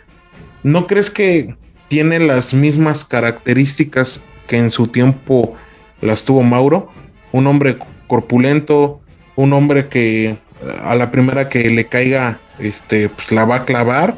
¿no 0.62 0.87
crees 0.87 1.11
que 1.11 1.55
tiene 1.89 2.20
las 2.20 2.55
mismas 2.55 3.05
características 3.05 4.25
que 4.47 4.57
en 4.57 4.70
su 4.70 4.87
tiempo 4.87 5.55
las 6.01 6.25
tuvo 6.25 6.43
Mauro? 6.43 6.91
Un 7.33 7.47
hombre 7.47 7.77
corpulento, 8.07 9.03
un 9.37 9.53
hombre 9.53 9.89
que 9.89 10.25
eh, 10.27 10.39
a 10.83 10.95
la 10.95 11.11
primera 11.11 11.51
que 11.51 11.68
le 11.68 11.85
caiga, 11.85 12.41
este, 12.59 13.11
pues 13.11 13.31
la 13.31 13.45
va 13.45 13.57
a 13.57 13.64
clavar, 13.66 14.16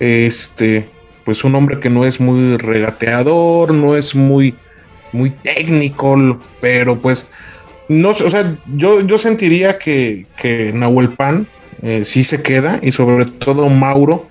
este, 0.00 0.88
pues 1.24 1.44
un 1.44 1.54
hombre 1.54 1.80
que 1.80 1.90
no 1.90 2.04
es 2.04 2.20
muy 2.20 2.56
regateador, 2.56 3.72
no 3.72 3.96
es 3.96 4.14
muy, 4.14 4.54
muy 5.12 5.30
técnico, 5.30 6.40
pero 6.60 7.00
pues 7.00 7.28
no 7.88 8.12
sé, 8.14 8.24
o 8.24 8.30
sea, 8.30 8.56
yo, 8.74 9.00
yo 9.00 9.18
sentiría 9.18 9.78
que, 9.78 10.26
que 10.36 10.72
Nahuel 10.74 11.10
Pan 11.10 11.48
eh, 11.82 12.04
sí 12.04 12.24
se 12.24 12.42
queda 12.42 12.80
y 12.82 12.92
sobre 12.92 13.24
todo 13.26 13.68
Mauro 13.68 14.26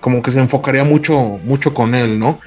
como 0.00 0.22
que 0.22 0.30
se 0.30 0.40
enfocaría 0.40 0.84
mucho, 0.84 1.38
mucho 1.44 1.74
con 1.74 1.94
él, 1.94 2.18
¿no? 2.18 2.40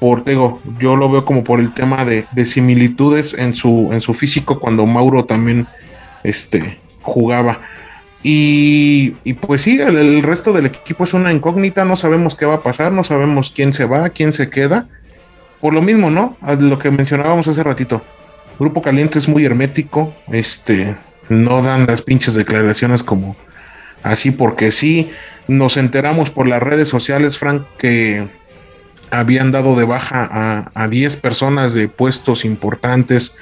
Por, 0.00 0.22
digo, 0.24 0.60
yo 0.78 0.94
lo 0.94 1.10
veo 1.10 1.24
como 1.24 1.42
por 1.42 1.58
el 1.58 1.72
tema 1.72 2.04
de, 2.04 2.26
de 2.32 2.46
similitudes 2.46 3.34
en 3.34 3.54
su, 3.54 3.90
en 3.92 4.00
su 4.00 4.14
físico 4.14 4.60
cuando 4.60 4.86
Mauro 4.86 5.24
también 5.24 5.66
este, 6.22 6.78
jugaba. 7.02 7.60
Y, 8.22 9.16
y 9.22 9.34
pues 9.34 9.62
sí, 9.62 9.80
el, 9.80 10.22
resto 10.22 10.52
del 10.52 10.66
equipo 10.66 11.04
es 11.04 11.14
una 11.14 11.32
incógnita, 11.32 11.84
no 11.84 11.96
sabemos 11.96 12.34
qué 12.34 12.46
va 12.46 12.54
a 12.54 12.62
pasar, 12.62 12.92
no 12.92 13.04
sabemos 13.04 13.52
quién 13.54 13.72
se 13.72 13.84
va, 13.84 14.10
quién 14.10 14.32
se 14.32 14.50
queda. 14.50 14.88
Por 15.60 15.74
lo 15.74 15.82
mismo, 15.82 16.10
¿no? 16.10 16.36
A 16.40 16.54
lo 16.54 16.78
que 16.78 16.90
mencionábamos 16.90 17.48
hace 17.48 17.62
ratito. 17.62 18.02
Grupo 18.58 18.82
Caliente 18.82 19.18
es 19.18 19.28
muy 19.28 19.44
hermético, 19.44 20.14
este, 20.32 20.96
no 21.28 21.62
dan 21.62 21.86
las 21.86 22.02
pinches 22.02 22.34
declaraciones 22.34 23.02
como 23.02 23.36
así 24.02 24.30
porque 24.30 24.70
sí. 24.72 25.10
Nos 25.46 25.76
enteramos 25.76 26.30
por 26.30 26.46
las 26.46 26.62
redes 26.62 26.88
sociales, 26.88 27.38
Frank, 27.38 27.64
que 27.78 28.28
habían 29.10 29.50
dado 29.50 29.76
de 29.76 29.84
baja 29.84 30.28
a, 30.30 30.70
a 30.74 30.88
10 30.88 31.16
personas 31.16 31.72
de 31.72 31.88
puestos 31.88 32.44
importantes. 32.44 33.36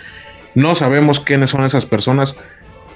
No 0.54 0.74
sabemos 0.74 1.18
quiénes 1.18 1.50
son 1.50 1.64
esas 1.64 1.84
personas, 1.84 2.36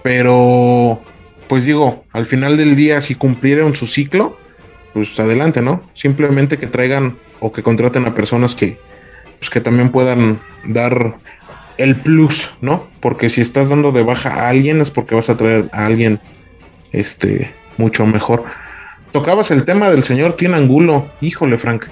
pero 0.02 1.02
pues 1.50 1.64
digo, 1.64 2.04
al 2.12 2.26
final 2.26 2.56
del 2.56 2.76
día, 2.76 3.00
si 3.00 3.16
cumplieron 3.16 3.74
su 3.74 3.88
ciclo, 3.88 4.38
pues 4.94 5.18
adelante, 5.18 5.60
¿no? 5.60 5.82
Simplemente 5.94 6.58
que 6.58 6.68
traigan 6.68 7.18
o 7.40 7.50
que 7.50 7.64
contraten 7.64 8.06
a 8.06 8.14
personas 8.14 8.54
que, 8.54 8.78
pues 9.36 9.50
que 9.50 9.60
también 9.60 9.90
puedan 9.90 10.40
dar 10.64 11.16
el 11.76 11.96
plus, 11.96 12.54
¿no? 12.60 12.88
Porque 13.00 13.28
si 13.30 13.40
estás 13.40 13.68
dando 13.68 13.90
de 13.90 14.04
baja 14.04 14.30
a 14.32 14.48
alguien 14.48 14.80
es 14.80 14.92
porque 14.92 15.16
vas 15.16 15.28
a 15.28 15.36
traer 15.36 15.68
a 15.72 15.86
alguien 15.86 16.20
este 16.92 17.52
mucho 17.78 18.06
mejor. 18.06 18.44
Tocabas 19.10 19.50
el 19.50 19.64
tema 19.64 19.90
del 19.90 20.04
señor 20.04 20.34
Tien 20.34 20.54
Angulo. 20.54 21.10
Híjole, 21.20 21.58
Frank. 21.58 21.86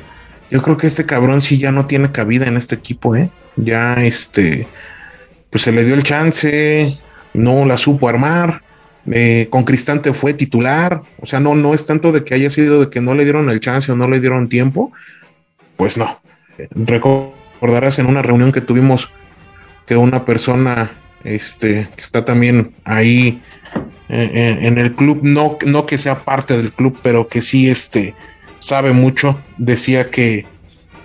Yo 0.52 0.62
creo 0.62 0.76
que 0.76 0.86
este 0.86 1.04
cabrón 1.04 1.40
sí 1.40 1.58
ya 1.58 1.72
no 1.72 1.86
tiene 1.86 2.12
cabida 2.12 2.46
en 2.46 2.56
este 2.56 2.76
equipo, 2.76 3.16
¿eh? 3.16 3.28
Ya 3.56 3.94
este 4.04 4.68
pues 5.50 5.64
se 5.64 5.72
le 5.72 5.82
dio 5.82 5.94
el 5.94 6.04
chance, 6.04 6.96
no 7.34 7.64
la 7.64 7.76
supo 7.76 8.08
armar. 8.08 8.67
Eh, 9.10 9.46
con 9.50 9.64
Cristante 9.64 10.12
fue 10.12 10.34
titular, 10.34 11.02
o 11.20 11.26
sea, 11.26 11.40
no, 11.40 11.54
no 11.54 11.74
es 11.74 11.86
tanto 11.86 12.12
de 12.12 12.24
que 12.24 12.34
haya 12.34 12.50
sido 12.50 12.80
de 12.80 12.90
que 12.90 13.00
no 13.00 13.14
le 13.14 13.24
dieron 13.24 13.48
el 13.48 13.60
chance 13.60 13.90
o 13.90 13.96
no 13.96 14.08
le 14.08 14.20
dieron 14.20 14.48
tiempo, 14.48 14.92
pues 15.76 15.96
no. 15.96 16.20
Recordarás 16.70 17.98
en 17.98 18.06
una 18.06 18.22
reunión 18.22 18.52
que 18.52 18.60
tuvimos 18.60 19.10
que 19.86 19.96
una 19.96 20.24
persona 20.24 20.92
este, 21.24 21.88
que 21.94 22.00
está 22.00 22.24
también 22.24 22.74
ahí 22.84 23.42
eh, 24.08 24.58
en, 24.60 24.78
el 24.78 24.94
club, 24.94 25.20
no, 25.22 25.58
no 25.64 25.86
que 25.86 25.98
sea 25.98 26.24
parte 26.24 26.56
del 26.56 26.72
club, 26.72 26.98
pero 27.02 27.28
que 27.28 27.42
sí 27.42 27.68
este, 27.68 28.14
sabe 28.58 28.92
mucho, 28.92 29.40
decía 29.56 30.10
que, 30.10 30.46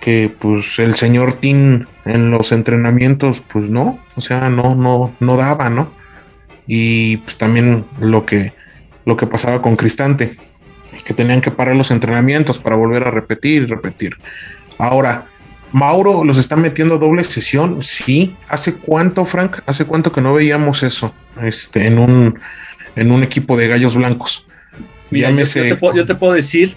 que 0.00 0.34
pues 0.38 0.78
el 0.78 0.94
señor 0.94 1.34
Tim 1.34 1.86
en 2.04 2.30
los 2.30 2.52
entrenamientos, 2.52 3.42
pues 3.52 3.68
no, 3.70 3.98
o 4.16 4.20
sea, 4.20 4.50
no, 4.50 4.74
no, 4.74 5.14
no 5.20 5.36
daba, 5.36 5.70
¿no? 5.70 5.90
Y 6.66 7.18
pues 7.18 7.36
también 7.36 7.84
lo 7.98 8.24
que, 8.24 8.52
lo 9.04 9.16
que 9.16 9.26
pasaba 9.26 9.60
con 9.60 9.76
Cristante, 9.76 10.36
que 11.04 11.14
tenían 11.14 11.40
que 11.40 11.50
parar 11.50 11.76
los 11.76 11.90
entrenamientos 11.90 12.58
para 12.58 12.76
volver 12.76 13.04
a 13.04 13.10
repetir 13.10 13.62
y 13.62 13.66
repetir. 13.66 14.16
Ahora, 14.78 15.26
Mauro 15.72 16.24
los 16.24 16.38
está 16.38 16.56
metiendo 16.56 16.98
doble 16.98 17.24
sesión, 17.24 17.82
sí. 17.82 18.36
¿Hace 18.48 18.76
cuánto, 18.76 19.24
Frank? 19.24 19.58
¿Hace 19.66 19.84
cuánto 19.84 20.12
que 20.12 20.20
no 20.20 20.32
veíamos 20.32 20.82
eso 20.82 21.12
este, 21.42 21.86
en, 21.86 21.98
un, 21.98 22.38
en 22.94 23.10
un 23.10 23.22
equipo 23.22 23.56
de 23.56 23.68
gallos 23.68 23.96
blancos? 23.96 24.46
Mira, 25.10 25.30
yo, 25.30 25.44
te 25.44 25.76
puedo, 25.76 25.96
yo 25.96 26.06
te 26.06 26.14
puedo 26.14 26.32
decir 26.32 26.76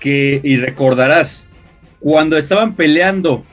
que, 0.00 0.40
y 0.42 0.56
recordarás, 0.56 1.48
cuando 2.00 2.36
estaban 2.36 2.74
peleando 2.74 3.44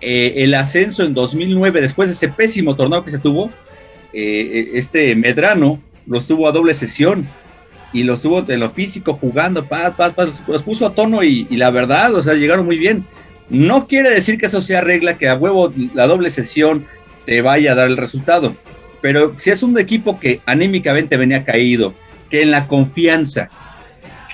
eh, 0.00 0.34
el 0.44 0.54
ascenso 0.54 1.04
en 1.04 1.14
2009, 1.14 1.80
después 1.80 2.08
de 2.08 2.14
ese 2.14 2.28
pésimo 2.28 2.76
torneo 2.76 3.04
que 3.04 3.10
se 3.10 3.18
tuvo, 3.18 3.50
eh, 4.12 4.70
este 4.74 5.14
Medrano 5.16 5.80
los 6.06 6.26
tuvo 6.26 6.48
a 6.48 6.52
doble 6.52 6.74
sesión 6.74 7.28
y 7.92 8.02
los 8.04 8.22
tuvo 8.22 8.42
de 8.42 8.56
lo 8.56 8.70
físico 8.70 9.14
jugando, 9.14 9.68
paz, 9.68 9.94
los 10.46 10.62
puso 10.62 10.86
a 10.86 10.94
tono 10.94 11.22
y, 11.22 11.44
la 11.50 11.70
verdad, 11.70 12.14
o 12.14 12.22
sea, 12.22 12.34
llegaron 12.34 12.64
muy 12.64 12.78
bien. 12.78 13.06
No 13.50 13.86
quiere 13.86 14.10
decir 14.10 14.38
que 14.38 14.46
eso 14.46 14.62
sea 14.62 14.80
regla, 14.80 15.18
que 15.18 15.28
a 15.28 15.34
huevo 15.34 15.72
la 15.94 16.06
doble 16.06 16.30
sesión 16.30 16.86
te 17.26 17.42
vaya 17.42 17.72
a 17.72 17.74
dar 17.74 17.88
el 17.88 17.98
resultado, 17.98 18.56
pero 19.00 19.34
si 19.38 19.50
es 19.50 19.62
un 19.62 19.78
equipo 19.78 20.18
que 20.18 20.40
anímicamente 20.46 21.16
venía 21.16 21.44
caído, 21.44 21.94
que 22.30 22.42
en 22.42 22.50
la 22.50 22.66
confianza, 22.66 23.50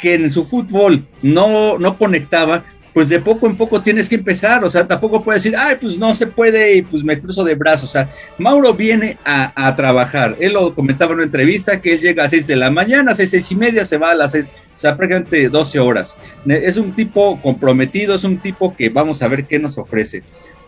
que 0.00 0.14
en 0.14 0.30
su 0.30 0.44
fútbol 0.44 1.04
no, 1.20 1.78
no 1.78 1.98
conectaba, 1.98 2.64
pues 2.98 3.08
de 3.08 3.20
poco 3.20 3.46
en 3.46 3.56
poco 3.56 3.80
tienes 3.80 4.08
que 4.08 4.16
empezar, 4.16 4.64
o 4.64 4.68
sea, 4.68 4.84
tampoco 4.84 5.22
puedes 5.22 5.44
decir, 5.44 5.56
ay, 5.56 5.76
pues 5.80 5.96
no 5.96 6.12
se 6.14 6.26
puede 6.26 6.74
y 6.74 6.82
pues 6.82 7.04
me 7.04 7.16
cruzo 7.20 7.44
de 7.44 7.54
brazos, 7.54 7.90
o 7.90 7.92
sea, 7.92 8.10
Mauro 8.38 8.74
viene 8.74 9.18
a, 9.24 9.72
trabajar, 9.76 10.34
él 10.40 10.54
lo 10.54 10.74
comentaba 10.74 11.12
en 11.12 11.18
una 11.18 11.26
entrevista 11.26 11.80
que 11.80 11.94
él 11.94 12.00
llega 12.00 12.24
a 12.24 12.28
6 12.28 12.48
de 12.48 12.56
la 12.56 12.72
mañana, 12.72 13.12
a 13.12 13.14
6, 13.14 13.30
6 13.30 13.52
y 13.52 13.54
media, 13.54 13.84
se 13.84 13.98
va 13.98 14.10
a 14.10 14.14
las 14.16 14.32
6, 14.32 14.48
o 14.48 14.50
sea, 14.74 14.96
prácticamente 14.96 15.48
12 15.48 15.78
horas. 15.78 16.18
Es 16.44 16.76
un 16.76 16.92
tipo 16.92 17.40
comprometido, 17.40 18.16
es 18.16 18.24
un 18.24 18.38
tipo 18.38 18.74
que 18.74 18.88
vamos 18.88 19.22
a 19.22 19.28
ver 19.28 19.44
qué 19.44 19.60
nos 19.60 19.78
ofrece. 19.78 20.24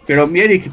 Pero, 0.06 0.28
mi 0.28 0.38
Eric, 0.38 0.70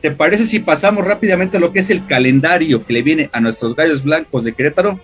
¿te 0.00 0.12
parece 0.12 0.46
si 0.46 0.60
pasamos 0.60 1.04
rápidamente 1.04 1.56
a 1.56 1.60
lo 1.60 1.72
que 1.72 1.80
es 1.80 1.90
el 1.90 2.06
calendario 2.06 2.86
que 2.86 2.92
le 2.92 3.02
viene 3.02 3.30
a 3.32 3.40
nuestros 3.40 3.74
gallos 3.74 4.04
blancos 4.04 4.44
de 4.44 4.52
Querétaro? 4.52 5.00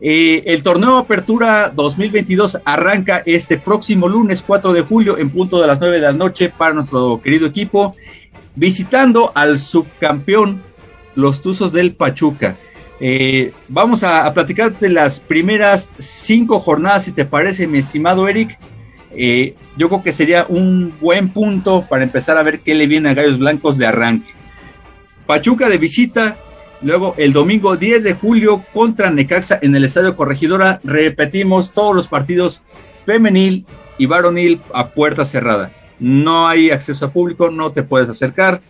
Eh, 0.00 0.44
el 0.46 0.62
torneo 0.62 0.96
Apertura 0.98 1.72
2022 1.74 2.58
arranca 2.64 3.22
este 3.26 3.56
próximo 3.58 4.08
lunes 4.08 4.42
4 4.46 4.72
de 4.72 4.82
julio 4.82 5.18
en 5.18 5.30
punto 5.30 5.60
de 5.60 5.66
las 5.66 5.80
9 5.80 5.96
de 5.96 6.02
la 6.02 6.12
noche 6.12 6.50
para 6.50 6.74
nuestro 6.74 7.20
querido 7.20 7.46
equipo, 7.46 7.96
visitando 8.54 9.32
al 9.34 9.58
subcampeón, 9.58 10.62
los 11.16 11.42
Tuzos 11.42 11.72
del 11.72 11.94
Pachuca. 11.94 12.56
Eh, 13.00 13.52
vamos 13.68 14.04
a, 14.04 14.32
platicar 14.32 14.78
de 14.78 14.88
las 14.88 15.18
primeras 15.18 15.90
cinco 15.98 16.60
jornadas, 16.60 17.04
si 17.04 17.12
te 17.12 17.24
parece, 17.24 17.66
mi 17.66 17.78
estimado 17.78 18.28
Eric. 18.28 18.56
Eh, 19.10 19.54
yo 19.76 19.88
creo 19.88 20.02
que 20.02 20.12
sería 20.12 20.46
un 20.48 20.94
buen 21.00 21.30
punto 21.30 21.86
para 21.88 22.04
empezar 22.04 22.36
a 22.36 22.42
ver 22.42 22.60
qué 22.60 22.74
le 22.74 22.86
viene 22.86 23.08
a 23.08 23.14
Gallos 23.14 23.38
Blancos 23.38 23.78
de 23.78 23.86
arranque. 23.86 24.30
Pachuca 25.26 25.68
de 25.68 25.78
visita 25.78 26.38
Luego, 26.80 27.14
el 27.18 27.32
domingo 27.32 27.76
10 27.76 28.04
de 28.04 28.14
julio 28.14 28.64
contra 28.72 29.10
Necaxa 29.10 29.58
en 29.60 29.74
el 29.74 29.84
Estadio 29.84 30.16
Corregidora, 30.16 30.80
repetimos 30.84 31.72
todos 31.72 31.94
los 31.94 32.06
partidos 32.06 32.62
femenil 33.04 33.66
y 33.98 34.06
varonil 34.06 34.60
a 34.72 34.90
puerta 34.90 35.24
cerrada. 35.24 35.72
No 35.98 36.46
hay 36.46 36.70
acceso 36.70 37.06
a 37.06 37.10
público, 37.10 37.50
no 37.50 37.72
te 37.72 37.82
puedes 37.82 38.08
acercar. 38.08 38.60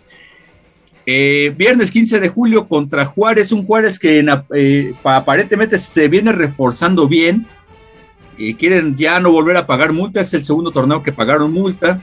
Eh, 1.05 1.53
viernes 1.57 1.91
15 1.91 2.21
de 2.21 2.29
julio 2.29 2.67
contra 2.67 3.05
Juárez, 3.05 3.53
un 3.53 3.65
Juárez 3.65 3.99
que 3.99 4.25
eh, 4.55 4.95
aparentemente 5.05 5.79
se 5.79 6.09
viene 6.09 6.33
reforzando 6.33 7.09
bien. 7.09 7.47
y 8.37 8.55
quieren 8.55 8.97
ya 8.97 9.19
no 9.19 9.33
volver 9.33 9.57
a 9.57 9.67
pagar 9.67 9.93
multa, 9.93 10.21
es 10.21 10.33
el 10.33 10.45
segundo 10.45 10.71
torneo 10.71 11.03
que 11.03 11.13
pagaron 11.13 11.53
multa. 11.53 12.01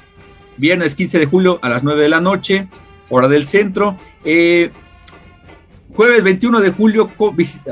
Viernes 0.57 0.93
15 0.93 1.19
de 1.19 1.25
julio 1.25 1.59
a 1.61 1.69
las 1.69 1.83
9 1.83 2.01
de 2.03 2.09
la 2.09 2.19
noche, 2.19 2.67
hora 3.09 3.27
del 3.27 3.47
centro. 3.47 3.97
Eh, 4.23 4.71
jueves 5.95 6.23
21 6.23 6.59
de 6.59 6.71
julio 6.71 7.09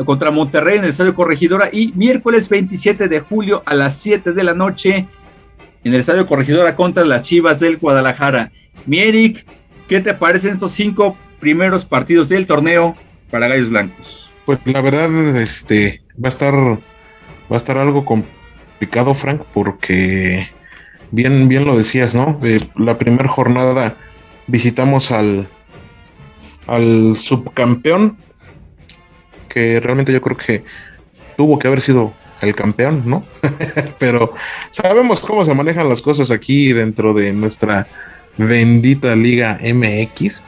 contra 0.05 0.31
Monterrey 0.31 0.77
en 0.77 0.85
el 0.85 0.91
Estadio 0.91 1.13
Corregidora 1.13 1.69
y 1.71 1.91
miércoles 1.93 2.47
27 2.47 3.09
de 3.09 3.19
julio 3.19 3.61
a 3.65 3.75
las 3.75 3.97
7 3.97 4.31
de 4.31 4.43
la 4.43 4.53
noche 4.53 5.07
en 5.83 5.93
el 5.93 5.99
Estadio 5.99 6.25
Corregidora 6.25 6.75
contra 6.75 7.03
las 7.03 7.23
Chivas 7.23 7.59
del 7.59 7.77
Guadalajara. 7.77 8.51
Mieric, 8.85 9.45
¿qué 9.89 9.99
te 9.99 10.13
parecen 10.13 10.51
estos 10.51 10.71
cinco 10.71 11.17
primeros 11.41 11.83
partidos 11.83 12.29
del 12.29 12.47
torneo 12.47 12.95
para 13.29 13.49
Gallos 13.49 13.69
Blancos? 13.69 14.31
Pues 14.45 14.59
la 14.65 14.79
verdad, 14.79 15.35
este 15.35 16.01
va 16.17 16.27
a 16.27 16.29
estar 16.29 16.53
va 16.55 16.77
a 17.49 17.57
estar 17.57 17.77
algo 17.77 18.05
complicado, 18.05 19.13
Frank, 19.13 19.41
porque 19.53 20.47
bien, 21.11 21.49
bien 21.49 21.65
lo 21.65 21.77
decías, 21.77 22.15
¿no? 22.15 22.39
La 22.75 22.97
primera 22.97 23.27
jornada 23.27 23.97
visitamos 24.47 25.11
al 25.11 25.49
al 26.67 27.15
subcampeón, 27.15 28.17
que 29.49 29.79
realmente 29.79 30.13
yo 30.13 30.21
creo 30.21 30.37
que 30.37 30.63
tuvo 31.37 31.59
que 31.59 31.67
haber 31.67 31.81
sido 31.81 32.13
el 32.41 32.55
campeón, 32.55 33.03
¿no? 33.05 33.25
Pero 33.99 34.33
sabemos 34.71 35.21
cómo 35.21 35.45
se 35.45 35.53
manejan 35.53 35.89
las 35.89 36.01
cosas 36.01 36.31
aquí 36.31 36.73
dentro 36.73 37.13
de 37.13 37.33
nuestra 37.33 37.87
bendita 38.37 39.15
Liga 39.15 39.59
MX. 39.61 40.43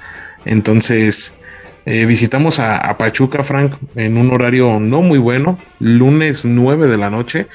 Entonces, 0.46 1.38
eh, 1.86 2.06
visitamos 2.06 2.60
a, 2.60 2.98
Pachuca, 2.98 3.44
Frank, 3.44 3.76
en 3.96 4.18
un 4.18 4.32
horario 4.32 4.80
no 4.80 5.02
muy 5.02 5.20
bueno, 5.20 5.58
lunes 5.80 6.46
9 6.46 6.88
de 6.88 6.98
la 6.98 7.10
noche. 7.10 7.48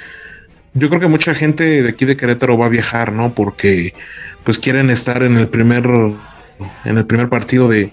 Yo 0.72 0.88
creo 0.88 1.00
que 1.00 1.08
mucha 1.08 1.34
gente 1.34 1.82
de 1.82 1.88
aquí 1.88 2.04
de 2.04 2.16
Querétaro 2.16 2.56
va 2.56 2.66
a 2.66 2.70
viajar, 2.70 3.12
¿no? 3.12 3.34
Porque 3.34 3.92
pues 4.44 4.58
quieren 4.58 4.88
estar 4.88 5.22
en 5.22 5.36
el 5.36 5.48
primer 5.48 5.84
en 6.84 6.98
el 6.98 7.06
primer 7.06 7.28
partido 7.28 7.68
de, 7.68 7.92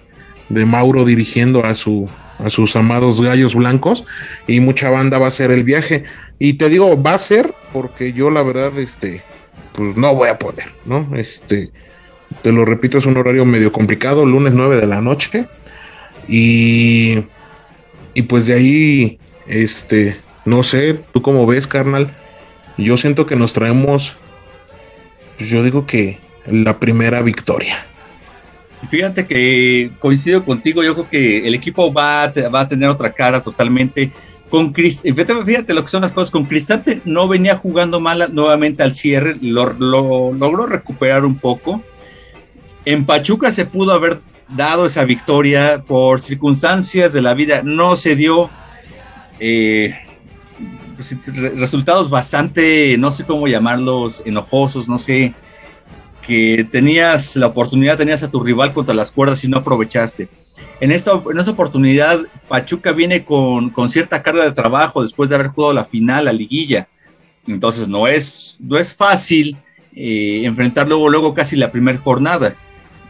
de 0.50 0.66
Mauro 0.66 1.06
dirigiendo 1.06 1.66
a 1.66 1.76
su 1.76 2.10
a 2.40 2.50
sus 2.50 2.76
amados 2.76 3.22
gallos 3.22 3.56
blancos 3.56 4.06
y 4.48 4.60
mucha 4.60 4.90
banda 4.90 5.18
va 5.18 5.26
a 5.26 5.30
hacer 5.30 5.52
el 5.52 5.64
viaje. 5.64 6.04
Y 6.40 6.54
te 6.54 6.70
digo 6.70 7.02
va 7.02 7.16
a 7.16 7.18
ser 7.18 7.54
porque 7.74 8.14
yo 8.14 8.30
la 8.30 8.44
verdad 8.44 8.78
este 8.78 9.24
pues 9.74 9.96
no 9.96 10.14
voy 10.16 10.30
a 10.30 10.40
poder 10.40 10.66
no 10.86 11.08
este 11.16 11.72
te 12.42 12.52
lo 12.52 12.66
repito 12.66 12.98
es 12.98 13.06
un 13.06 13.18
horario 13.18 13.46
medio 13.46 13.72
complicado 13.72 14.26
lunes 14.26 14.54
9 14.54 14.78
de 14.78 14.88
la 14.88 15.02
noche 15.02 15.48
y 16.28 17.24
y 18.14 18.24
pues 18.24 18.46
de 18.48 18.54
ahí 18.54 19.20
este 19.46 20.20
no 20.46 20.64
sé 20.64 21.00
tú 21.14 21.22
cómo 21.22 21.46
ves 21.46 21.68
carnal 21.68 22.16
yo 22.78 22.98
siento 22.98 23.26
que 23.26 23.36
nos 23.36 23.54
traemos 23.54 24.18
pues 25.38 25.50
yo 25.50 25.64
digo 25.64 25.86
que 25.86 26.20
la 26.48 26.80
primera 26.80 27.22
victoria 27.22 27.86
Fíjate 28.90 29.26
que 29.26 29.92
coincido 30.00 30.46
contigo, 30.46 30.84
yo 30.84 30.94
creo 30.94 31.10
que 31.10 31.48
el 31.48 31.56
equipo 31.56 31.92
va 31.92 32.24
a, 32.24 32.50
va 32.50 32.62
a 32.62 32.68
tener 32.68 32.90
otra 32.90 33.12
cara 33.12 33.42
totalmente. 33.42 34.12
Con 34.50 34.74
fíjate, 34.74 35.74
lo 35.74 35.84
que 35.84 35.90
son 35.90 36.04
las 36.04 36.14
cosas, 36.14 36.32
con 36.32 36.46
Cristante 36.46 37.02
no 37.04 37.28
venía 37.28 37.58
jugando 37.58 38.00
mal 38.00 38.34
nuevamente 38.34 38.82
al 38.82 38.94
cierre, 38.94 39.36
lo, 39.42 39.74
logró 39.74 40.68
recuperar 40.68 41.26
un 41.26 41.38
poco. 41.38 41.84
En 42.86 43.06
Pachuca 43.06 43.52
se 43.52 43.66
pudo 43.66 43.92
haber 43.92 44.20
dado 44.48 44.86
esa 44.86 45.04
victoria 45.04 45.84
por 45.86 46.22
circunstancias 46.22 47.12
de 47.12 47.22
la 47.22 47.34
vida, 47.34 47.62
no 47.64 47.98
se 47.98 48.16
dio. 48.16 48.50
Eh, 49.40 49.94
pues, 50.96 51.16
resultados 51.58 52.10
bastante, 52.10 52.98
no 52.98 53.12
sé 53.12 53.24
cómo 53.26 53.48
llamarlos, 53.48 54.24
enojosos, 54.26 54.88
no 54.88 54.98
sé, 54.98 55.34
que 56.28 56.68
tenías 56.70 57.38
la 57.38 57.48
oportunidad, 57.48 57.98
tenías 57.98 58.22
a 58.22 58.30
tu 58.30 58.44
rival 58.44 58.74
contra 58.74 58.94
las 58.94 59.12
cuerdas 59.12 59.44
y 59.46 59.48
no 59.48 59.60
aprovechaste. 59.60 60.28
En 60.82 60.92
esta, 60.92 61.12
en 61.14 61.40
esta 61.40 61.52
oportunidad, 61.52 62.20
Pachuca 62.50 62.92
viene 62.92 63.24
con, 63.24 63.72
cierta 63.90 64.22
carga 64.22 64.44
de 64.44 64.52
trabajo 64.52 65.02
después 65.02 65.30
de 65.30 65.36
haber 65.36 65.48
jugado 65.48 65.74
la 65.74 65.86
final, 65.86 66.26
la 66.26 66.34
liguilla. 66.34 66.90
Entonces 67.48 67.88
no 67.88 68.08
es, 68.08 68.58
no 68.60 68.78
es 68.78 68.94
fácil 68.94 69.58
eh, 69.96 70.42
enfrentar 70.44 70.88
luego, 70.88 71.34
casi 71.34 71.56
la 71.56 71.72
primera 71.72 71.98
jornada. 71.98 72.56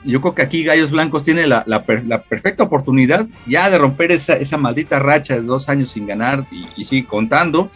yo 0.05 0.21
creo 0.21 0.35
que 0.35 0.43
aquí 0.43 0.63
Gallos 0.63 0.91
Blancos 0.91 1.23
tiene 1.23 1.47
la, 1.47 1.63
perfecta 2.29 2.63
oportunidad 2.63 3.27
ya 3.47 3.69
de 3.71 3.79
romper 3.79 4.11
esa, 4.11 4.37
esa, 4.37 4.57
maldita 4.57 4.99
racha 4.99 5.33
de 5.33 5.41
dos 5.41 5.69
años 5.69 5.89
sin 5.89 6.05
ganar 6.05 6.45
y, 6.51 6.67
y 6.77 6.85
sigue 6.85 7.07
contando. 7.07 7.71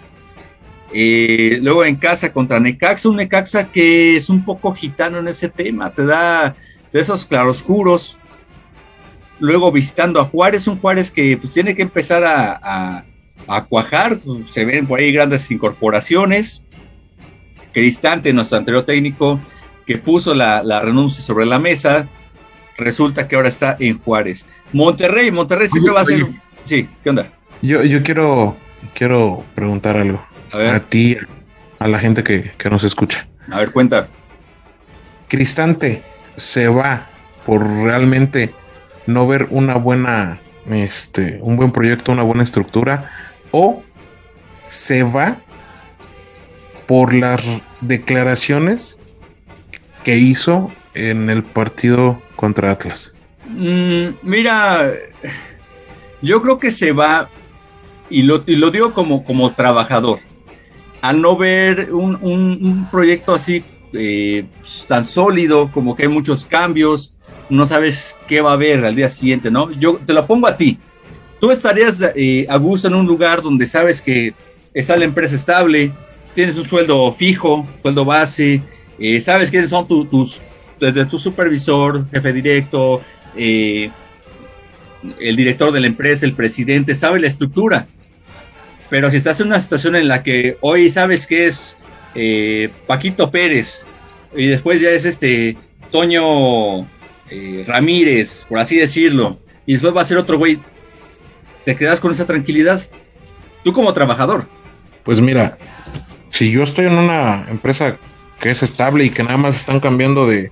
Eh, 0.93 1.59
luego 1.61 1.85
en 1.85 1.95
casa 1.95 2.33
contra 2.33 2.59
Necaxa, 2.59 3.09
un 3.09 3.15
Necaxa 3.15 3.71
que 3.71 4.17
es 4.17 4.29
un 4.29 4.43
poco 4.43 4.73
gitano 4.73 5.19
en 5.19 5.27
ese 5.27 5.49
tema, 5.49 5.89
te 5.91 6.05
da 6.05 6.55
de 6.91 6.99
esos 6.99 7.25
claroscuros. 7.25 8.17
Luego 9.39 9.71
visitando 9.71 10.19
a 10.19 10.25
Juárez, 10.25 10.67
un 10.67 10.79
Juárez 10.79 11.09
que 11.09 11.37
pues 11.37 11.53
tiene 11.53 11.75
que 11.75 11.81
empezar 11.81 12.23
a, 12.23 13.05
a, 13.47 13.65
cuajar, 13.65 14.19
se 14.45 14.65
ven 14.65 14.85
por 14.85 14.99
ahí 14.99 15.11
grandes 15.11 15.49
incorporaciones. 15.49 16.63
Cristante, 17.73 18.33
nuestro 18.33 18.57
anterior 18.57 18.83
técnico, 18.83 19.39
que 19.87 19.97
puso 19.97 20.35
la, 20.35 20.61
renuncia 20.81 21.23
sobre 21.23 21.45
la 21.45 21.57
mesa, 21.57 22.07
resulta 22.77 23.27
que 23.27 23.35
ahora 23.35 23.49
está 23.49 23.77
en 23.79 23.97
Juárez. 23.97 24.45
Monterrey, 24.73 25.31
Monterrey 25.31 25.69
siempre 25.69 25.93
va 25.93 26.01
a 26.01 26.05
ser... 26.05 26.19
Sí, 26.65 26.87
¿qué 27.03 27.09
onda? 27.09 27.31
Yo, 27.61 27.83
yo 27.83 28.03
quiero, 28.03 28.57
quiero 28.93 29.43
preguntar 29.55 29.97
algo. 29.97 30.21
A, 30.53 30.79
ti, 30.79 31.17
a 31.79 31.87
la 31.87 31.99
gente 31.99 32.23
que, 32.23 32.51
nos 32.69 32.83
escucha. 32.83 33.27
A 33.51 33.59
ver, 33.59 33.71
cuenta. 33.71 34.07
Cristante 35.27 36.03
se 36.35 36.67
va 36.67 37.07
por 37.45 37.65
realmente 37.65 38.53
no 39.07 39.27
ver 39.27 39.47
una 39.49 39.75
buena, 39.75 40.39
este, 40.69 41.39
un 41.41 41.55
buen 41.55 41.71
proyecto, 41.71 42.11
una 42.11 42.23
buena 42.23 42.43
estructura, 42.43 43.11
o 43.51 43.83
se 44.67 45.03
va 45.03 45.37
por 46.85 47.13
las 47.13 47.41
declaraciones 47.79 48.97
que 50.03 50.17
hizo 50.17 50.71
en 50.93 51.29
el 51.29 51.43
partido 51.43 52.21
contra 52.35 52.71
Atlas. 52.71 53.13
Mm, 53.47 54.15
mira, 54.21 54.91
yo 56.21 56.41
creo 56.41 56.59
que 56.59 56.71
se 56.71 56.91
va, 56.91 57.29
y 58.09 58.23
lo, 58.23 58.43
y 58.45 58.55
lo 58.55 58.71
digo 58.71 58.93
como, 58.93 59.23
como 59.23 59.53
trabajador 59.53 60.19
al 61.01 61.21
no 61.21 61.35
ver 61.35 61.91
un, 61.91 62.87
proyecto 62.91 63.33
así 63.33 63.63
eh, 63.93 64.45
tan 64.87 65.05
sólido, 65.05 65.69
como 65.71 65.95
que 65.95 66.03
hay 66.03 66.09
muchos 66.09 66.45
cambios, 66.45 67.13
no 67.49 67.65
sabes 67.65 68.17
qué 68.27 68.39
va 68.41 68.51
a 68.51 68.53
haber 68.53 68.85
al 68.85 68.95
día 68.95 69.09
siguiente, 69.09 69.51
¿no? 69.51 69.71
Yo 69.71 69.99
te 70.05 70.13
lo 70.13 70.25
pongo 70.25 70.47
a 70.47 70.55
ti. 70.55 70.77
Tú 71.39 71.51
estarías 71.51 71.99
eh, 72.15 72.45
a 72.47 72.57
gusto 72.57 72.87
en 72.87 72.93
un 72.93 73.07
lugar 73.07 73.41
donde 73.41 73.65
sabes 73.65 74.01
que 74.01 74.33
está 74.73 74.95
la 74.95 75.05
empresa 75.05 75.35
estable, 75.35 75.91
tienes 76.35 76.57
un 76.57 76.65
sueldo 76.65 77.11
fijo, 77.13 77.67
sueldo 77.81 78.05
base, 78.05 78.61
eh, 78.99 79.19
sabes 79.19 79.49
quiénes 79.49 79.71
son 79.71 79.87
tus, 79.87 80.39
desde 80.79 81.05
tu 81.05 81.17
supervisor, 81.17 82.07
jefe 82.11 82.31
directo, 82.31 83.01
el 83.35 83.91
director 85.35 85.71
de 85.71 85.79
la 85.79 85.87
empresa, 85.87 86.27
el 86.27 86.35
presidente, 86.35 86.93
sabe 86.93 87.19
la 87.19 87.27
estructura 87.27 87.87
pero 88.91 89.09
si 89.09 89.15
estás 89.15 89.39
en 89.39 89.47
una 89.47 89.59
situación 89.61 89.95
en 89.95 90.09
la 90.09 90.21
que 90.21 90.57
hoy 90.59 90.89
sabes 90.89 91.25
que 91.25 91.47
es 91.47 91.77
eh, 92.13 92.69
Paquito 92.85 93.31
Pérez 93.31 93.87
y 94.35 94.47
después 94.47 94.81
ya 94.81 94.89
es 94.89 95.05
este 95.05 95.57
Toño 95.91 96.81
eh, 97.29 97.63
Ramírez, 97.65 98.45
por 98.49 98.59
así 98.59 98.75
decirlo, 98.75 99.39
y 99.65 99.73
después 99.73 99.95
va 99.95 100.01
a 100.01 100.05
ser 100.05 100.17
otro 100.17 100.37
güey, 100.37 100.59
¿te 101.63 101.77
quedas 101.77 102.01
con 102.01 102.11
esa 102.11 102.27
tranquilidad? 102.27 102.81
Tú 103.63 103.71
como 103.71 103.93
trabajador. 103.93 104.49
Pues 105.05 105.21
mira, 105.21 105.57
si 106.27 106.51
yo 106.51 106.63
estoy 106.63 106.87
en 106.87 106.97
una 106.97 107.47
empresa 107.49 107.97
que 108.41 108.49
es 108.49 108.61
estable 108.61 109.05
y 109.05 109.09
que 109.09 109.23
nada 109.23 109.37
más 109.37 109.55
están 109.55 109.79
cambiando 109.79 110.27
de, 110.27 110.51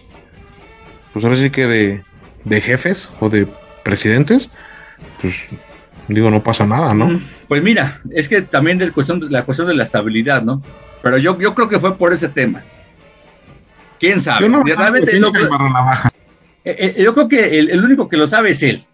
pues 1.12 1.26
ahora 1.26 1.36
sí 1.36 1.50
que 1.50 1.68
de, 1.68 2.04
de 2.46 2.62
jefes 2.62 3.12
o 3.20 3.28
de 3.28 3.50
presidentes, 3.84 4.50
pues 5.22 5.36
digo, 6.16 6.32
no 6.32 6.44
pasa 6.44 6.66
nada, 6.66 6.94
¿no? 6.94 7.20
Pues 7.48 7.62
mira, 7.62 8.02
es 8.12 8.28
que 8.28 8.42
también 8.42 8.82
es 8.82 8.92
cuestión, 8.92 9.22
la 9.30 9.44
cuestión 9.44 9.68
de 9.68 9.76
la 9.76 9.84
estabilidad, 9.84 10.42
¿no? 10.42 10.62
Pero 11.02 11.18
yo, 11.18 11.40
yo 11.40 11.54
creo 11.56 11.70
que 11.70 11.80
fue 11.80 11.98
por 11.98 12.14
ese 12.14 12.30
tema. 12.30 12.64
¿Quién 14.00 14.22
sabe? 14.22 14.50
Yo, 14.50 14.64
Realmente, 14.64 15.20
yo, 15.20 15.32
eh, 16.64 16.94
eh, 16.98 17.04
yo 17.04 17.14
creo 17.14 17.28
que 17.28 17.60
el, 17.60 17.84
único 17.84 18.08
que 18.08 18.18
lo 18.18 18.28
sabe 18.28 18.52
es 18.52 18.64
él. 18.64 18.86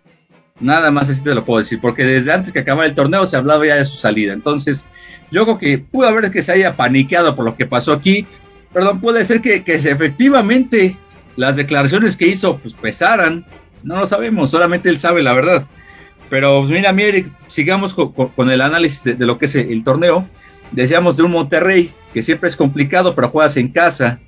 Nada 0.60 0.90
más 0.90 1.10
así 1.10 1.24
te 1.24 1.36
lo 1.36 1.46
puedo 1.46 1.60
decir, 1.60 1.80
porque 1.82 2.06
desde 2.06 2.32
antes 2.32 2.52
que 2.52 2.60
acabara 2.60 2.88
el 2.88 2.96
torneo 2.96 3.26
se 3.26 3.36
hablaba 3.36 3.66
ya 3.66 3.76
de 3.76 3.86
su 3.86 3.98
salida. 3.98 4.34
Entonces, 4.34 4.86
yo 5.32 5.44
creo 5.44 5.58
que 5.58 5.78
pudo 5.80 6.08
haber 6.08 6.32
que 6.32 6.42
se 6.42 6.54
haya 6.54 6.76
paniqueado 6.76 7.36
por 7.36 7.46
lo 7.46 7.56
que 7.56 7.66
pasó 7.66 7.94
aquí. 7.94 8.26
Perdón, 8.74 9.02
puede 9.02 9.26
ser 9.26 9.42
que, 9.42 9.64
que 9.64 9.76
efectivamente 9.76 10.98
las 11.36 11.56
declaraciones 11.56 12.18
que 12.18 12.28
hizo 12.28 12.58
pues 12.58 12.74
pesaran. 12.74 13.46
No 13.84 14.00
lo 14.00 14.08
sabemos, 14.08 14.52
solamente 14.52 14.90
él 14.90 14.98
sabe 14.98 15.22
la 15.22 15.34
verdad. 15.34 15.68
Pero 16.36 16.64
mira, 16.64 16.90
Eric, 16.90 17.32
sigamos 17.48 17.94
con, 17.94 18.52
el 18.52 18.60
análisis 18.60 19.18
de, 19.18 19.26
lo 19.26 19.38
que 19.38 19.46
es 19.46 19.56
el, 19.56 19.86
torneo. 19.86 20.28
Decíamos 20.70 21.16
de 21.16 21.24
un 21.24 21.32
Monterrey 21.32 21.94
que 22.14 22.24
siempre 22.24 22.50
es 22.50 22.58
complicado, 22.58 23.16
pero 23.16 23.30
juegas 23.30 23.56
en 23.56 23.70
casa. 23.70 24.20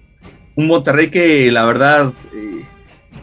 Un 0.55 0.67
Monterrey 0.67 1.09
que 1.09 1.51
la 1.51 1.65
verdad 1.65 2.13
eh, 2.33 2.63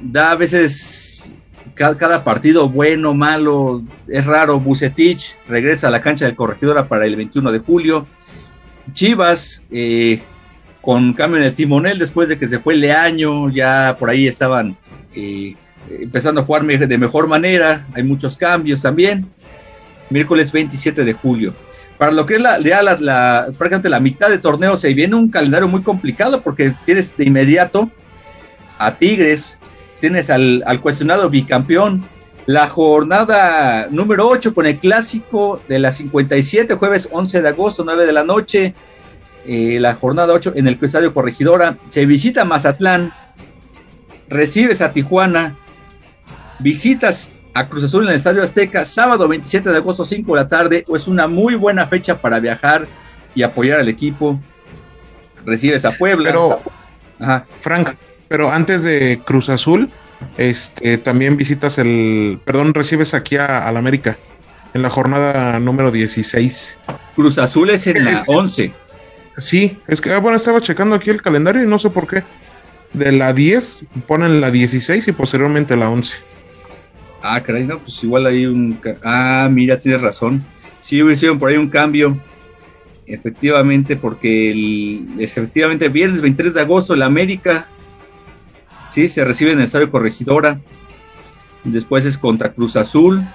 da 0.03 0.33
a 0.33 0.37
veces 0.37 1.35
cada, 1.75 2.25
partido 2.25 2.69
bueno, 2.69 3.15
malo, 3.15 3.83
es 4.07 4.27
raro. 4.27 4.61
Bucetich 4.61 5.35
regresa 5.49 5.89
a 5.89 5.91
la 5.91 6.03
cancha 6.03 6.27
de 6.27 6.37
corregidora 6.37 6.87
para 6.87 7.07
el 7.07 7.17
21 7.17 7.53
de 7.53 7.61
julio. 7.61 8.07
Chivas 8.93 9.65
eh, 9.71 10.21
con 10.83 11.15
cambio 11.15 11.39
en 11.39 11.45
el 11.45 11.55
timonel 11.55 11.99
después 11.99 12.29
de 12.29 12.39
que 12.39 12.49
se 12.49 12.59
fue 12.59 12.77
Leaño, 12.77 13.49
ya 13.49 13.97
por 13.99 14.11
ahí 14.11 14.27
estaban 14.27 14.77
eh, 15.15 15.55
empezando 15.89 16.41
a 16.41 16.45
jugar 16.45 16.65
de 16.65 16.99
mejor 16.99 17.27
manera, 17.27 17.87
hay 17.95 18.03
muchos 18.03 18.37
cambios 18.37 18.83
también. 18.83 19.27
Miércoles 20.11 20.53
27 20.53 21.05
de 21.05 21.13
julio. 21.13 21.55
Para 21.99 22.13
lo 22.13 22.27
que 22.27 22.35
es 22.35 22.41
la, 22.41 22.61
ya 22.61 22.83
la, 22.83 22.97
la, 22.99 23.47
prácticamente 23.57 23.89
la 23.89 24.01
mitad 24.01 24.29
de 24.29 24.39
torneo, 24.39 24.77
se 24.77 24.93
viene 24.95 25.15
un 25.15 25.31
calendario 25.31 25.69
muy 25.69 25.83
complicado 25.83 26.43
porque 26.43 26.75
tienes 26.85 27.17
de 27.17 27.25
inmediato 27.25 27.91
a 28.79 28.97
Tigres, 28.97 29.59
tienes 30.01 30.29
al, 30.31 30.63
cuestionado 30.83 31.31
bicampeón, 31.31 32.07
la 32.47 32.69
jornada 32.69 33.89
número 33.91 34.29
8 34.29 34.55
con 34.55 34.67
el 34.67 34.79
clásico 34.79 35.63
de 35.69 35.79
la 35.79 35.93
57, 35.93 36.75
jueves 36.75 37.09
11 37.11 37.41
de 37.41 37.49
agosto, 37.49 37.85
9 37.85 38.07
de 38.07 38.13
la 38.13 38.25
noche. 38.25 38.75
Eh, 39.47 39.79
la 39.79 39.95
jornada 39.95 40.33
8 40.33 40.55
en 40.57 40.69
el 40.69 40.79
Estadio 40.81 41.15
Corregidora. 41.15 41.79
Se 41.89 42.07
visita 42.07 42.45
Mazatlán, 42.45 43.13
recibes 44.29 44.81
a 44.81 44.93
Tijuana, 44.93 45.57
visitas 46.59 47.33
a 47.55 47.69
Cruz 47.69 47.85
Azul 47.85 48.03
en 48.05 48.11
el 48.11 48.17
Estadio 48.17 48.43
Azteca, 48.43 48.85
sábado 48.85 49.29
27 49.29 49.71
de 49.71 49.77
agosto, 49.77 50.05
5 50.05 50.35
de 50.35 50.43
la 50.43 50.49
tarde, 50.49 50.85
es 50.93 51.07
una 51.07 51.29
muy 51.29 51.55
buena 51.55 51.87
fecha 51.87 52.21
para 52.21 52.41
viajar 52.41 52.87
y 53.35 53.43
apoyar 53.43 53.81
al 53.81 53.89
equipo. 53.89 54.41
Recibes 55.47 55.85
a 55.85 55.93
Puebla. 55.93 56.31
Pero, 56.31 56.63
Frank, 57.61 57.91
pero 58.29 58.51
antes 58.51 58.83
de 58.83 59.21
Cruz 59.25 59.49
Azul, 59.49 59.91
este, 60.37 60.99
también 60.99 61.37
visitas 61.37 61.79
el, 61.79 62.41
perdón, 62.45 62.75
recibes 62.75 63.15
aquí 63.15 63.37
a, 63.37 63.71
la 63.71 63.79
América 63.79 64.19
en 64.73 64.83
la 64.83 64.91
jornada 64.91 65.59
número 65.61 65.91
16. 65.91 66.79
Cruz 67.15 67.39
Azul 67.39 67.71
es 67.71 67.87
en 67.87 68.05
la 68.05 68.25
11. 68.27 68.73
Sí, 69.37 69.79
es 69.87 70.01
que, 70.01 70.13
ah, 70.13 70.19
bueno, 70.19 70.37
estaba 70.37 70.61
checando 70.61 70.95
aquí 70.95 71.11
el 71.11 71.23
calendario 71.23 71.63
y 71.63 71.67
no 71.67 71.79
sé 71.79 71.91
por 71.91 72.07
qué. 72.07 72.25
De 72.93 73.13
la 73.13 73.33
10 73.33 73.85
ponen 74.07 74.41
la 74.41 74.51
16 74.51 75.07
y 75.07 75.13
posteriormente 75.13 75.77
la 75.77 75.89
11. 75.91 76.34
Ah, 77.27 77.43
caray, 77.43 77.65
no, 77.65 77.79
pues 77.79 78.05
igual 78.05 78.27
hay 78.27 78.45
un. 78.45 78.79
Ah, 79.03 79.49
mira, 79.51 79.81
tienes 79.81 80.03
razón. 80.03 80.45
Sí, 80.79 81.03
hicieron 81.03 81.39
por 81.39 81.49
ahí 81.49 81.57
un 81.57 81.71
cambio. 81.71 82.21
Efectivamente, 83.07 83.97
porque 83.97 84.51
el, 84.51 85.07
efectivamente, 85.19 85.89
viernes 85.89 86.21
23 86.21 86.53
de 86.53 86.61
agosto, 86.61 86.93
el 86.93 87.01
América. 87.01 87.67
Sí, 88.91 89.09
se 89.09 89.25
recibe 89.25 89.53
en 89.53 89.59
el 89.59 89.65
Estadio 89.65 89.91
Corregidora. 89.91 90.61
Después 91.65 92.05
es 92.05 92.19
contra 92.19 92.53
Cruz 92.53 92.77
Azul. 92.77 93.27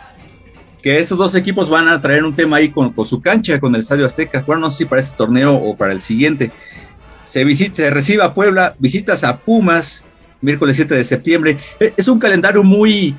Que 0.84 1.00
esos 1.00 1.18
dos 1.18 1.34
equipos 1.34 1.68
van 1.68 1.88
a 1.88 2.00
traer 2.00 2.24
un 2.24 2.36
tema 2.36 2.58
ahí 2.58 2.70
con, 2.70 2.94
su 3.08 3.20
cancha, 3.22 3.60
con 3.60 3.74
el 3.74 3.82
Estadio 3.82 4.06
Azteca. 4.06 4.44
Bueno, 4.46 4.62
no 4.62 4.72
sé 4.72 4.78
si 4.78 4.86
para 4.86 5.02
este 5.02 5.18
torneo 5.18 5.56
o 5.56 5.76
para 5.76 5.94
el 5.94 6.00
siguiente. 6.00 6.52
Se, 7.26 7.44
visita, 7.44 7.78
se 7.78 7.90
recibe 7.90 8.22
a 8.22 8.36
Puebla, 8.36 8.76
visitas 8.78 9.24
a 9.24 9.40
Pumas, 9.40 10.04
miércoles 10.42 10.76
7 10.76 10.94
de 10.94 11.04
septiembre. 11.04 11.58
E, 11.80 11.92
es 11.98 12.08
un 12.08 12.20
calendario 12.20 12.64
muy, 12.64 13.16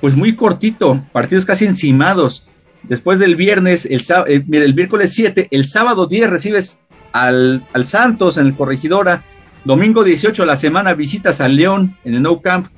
pues 0.00 0.16
muy 0.16 0.36
cortito, 0.36 1.04
partidos 1.12 1.44
casi 1.44 1.64
encimados. 1.64 2.46
Después 2.82 3.18
del 3.18 3.36
viernes, 3.36 3.86
el, 3.86 4.00
eh, 4.26 4.44
el 4.52 4.74
miércoles 4.74 5.12
7, 5.14 5.48
el 5.50 5.64
sábado 5.64 6.06
10 6.06 6.30
recibes 6.30 6.80
al, 7.12 7.64
al, 7.72 7.84
Santos 7.84 8.38
en 8.38 8.46
el 8.46 8.56
Corregidora. 8.56 9.24
Domingo 9.64 10.04
18 10.04 10.42
de 10.42 10.46
la 10.46 10.56
semana 10.56 10.94
visitas 10.94 11.40
al 11.40 11.56
León 11.56 11.96
en 12.04 12.14
el 12.14 12.22
No 12.22 12.40
Camp. 12.40 12.68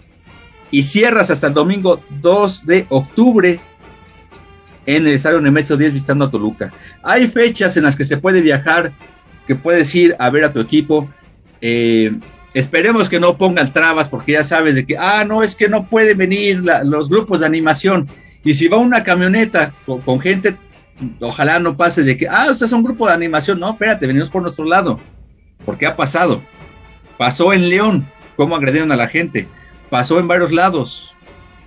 Y 0.70 0.82
cierras 0.82 1.30
hasta 1.30 1.46
el 1.46 1.54
domingo 1.54 2.00
2 2.20 2.66
de 2.66 2.86
octubre 2.90 3.60
en 4.88 5.06
el 5.06 5.14
Estadio 5.14 5.40
Nemesio 5.40 5.76
10 5.76 5.92
visitando 5.92 6.24
a 6.24 6.30
Toluca. 6.30 6.72
Hay 7.02 7.28
fechas 7.28 7.76
en 7.76 7.84
las 7.84 7.94
que 7.94 8.04
se 8.04 8.16
puede 8.16 8.40
viajar, 8.40 8.92
que 9.46 9.54
puedes 9.54 9.94
ir 9.94 10.16
a 10.18 10.30
ver 10.30 10.44
a 10.44 10.52
tu 10.52 10.60
equipo. 10.60 11.10
Eh, 11.60 12.12
Esperemos 12.54 13.08
que 13.08 13.20
no 13.20 13.36
pongan 13.36 13.72
trabas 13.72 14.08
porque 14.08 14.32
ya 14.32 14.44
sabes 14.44 14.74
de 14.74 14.86
que, 14.86 14.96
ah, 14.96 15.24
no, 15.24 15.42
es 15.42 15.54
que 15.54 15.68
no 15.68 15.86
pueden 15.86 16.16
venir 16.16 16.62
los 16.84 17.08
grupos 17.08 17.40
de 17.40 17.46
animación. 17.46 18.08
Y 18.42 18.54
si 18.54 18.68
va 18.68 18.78
una 18.78 19.04
camioneta 19.04 19.74
con, 19.84 20.18
gente, 20.20 20.56
ojalá 21.20 21.58
no 21.58 21.76
pase 21.76 22.02
de 22.02 22.16
que, 22.16 22.26
ah, 22.28 22.48
usted 22.50 22.66
es 22.66 22.72
un 22.72 22.82
grupo 22.82 23.06
de 23.06 23.12
animación. 23.12 23.60
No, 23.60 23.70
espérate, 23.70 24.06
venimos 24.06 24.30
por 24.30 24.42
nuestro 24.42 24.64
lado. 24.64 24.98
Porque 25.64 25.86
ha 25.86 25.94
pasado. 25.94 26.40
Pasó 27.18 27.52
en 27.52 27.68
León, 27.68 28.06
cómo 28.36 28.56
agredieron 28.56 28.92
a 28.92 28.96
la 28.96 29.08
gente. 29.08 29.48
Pasó 29.90 30.18
en 30.18 30.28
varios 30.28 30.52
lados. 30.52 31.14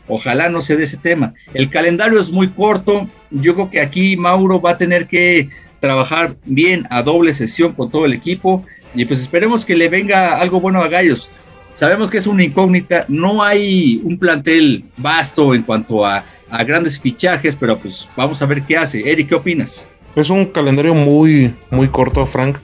Ojalá 0.08 0.50
no 0.50 0.62
se 0.62 0.76
dé 0.76 0.86
ese 0.86 0.98
tema. 0.98 1.34
El 1.54 1.70
calendario 1.70 2.20
es 2.20 2.32
muy 2.32 2.50
corto. 2.50 3.08
Yo 3.30 3.54
creo 3.54 3.70
que 3.70 3.82
aquí 3.82 4.18
Mauro 4.18 4.60
va 4.60 4.72
a 4.72 4.78
tener 4.78 5.08
que 5.08 5.50
trabajar 5.80 6.36
bien 6.46 6.88
a 6.90 7.02
doble 7.02 7.34
sesión 7.34 7.74
con 7.74 7.90
todo 7.90 8.06
el 8.06 8.14
equipo 8.14 8.66
y 8.94 9.06
pues 9.06 9.20
esperemos 9.20 9.66
que 9.66 9.76
le 9.76 9.90
venga 9.90 10.38
algo 10.38 10.60
bueno 10.60 10.82
a 10.82 10.88
Gallos. 10.88 11.32
Sabemos 11.76 12.10
que 12.10 12.18
es 12.18 12.28
una 12.28 12.44
incógnita, 12.44 13.06
no 13.08 13.42
hay 13.42 14.02
un 14.04 14.18
plantel 14.18 14.86
vasto 14.98 15.56
en 15.56 15.64
cuanto 15.64 16.06
a, 16.06 16.24
grandes 16.68 17.00
fichajes, 17.00 17.56
pero 17.56 17.80
pues 17.80 18.10
vamos 18.16 18.42
a 18.42 18.46
ver 18.46 18.64
qué 18.64 18.76
hace. 18.76 19.10
Eric, 19.10 19.30
¿qué 19.30 19.36
opinas? 19.36 19.88
Es 20.18 20.30
un 20.30 20.46
calendario 20.48 20.94
muy, 20.94 21.56
muy 21.70 21.88
corto, 21.88 22.26
Frank. 22.26 22.58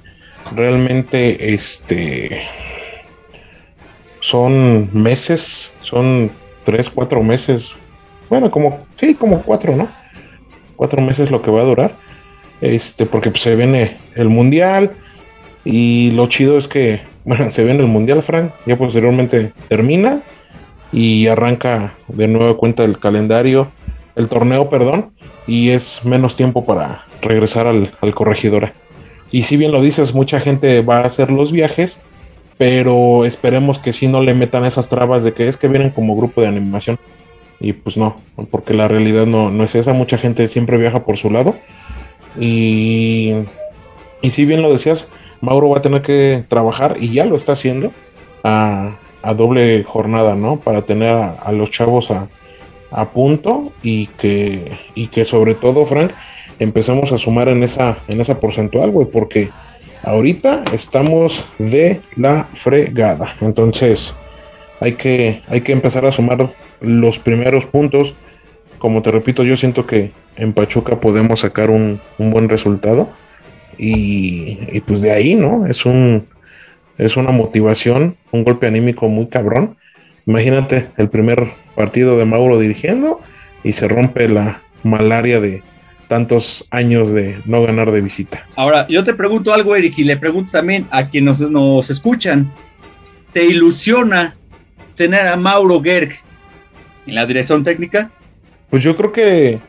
Realmente, 0.54 1.54
este, 1.54 2.46
son 4.20 4.90
meses, 4.92 5.74
son 5.80 6.30
tres, 6.66 6.90
cuatro 6.90 7.24
meses. 7.24 7.78
Bueno, 8.30 8.52
como, 8.52 8.86
sí, 8.96 9.16
como 9.16 9.42
cuatro, 9.42 9.74
¿no? 9.74 9.90
Cuatro 10.76 11.02
meses 11.02 11.32
lo 11.32 11.42
que 11.42 11.50
va 11.50 11.62
a 11.62 11.66
durar. 11.66 11.96
Este, 12.60 13.06
porque 13.06 13.30
pues, 13.30 13.42
se 13.42 13.56
viene 13.56 13.98
el 14.16 14.28
mundial, 14.28 14.98
y 15.70 16.12
lo 16.12 16.28
chido 16.28 16.58
es 16.58 16.70
que, 16.70 17.02
se 17.50 17.64
ve 17.66 17.72
en 17.72 17.82
el 17.82 17.88
Mundial, 17.88 18.24
Frank, 18.24 18.54
ya 18.66 18.78
posteriormente 18.78 19.52
termina 19.68 20.24
y 20.94 21.28
arranca 21.28 21.98
de 22.08 22.30
nuevo 22.30 22.56
cuenta 22.56 22.86
el 22.86 23.00
calendario, 23.00 23.70
el 24.16 24.30
torneo, 24.30 24.70
perdón, 24.70 25.12
y 25.46 25.72
es 25.72 26.06
menos 26.06 26.38
tiempo 26.38 26.66
para 26.66 27.04
regresar 27.22 27.68
al, 27.68 27.94
corregidora. 28.14 28.74
Y 29.30 29.44
si 29.44 29.58
bien 29.58 29.74
lo 29.74 29.82
dices, 29.82 30.14
mucha 30.14 30.40
gente 30.40 30.82
va 30.84 31.00
a 31.00 31.06
hacer 31.06 31.32
los 31.32 31.52
viajes, 31.52 32.00
pero 32.58 33.26
esperemos 33.26 33.78
que 33.78 33.92
si 33.92 34.08
no 34.08 34.24
le 34.24 34.34
metan 34.34 34.64
esas 34.64 34.88
trabas 34.88 35.26
de 35.26 35.34
que 35.34 35.50
es 35.50 35.58
que 35.58 35.68
vienen 35.68 35.90
como 35.90 36.16
grupo 36.16 36.40
de 36.40 36.48
animación. 36.48 36.98
Y 37.60 37.74
pues 37.74 37.98
no, 37.98 38.22
porque 38.52 38.74
la 38.74 38.88
realidad 38.88 39.26
no, 39.26 39.52
no 39.52 39.66
es 39.66 39.76
esa, 39.76 39.92
mucha 39.92 40.18
gente 40.18 40.48
siempre 40.48 40.78
viaja 40.78 41.04
por 41.04 41.18
su 41.18 41.30
lado. 41.30 41.58
Y, 42.40 43.34
y 44.22 44.30
si 44.30 44.46
bien 44.46 44.62
lo 44.62 44.72
decías, 44.72 45.10
Mauro 45.42 45.70
va 45.70 45.78
a 45.78 45.82
tener 45.82 46.02
que 46.02 46.44
trabajar 46.48 46.96
y 47.00 47.14
ya 47.14 47.26
lo 47.26 47.36
está 47.36 47.54
haciendo 47.54 47.92
a, 48.44 48.98
doble 49.36 49.84
jornada, 49.84 50.36
¿no? 50.36 50.60
Para 50.60 50.84
tener 50.84 51.10
a, 51.10 51.52
los 51.52 51.70
chavos 51.70 52.12
a, 52.12 52.30
punto 53.14 53.74
y 53.84 54.08
que, 54.08 54.78
y 54.96 55.08
que 55.08 55.26
sobre 55.26 55.54
todo, 55.54 55.86
Frank, 55.86 56.14
empecemos 56.60 57.12
a 57.12 57.18
sumar 57.18 57.50
en 57.50 57.62
esa, 57.64 58.00
en 58.08 58.22
esa 58.22 58.40
porcentual, 58.40 58.92
güey, 58.92 59.08
porque 59.08 59.50
ahorita 60.04 60.64
estamos 60.72 61.46
de 61.60 62.02
la 62.16 62.48
fregada. 62.54 63.36
Entonces, 63.42 64.16
hay 64.80 64.94
que, 64.94 65.44
hay 65.48 65.62
que 65.62 65.74
empezar 65.74 66.06
a 66.06 66.12
sumar 66.12 66.54
los 66.80 67.20
primeros 67.20 67.66
puntos. 67.66 68.16
Como 68.78 69.02
te 69.02 69.12
repito, 69.12 69.44
yo 69.44 69.58
siento 69.58 69.86
que 69.86 70.14
en 70.38 70.54
Pachuca 70.54 71.00
podemos 71.02 71.42
sacar 71.42 71.70
un, 71.70 72.00
un 72.18 72.32
buen 72.32 72.48
resultado 72.48 73.10
y, 73.78 74.80
pues 74.82 75.02
de 75.02 75.12
ahí, 75.12 75.36
¿no? 75.36 75.66
Es 75.68 75.86
un 75.86 76.28
es 76.98 77.16
una 77.16 77.32
motivación, 77.32 78.18
un 78.32 78.44
golpe 78.44 78.66
anímico 78.66 79.08
muy 79.08 79.28
cabrón. 79.28 79.78
Imagínate 80.26 80.88
el 80.98 81.10
primer 81.10 81.54
partido 81.76 82.18
de 82.18 82.26
Mauro 82.26 82.60
dirigiendo 82.60 83.20
y 83.64 83.74
se 83.74 83.88
rompe 83.88 84.28
la 84.28 84.62
malaria 84.84 85.40
de 85.40 85.62
tantos 86.08 86.66
años 86.72 87.14
de 87.14 87.40
no 87.46 87.62
ganar 87.64 87.92
de 87.92 88.02
visita. 88.02 88.48
Ahora, 88.56 88.88
yo 88.88 89.04
te 89.04 89.14
pregunto 89.14 89.54
algo, 89.54 89.76
Eric, 89.76 90.00
y 90.00 90.06
le 90.06 90.18
pregunto 90.18 90.54
también 90.54 90.88
a 90.90 91.08
quienes 91.08 91.40
nos, 91.40 91.52
nos 91.52 91.90
escuchan, 91.92 92.52
¿te 93.32 93.46
ilusiona 93.46 94.36
tener 94.96 95.28
a 95.28 95.36
Mauro 95.36 95.82
Gerg 95.82 96.14
en 97.06 97.16
la 97.16 97.26
dirección 97.26 97.64
técnica? 97.64 98.10
Pues 98.70 98.84
yo 98.84 98.96
creo 98.96 99.12
que 99.12 99.60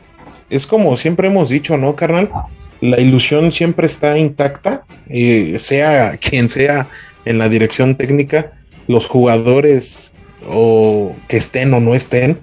es 0.49 0.65
como 0.65 0.97
siempre 0.97 1.27
hemos 1.27 1.49
dicho, 1.49 1.77
¿no, 1.77 1.95
carnal? 1.95 2.31
La 2.81 2.99
ilusión 2.99 3.51
siempre 3.51 3.87
está 3.87 4.17
intacta, 4.17 4.85
eh, 5.09 5.57
sea 5.59 6.17
quien 6.21 6.49
sea 6.49 6.89
en 7.25 7.37
la 7.37 7.49
dirección 7.49 7.95
técnica, 7.95 8.53
los 8.87 9.07
jugadores 9.07 10.13
o 10.47 11.15
que 11.27 11.37
estén 11.37 11.73
o 11.73 11.79
no 11.79 11.93
estén, 11.93 12.39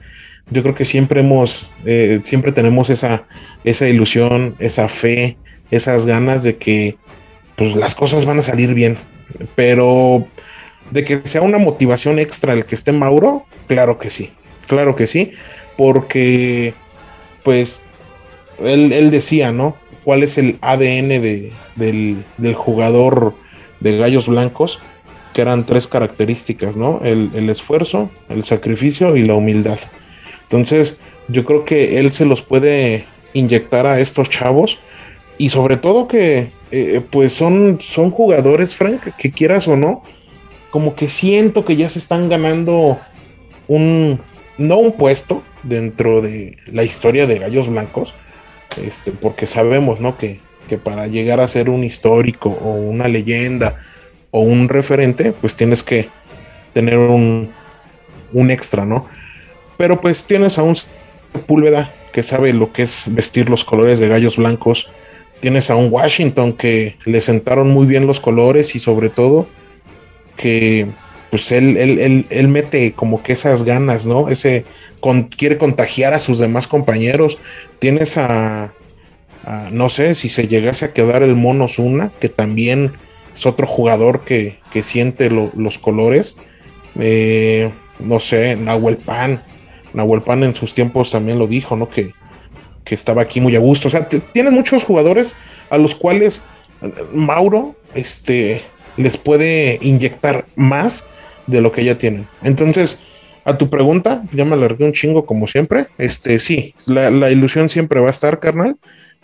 yo 0.50 0.62
creo 0.62 0.74
que 0.74 0.84
siempre 0.84 1.20
hemos, 1.20 1.70
eh, 1.84 2.20
siempre 2.22 2.52
tenemos 2.52 2.88
esa, 2.90 3.26
esa 3.64 3.88
ilusión, 3.88 4.54
esa 4.60 4.88
fe, 4.88 5.36
esas 5.70 6.06
ganas 6.06 6.44
de 6.44 6.56
que 6.56 6.96
pues, 7.56 7.74
las 7.74 7.94
cosas 7.94 8.24
van 8.24 8.38
a 8.38 8.42
salir 8.42 8.72
bien. 8.74 8.96
Pero 9.56 10.28
de 10.92 11.02
que 11.02 11.16
sea 11.26 11.42
una 11.42 11.58
motivación 11.58 12.18
extra 12.20 12.52
el 12.52 12.64
que 12.64 12.76
esté 12.76 12.92
Mauro, 12.92 13.44
claro 13.66 13.98
que 13.98 14.10
sí, 14.10 14.30
claro 14.68 14.94
que 14.94 15.08
sí, 15.08 15.32
porque 15.76 16.74
pues 17.42 17.82
él, 18.60 18.92
él 18.92 19.10
decía, 19.10 19.50
¿no? 19.50 19.76
Cuál 20.06 20.22
es 20.22 20.38
el 20.38 20.56
ADN 20.60 21.08
del, 21.74 22.54
jugador 22.54 23.34
de 23.80 23.98
Gallos 23.98 24.28
Blancos, 24.28 24.78
que 25.34 25.42
eran 25.42 25.66
tres 25.66 25.88
características, 25.88 26.76
¿no? 26.76 27.00
El, 27.02 27.50
esfuerzo, 27.50 28.08
el 28.28 28.44
sacrificio 28.44 29.16
y 29.16 29.24
la 29.24 29.34
humildad. 29.34 29.80
Entonces, 30.42 30.96
yo 31.26 31.44
creo 31.44 31.64
que 31.64 31.98
él 31.98 32.12
se 32.12 32.24
los 32.24 32.40
puede 32.40 33.04
inyectar 33.32 33.84
a 33.84 33.98
estos 33.98 34.30
chavos 34.30 34.78
y 35.38 35.48
sobre 35.48 35.76
todo 35.76 36.06
que, 36.06 36.52
eh, 36.70 37.02
pues 37.10 37.32
son, 37.32 37.78
son 37.80 38.12
jugadores, 38.12 38.76
Frank, 38.76 39.08
que 39.18 39.32
quieras 39.32 39.66
o 39.66 39.76
no, 39.76 40.04
como 40.70 40.94
que 40.94 41.08
siento 41.08 41.64
que 41.64 41.74
ya 41.74 41.90
se 41.90 41.98
están 41.98 42.28
ganando 42.28 43.00
un, 43.66 44.20
no 44.56 44.76
un 44.76 44.92
puesto 44.92 45.42
dentro 45.64 46.22
de 46.22 46.58
la 46.66 46.84
historia 46.84 47.26
de 47.26 47.40
Gallos 47.40 47.68
Blancos, 47.68 48.14
este, 48.78 49.12
porque 49.12 49.46
sabemos, 49.46 50.00
¿no? 50.00 50.16
Que, 50.16 50.40
para 50.82 51.06
llegar 51.06 51.38
a 51.38 51.46
ser 51.46 51.70
un 51.70 51.84
histórico 51.84 52.50
o 52.50 52.72
una 52.72 53.06
leyenda 53.06 53.76
o 54.32 54.40
un 54.40 54.68
referente, 54.68 55.32
pues 55.32 55.54
tienes 55.54 55.84
que 55.84 56.08
tener 56.72 56.98
un, 56.98 57.52
un 58.32 58.50
extra, 58.50 58.84
¿no? 58.84 59.06
Pero 59.76 60.00
pues 60.00 60.24
tienes 60.24 60.58
a 60.58 60.64
un 60.64 60.74
Púlveda 61.46 61.94
que 62.12 62.22
sabe 62.22 62.52
lo 62.52 62.72
que 62.72 62.82
es 62.82 63.04
vestir 63.08 63.48
los 63.48 63.64
colores 63.64 64.00
de 64.00 64.08
gallos 64.08 64.38
blancos. 64.38 64.90
Tienes 65.40 65.70
a 65.70 65.76
un 65.76 65.92
Washington 65.92 66.54
que 66.54 66.96
le 67.04 67.20
sentaron 67.20 67.70
muy 67.70 67.86
bien 67.86 68.06
los 68.06 68.18
colores 68.18 68.74
y 68.74 68.78
sobre 68.78 69.10
todo 69.10 69.46
que 70.36 70.88
pues 71.30 71.52
él, 71.52 71.76
él, 71.76 72.26
él 72.28 72.48
mete 72.48 72.92
como 72.92 73.22
que 73.22 73.34
esas 73.34 73.64
ganas, 73.64 74.06
¿no? 74.06 74.28
Ese, 74.30 74.64
quiere 75.36 75.58
contagiar 75.58 76.14
a 76.14 76.18
sus 76.18 76.38
demás 76.38 76.66
compañeros. 76.66 77.38
Tienes 77.78 78.16
a, 78.16 78.74
no 79.72 79.88
sé, 79.88 80.14
si 80.14 80.28
se 80.28 80.48
llegase 80.48 80.84
a 80.84 80.92
quedar 80.92 81.22
el 81.22 81.36
Mono 81.36 81.68
Zuna, 81.68 82.12
que 82.20 82.28
también 82.28 82.92
es 83.34 83.46
otro 83.46 83.66
jugador 83.66 84.22
que, 84.22 84.58
siente 84.82 85.30
los 85.30 85.78
colores. 85.78 86.36
Eh, 86.98 87.72
no 87.98 88.20
sé, 88.20 88.56
Nahuel 88.56 88.98
Pan. 88.98 89.42
Nahuel 89.94 90.22
Pan 90.22 90.42
en 90.42 90.54
sus 90.54 90.74
tiempos 90.74 91.10
también 91.10 91.38
lo 91.38 91.46
dijo, 91.46 91.76
¿no? 91.76 91.88
Que, 91.88 92.12
que 92.84 92.94
estaba 92.94 93.22
aquí 93.22 93.40
muy 93.40 93.56
a 93.56 93.60
gusto. 93.60 93.88
O 93.88 93.90
sea, 93.90 94.06
tienes 94.08 94.52
muchos 94.52 94.84
jugadores 94.84 95.34
a 95.70 95.78
los 95.78 95.94
cuales 95.94 96.44
Mauro 97.12 97.74
este, 97.94 98.62
les 98.96 99.16
puede 99.16 99.78
inyectar 99.82 100.46
más 100.56 101.04
de 101.46 101.60
lo 101.60 101.72
que 101.72 101.84
ya 101.84 101.98
tienen. 101.98 102.28
Entonces, 102.42 103.00
a 103.46 103.56
tu 103.56 103.70
pregunta, 103.70 104.24
ya 104.32 104.44
me 104.44 104.54
alargué 104.54 104.84
un 104.84 104.92
chingo 104.92 105.24
como 105.24 105.46
siempre. 105.46 105.86
Este, 105.98 106.40
sí, 106.40 106.74
la, 106.88 107.30
ilusión 107.30 107.68
siempre 107.68 108.00
va 108.00 108.08
a 108.08 108.10
estar, 108.10 108.40
carnal, 108.40 108.76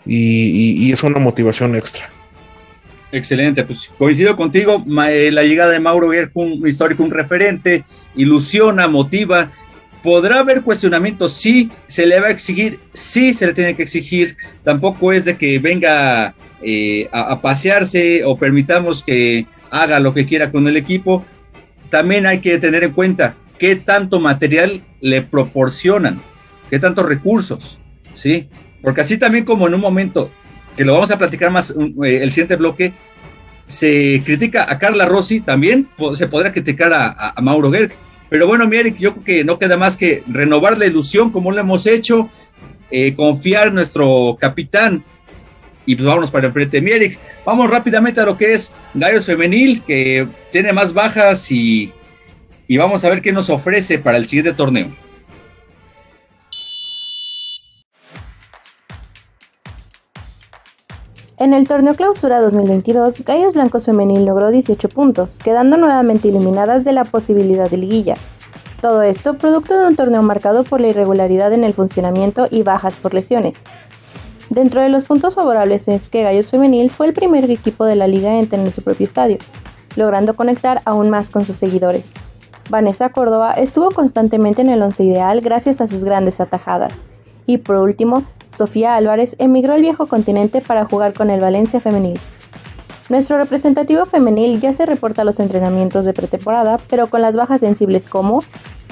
y, 0.05 0.89
es 0.93 1.03
una 1.03 1.19
motivación 1.19 1.75
extra. 1.75 2.09
Excelente, 3.11 3.65
pues 3.65 3.91
coincido 3.97 4.37
contigo. 4.37 4.83
Eh, 5.09 5.29
la 5.29 5.43
llegada 5.43 5.73
de 5.73 5.79
Mauro 5.81 6.07
Guerra, 6.07 6.31
un 6.35 6.65
histórico, 6.65 7.03
un 7.03 7.11
referente, 7.11 7.83
ilusiona, 8.15 8.87
motiva. 8.87 9.51
¿Podrá 10.01 10.39
haber 10.39 10.61
cuestionamientos? 10.61 11.33
Sí, 11.33 11.69
se 11.87 12.05
le 12.05 12.19
va 12.21 12.27
a 12.27 12.31
exigir, 12.31 12.79
sí 12.93 13.33
se 13.33 13.47
le 13.47 13.53
tiene 13.53 13.75
que 13.75 13.83
exigir. 13.83 14.37
Tampoco 14.63 15.11
es 15.11 15.25
de 15.25 15.35
que 15.35 15.59
venga 15.59 16.33
eh, 16.61 17.09
a 17.11 17.41
pasearse 17.41 18.23
o 18.23 18.37
permitamos 18.37 19.03
que 19.03 19.45
haga 19.69 19.99
lo 19.99 20.13
que 20.13 20.25
quiera 20.25 20.49
con 20.49 20.65
el 20.69 20.77
equipo. 20.77 21.25
También 21.89 22.25
hay 22.25 22.39
que 22.39 22.57
tener 22.57 22.85
en 22.85 22.91
cuenta, 22.91 23.35
qué 23.63 23.77
tanto 23.77 24.19
material 24.19 24.83
le 24.99 25.21
proporcionan, 25.21 26.21
qué 26.69 26.79
tantos 26.79 27.05
recursos, 27.05 27.79
¿sí? 28.13 28.49
Porque 28.81 28.99
así 28.99 29.17
también 29.17 29.45
como 29.45 29.65
en 29.65 29.73
un 29.73 29.79
momento, 29.79 30.29
que 30.75 30.83
lo 30.83 30.95
vamos 30.95 31.11
a 31.11 31.17
platicar 31.17 31.49
más 31.49 31.71
eh, 31.71 32.19
el 32.21 32.29
siguiente 32.31 32.57
bloque, 32.57 32.91
se 33.63 34.21
critica 34.25 34.69
a 34.69 34.77
Carla 34.79 35.05
Rossi, 35.05 35.39
también 35.39 35.87
se 36.15 36.27
podrá 36.27 36.51
criticar 36.51 36.91
a, 36.93 37.33
Mauro 37.41 37.71
Gerg. 37.71 37.93
Pero 38.27 38.47
bueno, 38.47 38.67
mi 38.67 38.75
Eric, 38.75 38.97
yo 38.97 39.13
creo 39.13 39.23
que 39.23 39.43
no 39.45 39.57
queda 39.57 39.77
más 39.77 39.95
que 39.95 40.23
renovar 40.27 40.77
la 40.77 40.85
ilusión 40.85 41.31
como 41.31 41.49
lo 41.49 41.61
hemos 41.61 41.87
hecho, 41.87 42.29
eh, 42.91 43.15
confiar 43.15 43.69
en 43.69 43.75
nuestro 43.75 44.37
capitán 44.41 45.05
y 45.85 45.95
pues 45.95 46.05
vámonos 46.05 46.31
para 46.31 46.47
enfrente. 46.47 46.81
Mi 46.81 46.91
Eric, 46.91 47.17
vamos 47.45 47.69
rápidamente 47.69 48.19
a 48.19 48.25
lo 48.25 48.37
que 48.37 48.55
es 48.55 48.73
Gallos 48.93 49.25
Femenil, 49.25 49.83
que 49.83 50.27
tiene 50.51 50.73
más 50.73 50.93
bajas 50.93 51.49
y, 51.49 51.93
y 52.67 52.77
vamos 52.77 53.03
a 53.03 53.09
ver 53.09 53.21
qué 53.21 53.31
nos 53.31 53.49
ofrece 53.49 53.99
para 53.99 54.17
el 54.17 54.25
siguiente 54.25 54.53
torneo. 54.53 54.91
En 61.43 61.53
el 61.53 61.67
torneo 61.67 61.95
clausura 61.95 62.39
2022, 62.39 63.25
Gallos 63.25 63.53
Blancos 63.53 63.85
Femenil 63.85 64.23
logró 64.23 64.49
18 64.49 64.87
puntos, 64.87 65.39
quedando 65.39 65.75
nuevamente 65.75 66.29
eliminadas 66.29 66.85
de 66.85 66.93
la 66.93 67.03
posibilidad 67.03 67.69
de 67.69 67.77
liguilla. 67.77 68.15
Todo 68.79 69.01
esto 69.01 69.37
producto 69.37 69.77
de 69.77 69.87
un 69.87 69.95
torneo 69.95 70.21
marcado 70.21 70.63
por 70.63 70.79
la 70.79 70.87
irregularidad 70.87 71.51
en 71.51 71.63
el 71.63 71.73
funcionamiento 71.73 72.47
y 72.49 72.63
bajas 72.63 72.95
por 72.95 73.13
lesiones. 73.13 73.57
Dentro 74.49 74.81
de 74.81 74.89
los 74.89 75.03
puntos 75.03 75.35
favorables 75.35 75.87
es 75.87 76.09
que 76.09 76.23
Gallos 76.23 76.51
Femenil 76.51 76.91
fue 76.91 77.07
el 77.07 77.13
primer 77.13 77.49
equipo 77.49 77.85
de 77.85 77.95
la 77.95 78.07
liga 78.07 78.39
en 78.39 78.47
tener 78.47 78.71
su 78.71 78.81
propio 78.81 79.05
estadio, 79.05 79.37
logrando 79.95 80.35
conectar 80.35 80.81
aún 80.85 81.09
más 81.09 81.29
con 81.29 81.45
sus 81.45 81.57
seguidores. 81.57 82.13
Vanessa 82.69 83.09
Córdoba 83.09 83.53
estuvo 83.53 83.91
constantemente 83.91 84.61
en 84.61 84.69
el 84.69 84.81
once 84.81 85.03
ideal 85.03 85.41
gracias 85.41 85.81
a 85.81 85.87
sus 85.87 86.03
grandes 86.03 86.39
atajadas. 86.39 87.03
Y 87.45 87.57
por 87.57 87.77
último, 87.77 88.23
Sofía 88.55 88.95
Álvarez 88.95 89.35
emigró 89.39 89.73
al 89.73 89.81
viejo 89.81 90.07
continente 90.07 90.61
para 90.61 90.85
jugar 90.85 91.13
con 91.13 91.29
el 91.29 91.41
Valencia 91.41 91.79
femenil. 91.79 92.19
Nuestro 93.09 93.37
representativo 93.37 94.05
femenil 94.05 94.61
ya 94.61 94.71
se 94.71 94.85
reporta 94.85 95.23
a 95.23 95.25
los 95.25 95.39
entrenamientos 95.39 96.05
de 96.05 96.13
pretemporada, 96.13 96.79
pero 96.89 97.07
con 97.07 97.21
las 97.21 97.35
bajas 97.35 97.59
sensibles 97.59 98.03
como 98.07 98.43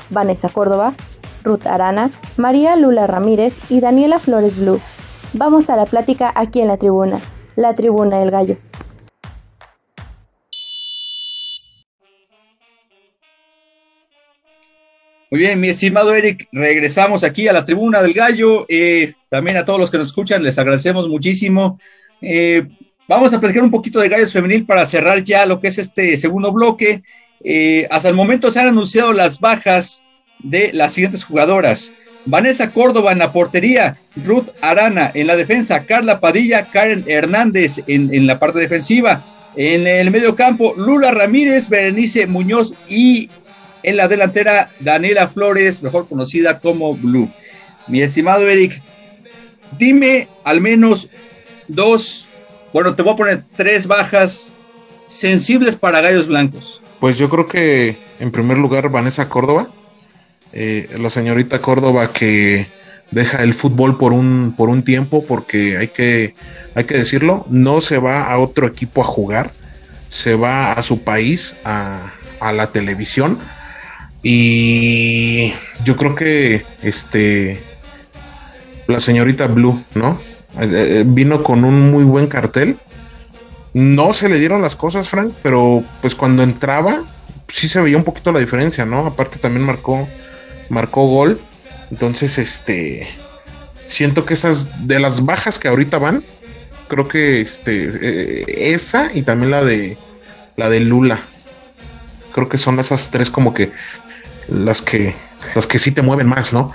Vanessa 0.09 0.49
Córdoba, 0.49 0.95
Ruth 1.43 1.65
Arana, 1.65 2.11
María 2.37 2.75
Lula 2.75 3.07
Ramírez 3.07 3.57
y 3.69 3.79
Daniela 3.79 4.19
Flores 4.19 4.59
Blue. 4.59 4.81
Vamos 5.33 5.69
a 5.69 5.77
la 5.77 5.85
plática 5.85 6.31
aquí 6.35 6.59
en 6.59 6.67
la 6.67 6.77
tribuna, 6.77 7.21
la 7.55 7.73
tribuna 7.73 8.19
del 8.19 8.31
gallo. 8.31 8.57
Muy 15.31 15.39
bien, 15.39 15.61
mi 15.61 15.69
estimado 15.69 16.13
Eric, 16.13 16.49
regresamos 16.51 17.23
aquí 17.23 17.47
a 17.47 17.53
la 17.53 17.63
tribuna 17.63 18.01
del 18.01 18.11
gallo. 18.11 18.65
Eh, 18.67 19.13
también 19.29 19.55
a 19.55 19.63
todos 19.63 19.79
los 19.79 19.89
que 19.89 19.97
nos 19.97 20.07
escuchan, 20.07 20.43
les 20.43 20.59
agradecemos 20.59 21.07
muchísimo. 21.07 21.79
Eh, 22.21 22.67
vamos 23.07 23.33
a 23.33 23.39
platicar 23.39 23.63
un 23.63 23.71
poquito 23.71 24.01
de 24.01 24.09
gallos 24.09 24.33
femenil 24.33 24.65
para 24.65 24.85
cerrar 24.85 25.23
ya 25.23 25.45
lo 25.45 25.61
que 25.61 25.69
es 25.69 25.77
este 25.77 26.17
segundo 26.17 26.51
bloque. 26.51 27.03
Eh, 27.45 27.87
hasta 27.89 28.09
el 28.09 28.13
momento 28.13 28.51
se 28.51 28.59
han 28.59 28.67
anunciado 28.67 29.13
las 29.13 29.39
bajas 29.39 30.03
de 30.39 30.71
las 30.73 30.91
siguientes 30.91 31.23
jugadoras. 31.23 31.93
Vanessa 32.25 32.71
Córdoba 32.71 33.13
en 33.13 33.19
la 33.19 33.31
portería, 33.31 33.95
Ruth 34.17 34.49
Arana 34.59 35.11
en 35.13 35.27
la 35.27 35.37
defensa, 35.37 35.85
Carla 35.85 36.19
Padilla, 36.19 36.65
Karen 36.65 37.05
Hernández 37.07 37.81
en, 37.87 38.13
en 38.13 38.27
la 38.27 38.37
parte 38.37 38.59
defensiva. 38.59 39.23
En 39.55 39.87
el 39.87 40.11
medio 40.11 40.35
campo, 40.35 40.73
Lula 40.75 41.11
Ramírez, 41.11 41.69
Berenice 41.69 42.27
Muñoz 42.27 42.73
y 42.89 43.29
en 43.83 43.97
la 43.97 44.07
delantera, 44.07 44.69
Daniela 44.79 45.27
Flores, 45.27 45.81
mejor 45.83 46.07
conocida 46.07 46.59
como 46.59 46.95
Blue. 46.95 47.29
Mi 47.87 48.01
estimado 48.01 48.47
Eric, 48.47 48.81
dime 49.77 50.27
al 50.43 50.61
menos 50.61 51.09
dos, 51.67 52.27
bueno, 52.73 52.93
te 52.95 53.01
voy 53.01 53.13
a 53.13 53.17
poner 53.17 53.43
tres 53.55 53.87
bajas 53.87 54.51
sensibles 55.07 55.75
para 55.75 56.01
gallos 56.01 56.27
blancos. 56.27 56.81
Pues 56.99 57.17
yo 57.17 57.29
creo 57.29 57.47
que 57.47 57.97
en 58.19 58.31
primer 58.31 58.57
lugar 58.57 58.89
Vanessa 58.89 59.27
Córdoba, 59.27 59.67
eh, 60.53 60.89
la 60.99 61.09
señorita 61.09 61.61
Córdoba 61.61 62.11
que 62.13 62.67
deja 63.09 63.43
el 63.43 63.53
fútbol 63.53 63.97
por 63.97 64.13
un, 64.13 64.53
por 64.55 64.69
un 64.69 64.83
tiempo, 64.83 65.25
porque 65.25 65.77
hay 65.77 65.87
que, 65.87 66.35
hay 66.75 66.83
que 66.85 66.97
decirlo, 66.97 67.45
no 67.49 67.81
se 67.81 67.97
va 67.97 68.31
a 68.31 68.37
otro 68.37 68.67
equipo 68.67 69.01
a 69.01 69.05
jugar, 69.05 69.51
se 70.09 70.35
va 70.35 70.73
a 70.73 70.83
su 70.83 71.01
país, 71.01 71.55
a, 71.65 72.11
a 72.39 72.53
la 72.53 72.67
televisión 72.67 73.39
y 74.23 75.53
yo 75.83 75.97
creo 75.97 76.15
que 76.15 76.63
este 76.83 77.61
la 78.87 78.99
señorita 78.99 79.47
Blue, 79.47 79.81
¿no? 79.95 80.19
Eh, 80.59 80.69
eh, 80.71 81.03
vino 81.05 81.43
con 81.43 81.63
un 81.63 81.91
muy 81.91 82.03
buen 82.03 82.27
cartel. 82.27 82.77
No 83.73 84.13
se 84.13 84.27
le 84.27 84.39
dieron 84.39 84.61
las 84.61 84.75
cosas, 84.75 85.07
Frank, 85.07 85.31
pero 85.41 85.83
pues 86.01 86.13
cuando 86.13 86.43
entraba, 86.43 87.03
sí 87.47 87.67
se 87.67 87.79
veía 87.79 87.97
un 87.97 88.03
poquito 88.03 88.31
la 88.31 88.39
diferencia, 88.39 88.85
¿no? 88.85 89.05
Aparte 89.05 89.39
también 89.39 89.65
marcó, 89.65 90.07
marcó 90.69 91.07
gol. 91.07 91.39
Entonces, 91.89 92.37
este 92.37 93.09
siento 93.87 94.25
que 94.25 94.33
esas 94.33 94.87
de 94.87 94.99
las 94.99 95.25
bajas 95.25 95.59
que 95.59 95.67
ahorita 95.67 95.97
van, 95.97 96.23
creo 96.87 97.07
que 97.07 97.41
este 97.41 97.89
eh, 98.01 98.73
esa 98.73 99.09
y 99.13 99.21
también 99.23 99.51
la 99.51 99.63
de 99.63 99.97
la 100.57 100.69
de 100.69 100.79
Lula. 100.81 101.21
Creo 102.33 102.47
que 102.47 102.57
son 102.57 102.79
esas 102.79 103.09
tres 103.11 103.29
como 103.29 103.53
que 103.53 103.71
las 104.51 104.81
que, 104.81 105.15
las 105.55 105.67
que 105.67 105.79
sí 105.79 105.91
te 105.91 106.01
mueven 106.01 106.27
más, 106.27 106.53
¿no? 106.53 106.71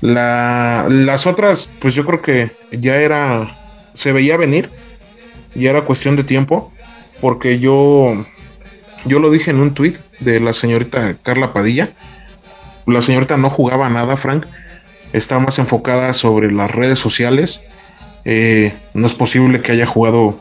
La, 0.00 0.86
las 0.88 1.26
otras, 1.26 1.70
pues 1.80 1.94
yo 1.94 2.04
creo 2.04 2.22
que 2.22 2.52
ya 2.72 2.96
era, 2.96 3.58
se 3.94 4.12
veía 4.12 4.36
venir, 4.36 4.70
ya 5.54 5.70
era 5.70 5.82
cuestión 5.82 6.16
de 6.16 6.24
tiempo, 6.24 6.72
porque 7.20 7.58
yo, 7.58 8.24
yo 9.04 9.18
lo 9.18 9.30
dije 9.30 9.50
en 9.50 9.60
un 9.60 9.74
tweet 9.74 9.94
de 10.20 10.40
la 10.40 10.52
señorita 10.52 11.14
Carla 11.22 11.52
Padilla. 11.52 11.90
La 12.86 13.02
señorita 13.02 13.36
no 13.36 13.50
jugaba 13.50 13.88
nada, 13.90 14.16
Frank. 14.16 14.46
Estaba 15.12 15.40
más 15.40 15.58
enfocada 15.58 16.14
sobre 16.14 16.50
las 16.50 16.70
redes 16.70 16.98
sociales. 16.98 17.62
Eh, 18.24 18.74
no 18.94 19.06
es 19.06 19.14
posible 19.14 19.60
que 19.60 19.72
haya 19.72 19.86
jugado 19.86 20.38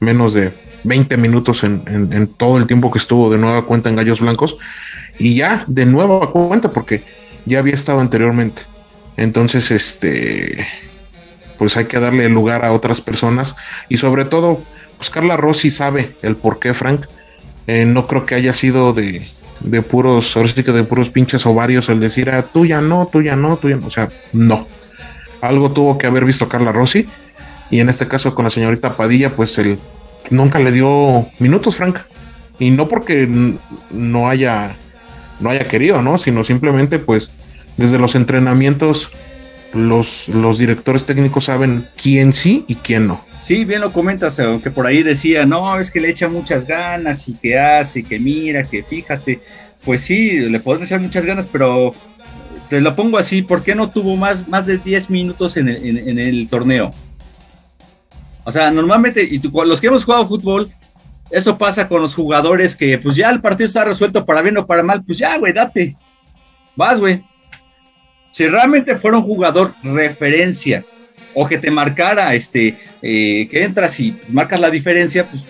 menos 0.00 0.34
de 0.34 0.52
20 0.84 1.16
minutos 1.16 1.64
en, 1.64 1.82
en, 1.86 2.26
todo 2.26 2.58
el 2.58 2.66
tiempo 2.66 2.90
que 2.90 2.98
estuvo 2.98 3.30
de 3.30 3.38
nueva 3.38 3.64
cuenta 3.64 3.88
en 3.88 3.96
Gallos 3.96 4.20
Blancos 4.20 4.56
y 5.18 5.36
ya 5.36 5.64
de 5.66 5.86
nuevo 5.86 6.22
a 6.22 6.30
cuenta 6.30 6.72
porque 6.72 7.02
ya 7.44 7.58
había 7.58 7.74
estado 7.74 8.00
anteriormente. 8.00 8.62
Entonces, 9.16 9.70
este, 9.70 10.66
pues 11.58 11.76
hay 11.76 11.84
que 11.84 12.00
darle 12.00 12.28
lugar 12.28 12.64
a 12.64 12.72
otras 12.72 13.00
personas 13.00 13.56
y 13.88 13.98
sobre 13.98 14.24
todo, 14.24 14.62
pues 14.96 15.10
Carla 15.10 15.36
Rossi 15.36 15.70
sabe 15.70 16.14
el 16.22 16.36
por 16.36 16.58
qué, 16.58 16.74
Frank. 16.74 17.06
Eh, 17.66 17.86
no 17.86 18.06
creo 18.06 18.26
que 18.26 18.34
haya 18.34 18.52
sido 18.52 18.92
de, 18.92 19.26
de 19.60 19.82
puros, 19.82 20.36
ahora 20.36 20.48
sí 20.48 20.62
que 20.62 20.72
de 20.72 20.84
puros 20.84 21.10
pinches 21.10 21.46
ovarios 21.46 21.88
el 21.88 22.00
decir, 22.00 22.28
ah, 22.30 22.42
tú 22.42 22.66
ya 22.66 22.80
no, 22.80 23.08
tú 23.10 23.22
ya 23.22 23.36
no, 23.36 23.56
tú 23.56 23.68
ya 23.68 23.76
no. 23.76 23.86
O 23.86 23.90
sea, 23.90 24.08
no. 24.32 24.66
Algo 25.40 25.72
tuvo 25.72 25.98
que 25.98 26.06
haber 26.06 26.24
visto 26.24 26.48
Carla 26.48 26.72
Rossi 26.72 27.06
y 27.70 27.80
en 27.80 27.88
este 27.88 28.06
caso 28.06 28.34
con 28.34 28.44
la 28.44 28.50
señorita 28.50 28.96
Padilla, 28.96 29.34
pues 29.34 29.58
él 29.58 29.78
nunca 30.30 30.58
le 30.58 30.72
dio 30.72 31.26
minutos, 31.38 31.76
Frank. 31.76 31.98
Y 32.58 32.70
no 32.70 32.88
porque 32.88 33.28
no 33.90 34.28
haya 34.28 34.76
no 35.40 35.50
haya 35.50 35.66
querido, 35.66 36.02
¿no? 36.02 36.18
Sino 36.18 36.44
simplemente, 36.44 36.98
pues, 36.98 37.30
desde 37.76 37.98
los 37.98 38.14
entrenamientos, 38.14 39.10
los, 39.72 40.28
los 40.28 40.58
directores 40.58 41.04
técnicos 41.04 41.44
saben 41.44 41.86
quién 42.00 42.32
sí 42.32 42.64
y 42.68 42.76
quién 42.76 43.06
no. 43.06 43.24
Sí, 43.40 43.64
bien 43.64 43.80
lo 43.80 43.92
comentas, 43.92 44.38
aunque 44.40 44.70
por 44.70 44.86
ahí 44.86 45.02
decía, 45.02 45.44
no, 45.44 45.78
es 45.78 45.90
que 45.90 46.00
le 46.00 46.10
echa 46.10 46.28
muchas 46.28 46.66
ganas 46.66 47.28
y 47.28 47.34
que 47.34 47.58
hace, 47.58 48.02
que 48.02 48.18
mira, 48.18 48.64
que 48.64 48.82
fíjate. 48.82 49.40
Pues 49.84 50.00
sí, 50.00 50.38
le 50.38 50.60
pueden 50.60 50.84
echar 50.84 51.00
muchas 51.00 51.26
ganas, 51.26 51.46
pero 51.50 51.92
te 52.70 52.80
lo 52.80 52.96
pongo 52.96 53.18
así, 53.18 53.42
¿por 53.42 53.62
qué 53.62 53.74
no 53.74 53.90
tuvo 53.90 54.16
más, 54.16 54.48
más 54.48 54.66
de 54.66 54.78
10 54.78 55.10
minutos 55.10 55.58
en 55.58 55.68
el, 55.68 56.08
en 56.08 56.18
el 56.18 56.48
torneo? 56.48 56.90
O 58.44 58.52
sea, 58.52 58.70
normalmente, 58.70 59.22
y 59.22 59.40
los 59.66 59.80
que 59.80 59.86
hemos 59.86 60.04
jugado 60.04 60.28
fútbol, 60.28 60.70
eso 61.34 61.58
pasa 61.58 61.88
con 61.88 62.00
los 62.00 62.14
jugadores 62.14 62.76
que, 62.76 62.96
pues 62.96 63.16
ya 63.16 63.28
el 63.28 63.40
partido 63.40 63.66
está 63.66 63.84
resuelto 63.84 64.24
para 64.24 64.40
bien 64.40 64.56
o 64.56 64.66
para 64.66 64.84
mal, 64.84 65.02
pues 65.02 65.18
ya, 65.18 65.36
güey, 65.36 65.52
date. 65.52 65.96
Vas, 66.76 67.00
güey. 67.00 67.24
Si 68.30 68.46
realmente 68.46 68.94
fuera 68.94 69.16
un 69.16 69.24
jugador 69.24 69.74
referencia 69.82 70.84
o 71.34 71.48
que 71.48 71.58
te 71.58 71.72
marcara, 71.72 72.34
este, 72.34 72.78
eh, 73.02 73.48
que 73.50 73.64
entras 73.64 73.98
y 73.98 74.16
marcas 74.28 74.60
la 74.60 74.70
diferencia, 74.70 75.26
pues 75.26 75.42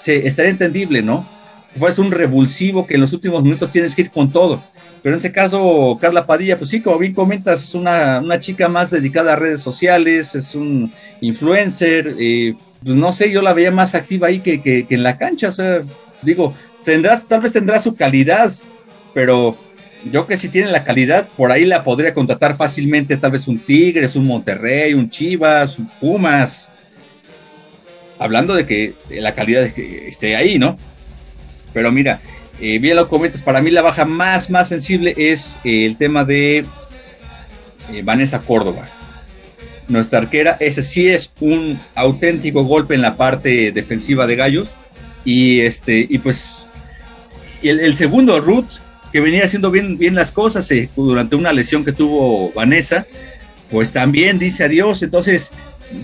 se, 0.00 0.26
estaría 0.26 0.50
entendible, 0.50 1.02
¿no? 1.02 1.24
Pues 1.78 2.00
un 2.00 2.10
revulsivo 2.10 2.84
que 2.84 2.94
en 2.94 3.02
los 3.02 3.12
últimos 3.12 3.44
minutos 3.44 3.70
tienes 3.70 3.94
que 3.94 4.02
ir 4.02 4.10
con 4.10 4.32
todo. 4.32 4.60
Pero 5.04 5.14
en 5.14 5.18
este 5.18 5.30
caso, 5.30 5.96
Carla 6.00 6.26
Padilla, 6.26 6.58
pues 6.58 6.68
sí, 6.68 6.80
como 6.80 6.98
bien 6.98 7.14
comentas, 7.14 7.62
es 7.62 7.76
una, 7.76 8.18
una 8.18 8.40
chica 8.40 8.68
más 8.68 8.90
dedicada 8.90 9.34
a 9.34 9.36
redes 9.36 9.62
sociales, 9.62 10.34
es 10.34 10.56
un 10.56 10.92
influencer, 11.20 12.16
eh, 12.18 12.56
pues 12.82 12.96
no 12.96 13.12
sé, 13.12 13.30
yo 13.30 13.42
la 13.42 13.52
veía 13.52 13.70
más 13.70 13.94
activa 13.94 14.28
ahí 14.28 14.40
que, 14.40 14.86
en 14.88 15.02
la 15.02 15.18
cancha, 15.18 15.48
o 15.48 15.52
sea, 15.52 15.82
digo, 16.22 16.54
tendrá, 16.84 17.20
tal 17.20 17.40
vez 17.40 17.52
tendrá 17.52 17.80
su 17.80 17.94
calidad, 17.94 18.52
pero 19.12 19.56
yo 20.10 20.26
que 20.26 20.38
si 20.38 20.48
tiene 20.48 20.70
la 20.70 20.84
calidad, 20.84 21.28
por 21.36 21.52
ahí 21.52 21.66
la 21.66 21.84
podría 21.84 22.14
contratar 22.14 22.56
fácilmente, 22.56 23.16
tal 23.16 23.32
vez 23.32 23.48
un 23.48 23.58
Tigres, 23.58 24.16
un 24.16 24.26
Monterrey, 24.26 24.94
un 24.94 25.10
Chivas, 25.10 25.78
un 25.78 25.88
Pumas. 26.00 26.70
hablando 28.18 28.54
de 28.54 28.66
que 28.66 28.94
la 29.10 29.34
calidad 29.34 29.62
esté 29.64 30.36
ahí, 30.36 30.58
¿no? 30.58 30.74
Pero 31.72 31.92
mira, 31.92 32.20
eh, 32.60 32.78
bien 32.78 32.96
lo 32.96 33.08
comentas, 33.08 33.42
para 33.42 33.60
mí 33.60 33.70
la 33.70 33.82
baja 33.82 34.04
más, 34.04 34.50
más 34.50 34.68
sensible 34.68 35.14
es 35.16 35.58
el 35.64 35.96
tema 35.96 36.24
de 36.24 36.64
eh, 37.92 38.02
Vanessa 38.02 38.40
Córdoba. 38.40 38.88
Nuestra 39.90 40.20
arquera, 40.20 40.56
ese 40.60 40.84
sí 40.84 41.08
es 41.08 41.32
un 41.40 41.78
auténtico 41.96 42.64
golpe 42.64 42.94
en 42.94 43.02
la 43.02 43.16
parte 43.16 43.72
defensiva 43.72 44.26
de 44.26 44.36
Gallos. 44.36 44.68
Y 45.24 45.60
este, 45.60 46.06
y 46.08 46.18
pues, 46.18 46.66
el, 47.62 47.94
segundo, 47.94 48.40
Ruth, 48.40 48.68
que 49.12 49.20
venía 49.20 49.44
haciendo 49.44 49.70
bien, 49.70 49.98
bien 49.98 50.14
las 50.14 50.30
cosas 50.30 50.72
durante 50.96 51.34
una 51.34 51.52
lesión 51.52 51.84
que 51.84 51.92
tuvo 51.92 52.52
Vanessa, 52.52 53.04
pues 53.68 53.92
también 53.92 54.38
dice 54.38 54.64
adiós. 54.64 55.02
Entonces, 55.02 55.52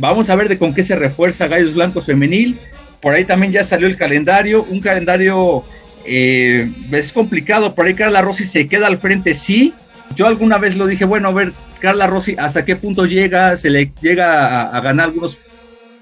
vamos 0.00 0.30
a 0.30 0.34
ver 0.34 0.48
de 0.48 0.58
con 0.58 0.74
qué 0.74 0.82
se 0.82 0.96
refuerza 0.96 1.46
Gallos 1.46 1.74
Blancos 1.74 2.06
Femenil. 2.06 2.58
Por 3.00 3.14
ahí 3.14 3.24
también 3.24 3.52
ya 3.52 3.62
salió 3.62 3.86
el 3.86 3.96
calendario, 3.96 4.64
un 4.64 4.80
calendario 4.80 5.64
eh, 6.06 6.70
es 6.92 7.12
complicado, 7.12 7.74
por 7.74 7.86
ahí 7.86 7.94
Carla 7.94 8.22
Rossi 8.22 8.44
se 8.44 8.68
queda 8.68 8.86
al 8.86 8.98
frente, 8.98 9.34
sí. 9.34 9.74
Yo 10.14 10.26
alguna 10.26 10.58
vez 10.58 10.76
lo 10.76 10.86
dije, 10.86 11.04
bueno, 11.04 11.28
a 11.28 11.32
ver, 11.32 11.52
Carla 11.80 12.06
Rossi, 12.06 12.36
¿hasta 12.38 12.64
qué 12.64 12.76
punto 12.76 13.06
llega? 13.06 13.56
Se 13.56 13.70
le 13.70 13.90
llega 14.00 14.62
a, 14.62 14.80
ganar 14.80 15.06
algunos 15.06 15.40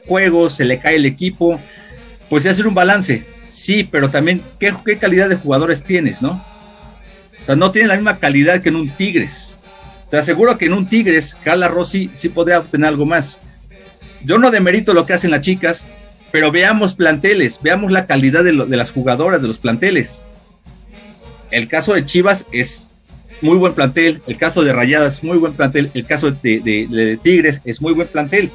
juegos, 0.06 0.54
se 0.54 0.64
le 0.64 0.78
cae 0.78 0.96
el 0.96 1.06
equipo. 1.06 1.60
Pues 2.28 2.46
hacer 2.46 2.66
un 2.66 2.74
balance, 2.74 3.26
sí, 3.46 3.84
pero 3.84 4.10
también, 4.10 4.42
¿qué, 4.58 4.74
¿qué, 4.84 4.98
calidad 4.98 5.28
de 5.28 5.36
jugadores 5.36 5.82
tienes, 5.82 6.22
no? 6.22 6.44
O 7.42 7.46
sea, 7.46 7.56
no 7.56 7.70
tiene 7.70 7.88
la 7.88 7.96
misma 7.96 8.18
calidad 8.18 8.62
que 8.62 8.70
en 8.70 8.76
un 8.76 8.90
Tigres. 8.90 9.56
Te 10.10 10.16
aseguro 10.16 10.58
que 10.58 10.66
en 10.66 10.74
un 10.74 10.88
Tigres, 10.88 11.36
Carla 11.42 11.68
Rossi 11.68 12.10
sí 12.14 12.28
podría 12.28 12.60
obtener 12.60 12.88
algo 12.88 13.04
más. 13.04 13.40
Yo 14.24 14.38
no 14.38 14.50
demerito 14.50 14.94
lo 14.94 15.04
que 15.04 15.12
hacen 15.12 15.30
las 15.30 15.42
chicas, 15.42 15.86
pero 16.34 16.50
veamos 16.50 16.94
planteles, 16.94 17.60
veamos 17.62 17.92
la 17.92 18.06
calidad 18.06 18.42
de, 18.42 18.52
las 18.52 18.90
jugadoras 18.90 19.42
de 19.42 19.48
los 19.48 19.58
planteles. 19.58 20.24
El 21.50 21.68
caso 21.68 21.94
de 21.94 22.04
Chivas 22.06 22.46
es 22.50 22.88
muy 23.40 23.56
buen 23.56 23.74
plantel, 23.74 24.22
el 24.26 24.36
caso 24.36 24.62
de 24.62 24.72
Rayadas 24.72 25.22
muy 25.22 25.38
buen 25.38 25.52
plantel, 25.52 25.90
el 25.94 26.06
caso 26.06 26.30
de, 26.30 27.18
Tigres 27.22 27.60
es 27.64 27.80
muy 27.80 27.92
buen 27.92 28.08
plantel. 28.08 28.50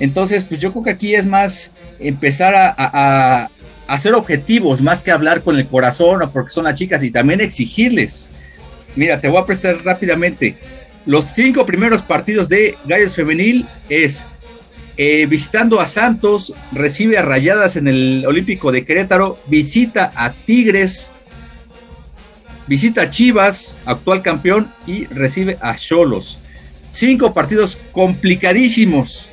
Entonces, 0.00 0.44
pues 0.44 0.60
yo 0.60 0.72
creo 0.72 0.84
que 0.84 0.90
aquí 0.90 1.14
es 1.14 1.26
más 1.26 1.72
empezar 1.98 2.54
a, 2.56 3.48
hacer 3.86 4.14
objetivos 4.14 4.80
más 4.80 5.02
que 5.02 5.10
hablar 5.10 5.42
con 5.42 5.56
el 5.56 5.66
corazón 5.66 6.22
o 6.22 6.30
porque 6.30 6.50
son 6.50 6.64
las 6.64 6.74
chicas 6.74 7.02
y 7.02 7.10
también 7.10 7.40
exigirles. 7.42 8.30
Mira, 8.96 9.20
te 9.20 9.28
voy 9.28 9.42
a 9.42 9.46
prestar 9.46 9.76
rápidamente. 9.84 10.56
Los 11.04 11.26
cinco 11.34 11.66
primeros 11.66 12.00
partidos 12.00 12.48
de 12.48 12.76
Gallos 12.86 13.14
Femenil 13.14 13.66
es 13.90 14.24
eh, 14.96 15.26
visitando 15.26 15.80
a 15.80 15.86
Santos, 15.86 16.54
recibe 16.72 17.18
a 17.18 17.22
Rayadas 17.22 17.76
en 17.76 17.88
el 17.88 18.24
Olímpico 18.26 18.70
de 18.70 18.86
Querétaro, 18.86 19.38
visita 19.48 20.12
a 20.14 20.32
Tigres, 20.32 21.10
visita 22.66 23.02
a 23.02 23.10
Chivas, 23.10 23.76
actual 23.84 24.22
campeón, 24.22 24.68
y 24.86 25.06
recibe 25.06 25.56
a 25.60 25.76
Cholos. 25.76 26.38
Cinco 26.92 27.32
partidos 27.32 27.76
complicadísimos. 27.92 29.28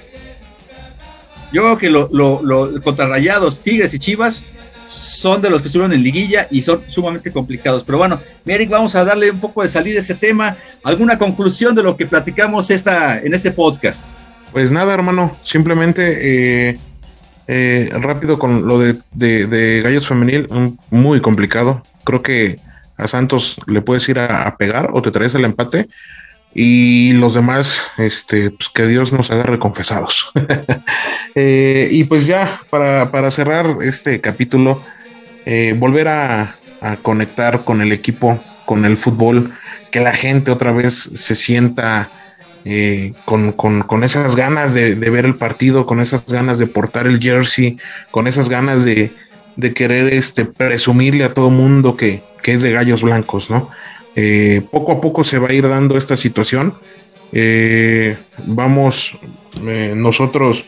Yo 1.52 1.64
creo 1.64 1.78
que 1.78 1.90
lo, 1.90 2.10
lo, 2.44 2.82
contra 2.82 3.08
Rayados, 3.08 3.60
Tigres 3.60 3.94
y 3.94 4.00
Chivas 4.00 4.46
son 4.88 5.42
de 5.42 5.50
los 5.50 5.62
que 5.62 5.68
estuvieron 5.68 5.94
en 5.94 6.04
liguilla 6.04 6.48
y 6.50 6.62
son 6.62 6.82
sumamente 6.88 7.32
complicados. 7.32 7.84
Pero 7.84 7.98
bueno, 7.98 8.20
Eric, 8.46 8.70
vamos 8.70 8.96
a 8.96 9.04
darle 9.04 9.32
un 9.32 9.40
poco 9.40 9.62
de 9.62 9.70
salida 9.70 9.98
a 9.98 10.02
ese 10.02 10.16
tema. 10.16 10.56
¿Alguna 10.84 11.18
conclusión 11.18 11.76
de 11.76 11.84
lo 11.84 11.96
que 11.96 12.06
platicamos 12.06 12.72
esta, 12.72 13.20
en 13.20 13.34
este 13.34 13.52
podcast? 13.52 14.04
Pues 14.52 14.72
nada, 14.72 14.94
hermano, 14.94 15.32
simplemente 15.44 16.70
eh, 16.70 16.78
eh, 17.48 17.90
rápido 17.94 18.38
con 18.38 18.68
lo 18.68 18.80
de, 18.80 19.82
Gallos 19.84 20.08
Femenil, 20.08 20.48
muy 20.90 21.22
complicado. 21.22 21.84
Creo 22.04 22.22
que 22.22 22.60
a 23.02 23.08
Santos 23.08 23.58
le 23.68 23.82
puedes 23.82 24.08
ir 24.10 24.20
a, 24.20 24.56
pegar 24.58 24.90
o 24.94 25.02
te 25.02 25.12
traes 25.12 25.36
el 25.36 25.46
empate 25.46 25.88
y 26.54 27.14
los 27.14 27.34
demás, 27.34 27.82
este, 27.98 28.52
pues 28.52 28.70
que 28.70 28.88
Dios 28.88 29.14
nos 29.14 29.32
haga 29.32 29.44
reconfesados. 29.44 30.32
Eh, 31.34 31.88
y 31.90 32.04
pues 32.04 32.26
ya, 32.26 32.60
para, 32.70 33.32
cerrar 33.32 33.78
este 33.84 34.20
capítulo, 34.20 34.82
volver 35.78 36.10
a, 36.10 36.58
a 36.82 36.98
conectar 36.98 37.64
con 37.64 37.82
el 37.82 37.94
equipo, 37.94 38.44
con 38.66 38.84
el 38.84 38.98
fútbol, 38.98 39.54
que 39.92 40.02
la 40.02 40.12
gente 40.12 40.52
otra 40.52 40.74
vez 40.74 41.12
se 41.14 41.36
sienta 41.36 42.10
eh, 42.64 43.14
con, 43.26 44.04
esas 44.04 44.36
ganas 44.36 44.74
de, 44.74 44.96
ver 44.96 45.26
el 45.26 45.36
partido, 45.36 45.86
con 45.86 46.00
esas 46.00 46.26
ganas 46.28 46.60
de 46.60 46.68
portar 46.68 47.08
el 47.08 47.20
jersey, 47.20 47.78
con 48.12 48.28
esas 48.28 48.50
ganas 48.50 48.84
de, 48.84 49.12
querer 49.76 50.14
este, 50.14 50.46
presumirle 50.46 51.24
a 51.24 51.34
todo 51.34 51.50
mundo 51.50 51.96
que, 51.96 52.22
es 52.46 52.62
de 52.62 52.72
gallos 52.72 53.02
blancos, 53.04 53.50
¿no? 53.50 53.70
Eh, 54.16 54.62
poco 54.72 54.92
a 54.92 55.02
poco 55.02 55.24
se 55.24 55.40
va 55.40 55.50
a 55.50 55.54
ir 55.54 55.68
dando 55.68 55.98
esta 55.98 56.18
situación. 56.18 56.74
Eh, 57.34 58.18
vamos, 58.46 59.18
nosotros 59.96 60.66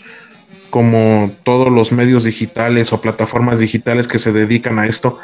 como 0.70 1.32
todos 1.44 1.72
los 1.72 1.92
medios 1.92 2.24
digitales 2.24 2.94
o 2.94 3.02
plataformas 3.02 3.60
digitales 3.60 4.08
que 4.08 4.18
se 4.18 4.32
dedican 4.32 4.80
a 4.80 4.88
esto, 4.88 5.20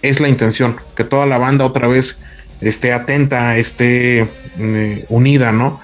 es 0.00 0.20
la 0.20 0.28
intención, 0.28 0.76
que 0.96 1.04
toda 1.04 1.26
la 1.26 1.36
banda 1.36 1.66
otra 1.66 1.88
vez 1.88 2.18
esté 2.60 2.92
atenta, 2.92 3.56
esté 3.56 4.28
unida, 5.08 5.52
¿no? 5.52 5.78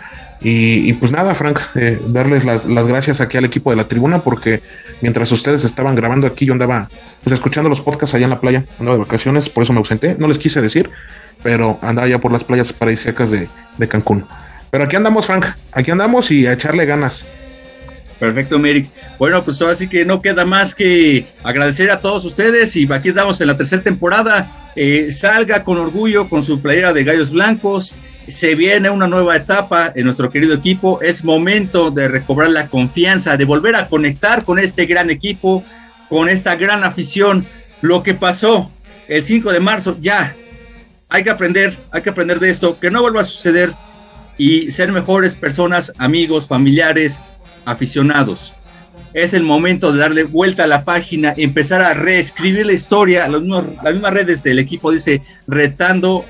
Y, 0.47 0.92
pues 0.95 1.11
nada, 1.11 1.34
Frank, 1.34 1.59
eh, 1.74 1.99
darles 2.09 2.45
las, 2.45 2.66
gracias 2.66 3.22
aquí 3.22 3.38
al 3.38 3.47
equipo 3.47 3.70
de 3.70 3.76
la 3.76 3.88
tribuna 3.88 4.20
porque 4.20 4.61
mientras 5.01 5.32
ustedes 5.32 5.64
estaban 5.64 5.95
grabando 5.95 6.26
aquí, 6.26 6.45
yo 6.45 6.53
andaba 6.53 6.90
pues, 7.22 7.32
escuchando 7.32 7.70
los 7.70 7.80
podcasts 7.80 8.14
allá 8.14 8.24
en 8.24 8.30
la 8.30 8.40
playa, 8.40 8.66
andaba 8.78 8.99
de 8.99 9.05
vacaciones, 9.05 9.49
por 9.49 9.64
eso 9.64 9.72
me 9.72 9.78
ausenté, 9.78 10.16
no 10.18 10.28
les 10.28 10.36
quise 10.36 10.61
decir, 10.61 10.90
pero 11.42 11.78
andaba 11.80 12.09
ya 12.09 12.18
por 12.18 12.30
las 12.30 12.45
playas 12.45 12.74
paradisíacas 12.74 13.30
de, 13.30 13.49
Cancún. 13.88 14.26
Pero 14.70 14.84
aquí 14.84 14.97
andamos, 14.97 15.24
Frank, 15.24 15.47
aquí 15.72 15.90
andamos 15.90 16.30
y 16.30 16.47
a 16.47 16.53
echarle 16.53 16.84
ganas. 16.84 17.24
Perfecto, 18.18 18.59
Merrick. 18.59 18.90
Bueno, 19.18 19.42
pues 19.45 19.62
ahora 19.62 19.76
sí 19.76 19.88
que 19.88 20.05
no 20.05 20.20
queda 20.20 20.45
más 20.45 20.74
que 20.74 21.24
agradecer 21.42 21.90
a 21.90 22.01
todos 22.01 22.22
ustedes 22.26 22.76
y 22.76 22.86
aquí 22.92 23.09
estamos 23.09 23.40
en 23.40 23.47
la 23.47 23.57
tercera 23.57 23.82
temporada. 23.82 24.51
Eh, 24.76 25.11
salga 25.11 25.62
con 25.62 25.78
orgullo 25.78 26.28
con 26.28 26.42
su 26.42 26.61
playera 26.61 26.92
de 26.92 27.03
Gallos 27.03 27.30
Blancos 27.30 27.95
se 28.29 28.55
viene 28.55 28.91
una 28.91 29.07
nueva 29.07 29.37
etapa 29.37 29.93
en 29.95 30.05
nuestro 30.05 30.31
querido 30.31 30.55
equipo. 30.55 31.01
Es 31.03 31.25
momento 31.25 31.91
de 31.91 32.09
recobrar 32.09 32.51
la 32.51 32.68
confianza, 32.68 33.37
de 33.37 33.45
volver 33.45 33.77
a 33.77 33.87
conectar 33.87 34.45
con 34.45 34.59
este 34.59 34.87
gran 34.87 35.11
equipo, 35.11 35.64
con 36.09 36.29
esta 36.29 36.57
gran 36.57 36.85
afición. 36.85 37.47
Lo 37.81 38.03
que 38.03 38.14
pasó 38.14 38.70
el 39.09 39.25
5 39.25 39.53
de 39.53 39.61
marzo, 39.61 39.97
ya 40.01 40.35
hay 41.09 41.22
que 41.22 41.31
aprender, 41.31 41.77
hay 41.91 42.03
que 42.03 42.11
aprender 42.11 42.41
de 42.41 42.51
esto, 42.51 42.79
que 42.79 42.91
no 42.91 43.03
vuelva 43.03 43.20
a 43.20 43.25
suceder 43.25 43.72
y 44.37 44.70
ser 44.70 44.91
mejores 44.91 45.35
personas, 45.35 45.93
amigos, 45.99 46.49
familiares, 46.49 47.22
aficionados. 47.64 48.55
Es 49.12 49.33
el 49.33 49.45
momento 49.45 49.92
de 49.92 50.01
darle 50.01 50.25
vuelta 50.25 50.64
a 50.64 50.67
la 50.67 50.84
página, 50.84 51.34
empezar 51.37 51.83
a 51.83 51.95
reescribir 51.95 52.67
la 52.67 52.72
historia. 52.72 53.29
las 53.29 53.92
mismas 53.92 54.13
redes 54.13 54.42
del 54.42 54.59
equipo 54.59 54.91
dice 54.91 55.22
retando 55.46 56.25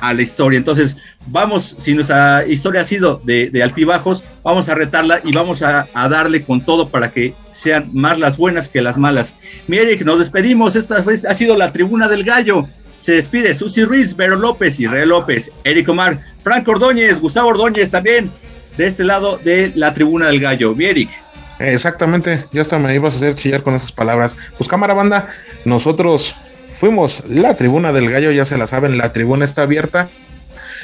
a 0.00 0.14
la 0.14 0.22
historia. 0.22 0.58
Entonces, 0.58 0.98
vamos, 1.26 1.76
si 1.78 1.94
nuestra 1.94 2.46
historia 2.46 2.82
ha 2.82 2.84
sido 2.84 3.20
de, 3.24 3.50
altibajos, 3.62 4.24
vamos 4.42 4.68
a 4.68 4.74
retarla 4.74 5.20
y 5.24 5.32
vamos 5.32 5.62
a, 5.62 5.88
darle 5.94 6.42
con 6.42 6.64
todo 6.64 6.88
para 6.88 7.10
que 7.10 7.34
sean 7.52 7.90
más 7.92 8.18
las 8.18 8.36
buenas 8.36 8.68
que 8.68 8.82
las 8.82 8.98
malas. 8.98 9.36
Mi 9.66 9.78
Eric, 9.78 10.02
nos 10.02 10.18
despedimos. 10.18 10.76
Esta 10.76 11.00
vez 11.00 11.24
ha 11.24 11.34
sido 11.34 11.56
la 11.56 11.72
tribuna 11.72 12.08
del 12.08 12.24
gallo. 12.24 12.66
Se 12.98 13.12
despide 13.12 13.54
Susi 13.54 13.84
Ruiz, 13.84 14.16
Vero 14.16 14.36
López, 14.36 14.78
Rey 14.78 15.06
López, 15.06 15.52
Eric 15.64 15.88
Omar, 15.88 16.18
Frank 16.42 16.66
Ordóñez, 16.66 17.20
Gustavo 17.20 17.48
Ordóñez 17.48 17.90
también, 17.90 18.30
de 18.76 18.86
este 18.86 19.04
lado 19.04 19.38
de 19.42 19.72
la 19.74 19.92
tribuna 19.92 20.26
del 20.26 20.40
gallo. 20.40 20.74
Mi 20.74 20.86
Eric. 20.86 21.10
Exactamente, 21.58 22.44
ya 22.52 22.62
hasta 22.62 22.78
me 22.78 22.94
ibas 22.94 23.14
a 23.14 23.16
hacer 23.16 23.34
chillar 23.34 23.62
con 23.62 23.74
esas 23.74 23.92
palabras. 23.92 24.36
Pues 24.58 24.68
cámara 24.68 24.94
banda, 24.94 25.28
nosotros 25.64 26.34
fuimos 26.78 27.22
la 27.28 27.54
tribuna 27.54 27.92
del 27.92 28.10
gallo, 28.10 28.30
ya 28.30 28.44
se 28.44 28.58
la 28.58 28.66
saben, 28.66 28.98
la 28.98 29.12
tribuna 29.12 29.44
está 29.44 29.62
abierta 29.62 30.08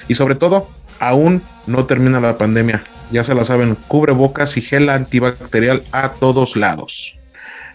y 0.08 0.14
sobre 0.14 0.34
todo, 0.34 0.68
aún 0.98 1.42
no 1.66 1.86
termina 1.86 2.20
la 2.20 2.36
pandemia. 2.36 2.84
Ya 3.10 3.24
se 3.24 3.34
la 3.34 3.44
saben, 3.44 3.74
cubre 3.88 4.12
bocas 4.12 4.56
y 4.56 4.62
gel 4.62 4.88
antibacterial 4.88 5.82
a 5.92 6.12
todos 6.12 6.56
lados. 6.56 7.16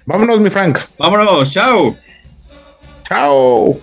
Vámonos, 0.06 0.40
mi 0.40 0.50
Frank. 0.50 0.80
Vámonos, 0.98 1.52
chao. 1.52 1.96
Chao. 3.08 3.80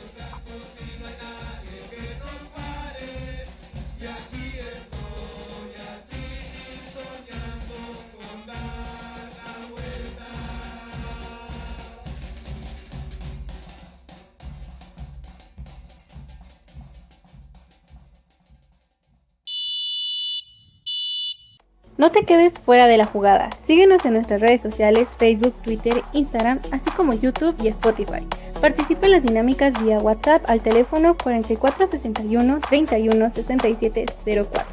No 22.05 22.11
te 22.11 22.27
quedes 22.27 22.59
fuera 22.59 22.87
de 22.87 22.99
la 22.99 23.07
jugada. 23.07 23.49
Síguenos 23.59 24.05
en 24.05 24.13
nuestras 24.13 24.39
redes 24.39 24.61
sociales, 24.61 25.17
Facebook, 25.19 25.55
Twitter, 25.63 26.03
Instagram, 26.13 26.61
así 26.71 26.91
como 26.91 27.15
YouTube 27.15 27.57
y 27.63 27.69
Spotify. 27.69 28.29
Participa 28.61 29.07
en 29.07 29.13
las 29.13 29.23
dinámicas 29.23 29.73
vía 29.83 29.97
WhatsApp 30.01 30.43
al 30.47 30.61
teléfono 30.61 31.17
4461 31.17 32.61
31 32.61 33.31
67 33.31 34.05
04. 34.23 34.65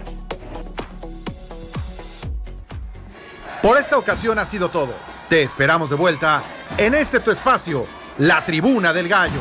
Por 3.62 3.78
esta 3.78 3.98
ocasión 3.98 4.38
ha 4.38 4.45
sido 4.45 4.68
todo. 4.68 4.94
Te 5.30 5.41
esperamos 5.41 5.90
de 5.90 5.95
vuelta 5.95 6.44
en 6.78 6.94
este 6.95 7.22
tu 7.22 7.32
espacio, 7.32 7.86
la 8.18 8.44
Tribuna 8.44 8.91
del 8.91 9.08
Gallo. 9.08 9.40